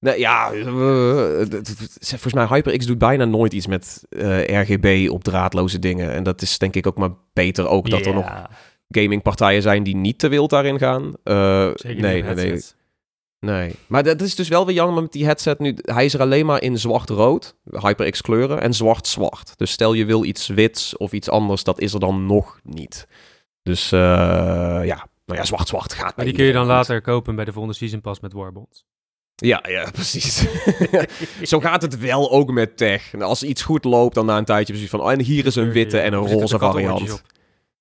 [0.00, 5.24] Nee, ja, eh, het- volgens mij HyperX doet bijna nooit iets met eh, RGB op
[5.24, 6.10] draadloze dingen.
[6.12, 8.26] En dat is denk ik ook maar beter ook dat er nog
[8.88, 11.12] gamingpartijen zijn die niet te wild daarin gaan.
[11.24, 12.60] Eh, Zeker nee, niet nee,
[13.40, 13.74] nee.
[13.86, 15.76] Maar dat is dus wel weer jammer met die headset nu.
[15.82, 19.52] Hij is er alleen maar in zwart-rood, HyperX kleuren, en zwart-zwart.
[19.56, 23.06] Dus stel je wil iets wits of iets anders, dat is er dan nog niet.
[23.62, 23.98] Dus eh,
[24.84, 26.70] ja, nou ja, zwart-zwart gaat Maar die kun je dan goed.
[26.70, 28.84] later kopen bij de volgende Season Pass met Warbonds.
[29.40, 30.44] Ja, ja, precies.
[31.42, 33.12] Zo gaat het wel ook met tech.
[33.12, 35.00] En als iets goed loopt, dan na een tijdje precies van...
[35.00, 37.22] Oh, en hier is een witte en een roze variant.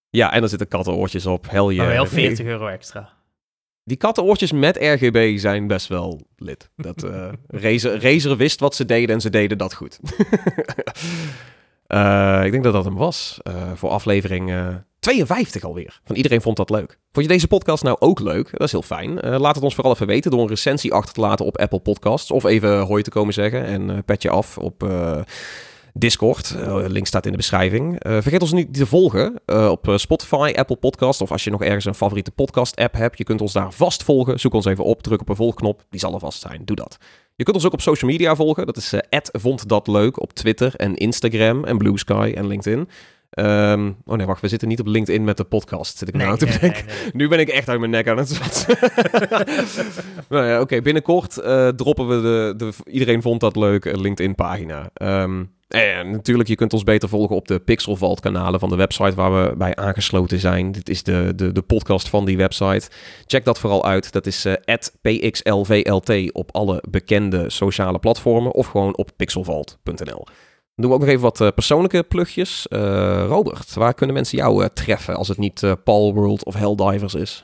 [0.10, 1.46] Ja, en er zitten kattenoortjes op.
[1.46, 2.06] Oh, wel Nee.
[2.06, 3.10] 40 euro extra.
[3.84, 6.70] Die kattenoortjes met RGB zijn best wel lid.
[6.76, 7.30] Dat, eh
[7.64, 10.00] Razer, Razer wist wat ze deden en ze deden dat goed.
[11.90, 14.50] Eh, ik denk dat dat hem was eh, voor aflevering
[15.00, 16.00] 52 alweer.
[16.04, 17.00] Van iedereen vond dat leuk.
[17.12, 18.52] Vond je deze podcast nou ook leuk?
[18.52, 19.20] Dat is heel fijn.
[19.22, 21.80] Eh, laat het ons vooral even weten door een recensie achter te laten op Apple
[21.80, 22.32] Podcasts.
[22.32, 24.84] Of even hoi te komen zeggen en eh pet je af op...
[24.84, 25.22] eh,
[25.94, 26.56] Discord.
[26.58, 28.06] Uh, link staat in de beschrijving.
[28.06, 31.64] Uh, vergeet ons niet te volgen uh, op Spotify, Apple Podcast of als je nog
[31.64, 33.18] ergens een favoriete podcast-app hebt.
[33.18, 34.40] Je kunt ons daar vast volgen.
[34.40, 35.84] Zoek ons even op, druk op een volgknop.
[35.90, 36.62] Die zal er vast zijn.
[36.66, 36.98] Doe dat.
[37.36, 38.66] Je kunt ons ook op social media volgen.
[38.66, 38.94] Dat is
[39.32, 42.90] vond dat leuk op Twitter en Instagram en Blue Sky en LinkedIn.
[43.46, 45.98] Um, oh nee, wacht, we zitten niet op LinkedIn met de podcast.
[45.98, 46.84] Zit ik nou te nee, nee,
[47.14, 48.38] Nu ben ik echt uit mijn nek aan het
[50.30, 54.90] nou ja, Oké, binnenkort uh, droppen we de, de, Iedereen vond dat leuk LinkedIn-pagina.
[55.02, 58.76] Um, en natuurlijk, je kunt ons beter volgen op de Pixel Vault kanalen van de
[58.76, 60.72] website waar we bij aangesloten zijn.
[60.72, 62.90] Dit is de, de, de podcast van die website.
[63.26, 64.12] Check dat vooral uit.
[64.12, 64.54] Dat is uh,
[65.02, 70.26] pxlvlt op alle bekende sociale platformen of gewoon op pixelvault.nl
[70.82, 72.68] doen we ook nog even wat uh, persoonlijke plugjes.
[72.70, 77.14] Uh, Robert, waar kunnen mensen jou uh, treffen als het niet Paul World of Helldivers
[77.14, 77.44] is?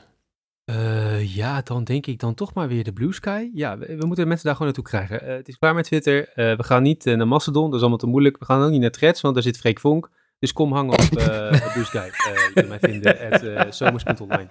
[1.20, 3.50] ja, dan denk ik dan toch maar weer de Blue Sky.
[3.54, 5.36] Ja, we, we moeten mensen daar gewoon naartoe krijgen.
[5.36, 6.30] het is klaar met Twitter.
[6.36, 8.38] we gaan niet naar Mastodon, dat is allemaal te moeilijk.
[8.40, 10.10] We gaan ook niet naar Threads, want daar zit Freek Vonk.
[10.40, 11.10] Dus kom hangen op
[11.74, 12.06] Blue Sky.
[12.06, 14.48] je kunt mij vinden at zomers.online.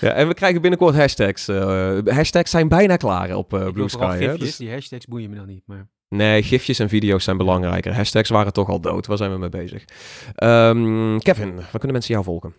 [0.00, 1.46] Ja, en we krijgen binnenkort hashtags.
[2.04, 4.18] hashtags zijn bijna klaar op Blue Sky.
[4.20, 4.36] Hè?
[4.38, 4.56] Dus...
[4.56, 5.86] Die hashtags boeien me nog niet, maar...
[6.08, 7.94] Nee, gifjes en video's zijn belangrijker.
[7.94, 9.06] Hashtags waren toch al dood.
[9.06, 9.84] Waar zijn we mee bezig?
[10.36, 12.54] Um, Kevin, waar kunnen mensen jou volgen?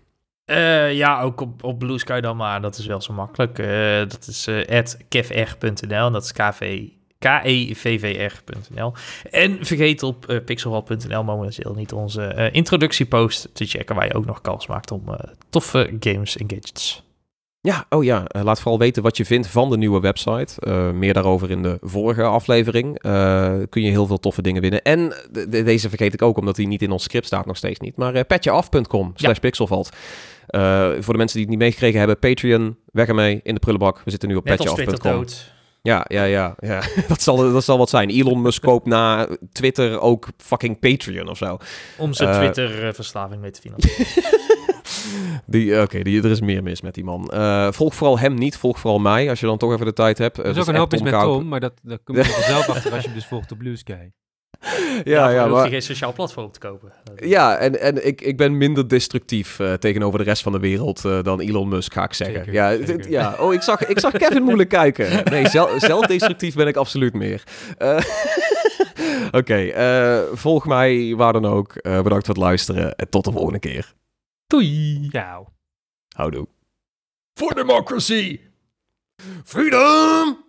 [0.45, 2.61] Uh, ja, ook op, op Blue Sky dan maar.
[2.61, 3.59] Dat is wel zo makkelijk.
[3.59, 6.11] Uh, dat is uh, kevr.nl.
[6.11, 6.83] Dat is KV,
[7.19, 8.93] K-E-V-V-R.nl.
[9.31, 13.95] En vergeet op uh, pixelwall.nl momenteel niet onze introductiepost te checken...
[13.95, 15.03] waar je ook nog kans maakt om
[15.49, 17.06] toffe games en gadgets
[17.67, 20.53] ja, oh ja, uh, laat vooral weten wat je vindt van de nieuwe website.
[20.67, 23.03] Uh, meer daarover in de vorige aflevering.
[23.05, 24.81] Uh, kun je heel veel toffe dingen winnen.
[24.81, 27.57] En de, de, deze vergeet ik ook, omdat die niet in ons script staat nog
[27.57, 27.97] steeds niet.
[27.97, 29.89] Maar petjeaf.com slash pixelvalt.
[30.99, 34.01] voor de mensen die het niet meegekregen hebben, Patreon, weg ermee in de prullenbak.
[34.03, 35.25] We zitten nu op petjeaf.com.
[35.81, 36.81] Ja, ja, ja, ja.
[37.07, 38.09] dat, zal, dat zal wat zijn.
[38.09, 41.57] Elon Musk koopt na Twitter ook fucking Patreon of zo.
[41.97, 44.75] Om zijn Twitter-verslaving mee te financieren.
[45.45, 47.31] Die, eh, Oké, okay, er is meer mis met die man.
[47.33, 50.17] Uh, volg vooral hem niet, volg vooral mij, als je dan toch even de tijd
[50.17, 50.37] hebt.
[50.37, 52.69] Er is uh, ook een hoop mis met Tom, maar dat, dat kom je zelf
[52.69, 54.09] achter als je dus volgt op Blue Sky.
[54.59, 55.63] Ja, ja, ja maar...
[55.63, 56.93] je geen sociaal platform te kopen.
[57.15, 61.03] Ja, en, en ik, ik ben minder destructief uh, tegenover de rest van de wereld
[61.05, 62.37] uh, dan Elon Musk, ga ik zeggen.
[62.37, 65.23] Zeker, ja, dit, ja, oh, ik zag, ik zag Kevin moeilijk kijken.
[65.23, 67.43] Nee, zelf, zelfdestructief ben ik absoluut meer.
[67.79, 67.99] Uh,
[69.27, 69.73] Oké, okay,
[70.33, 71.73] volg mij waar dan ook.
[71.81, 73.93] bedankt voor het luisteren en tot de volgende keer.
[74.49, 75.09] Doei.
[75.11, 75.53] Ciao.
[76.15, 76.47] Houdoe.
[77.35, 78.41] For democracy.
[79.45, 80.46] Freedom.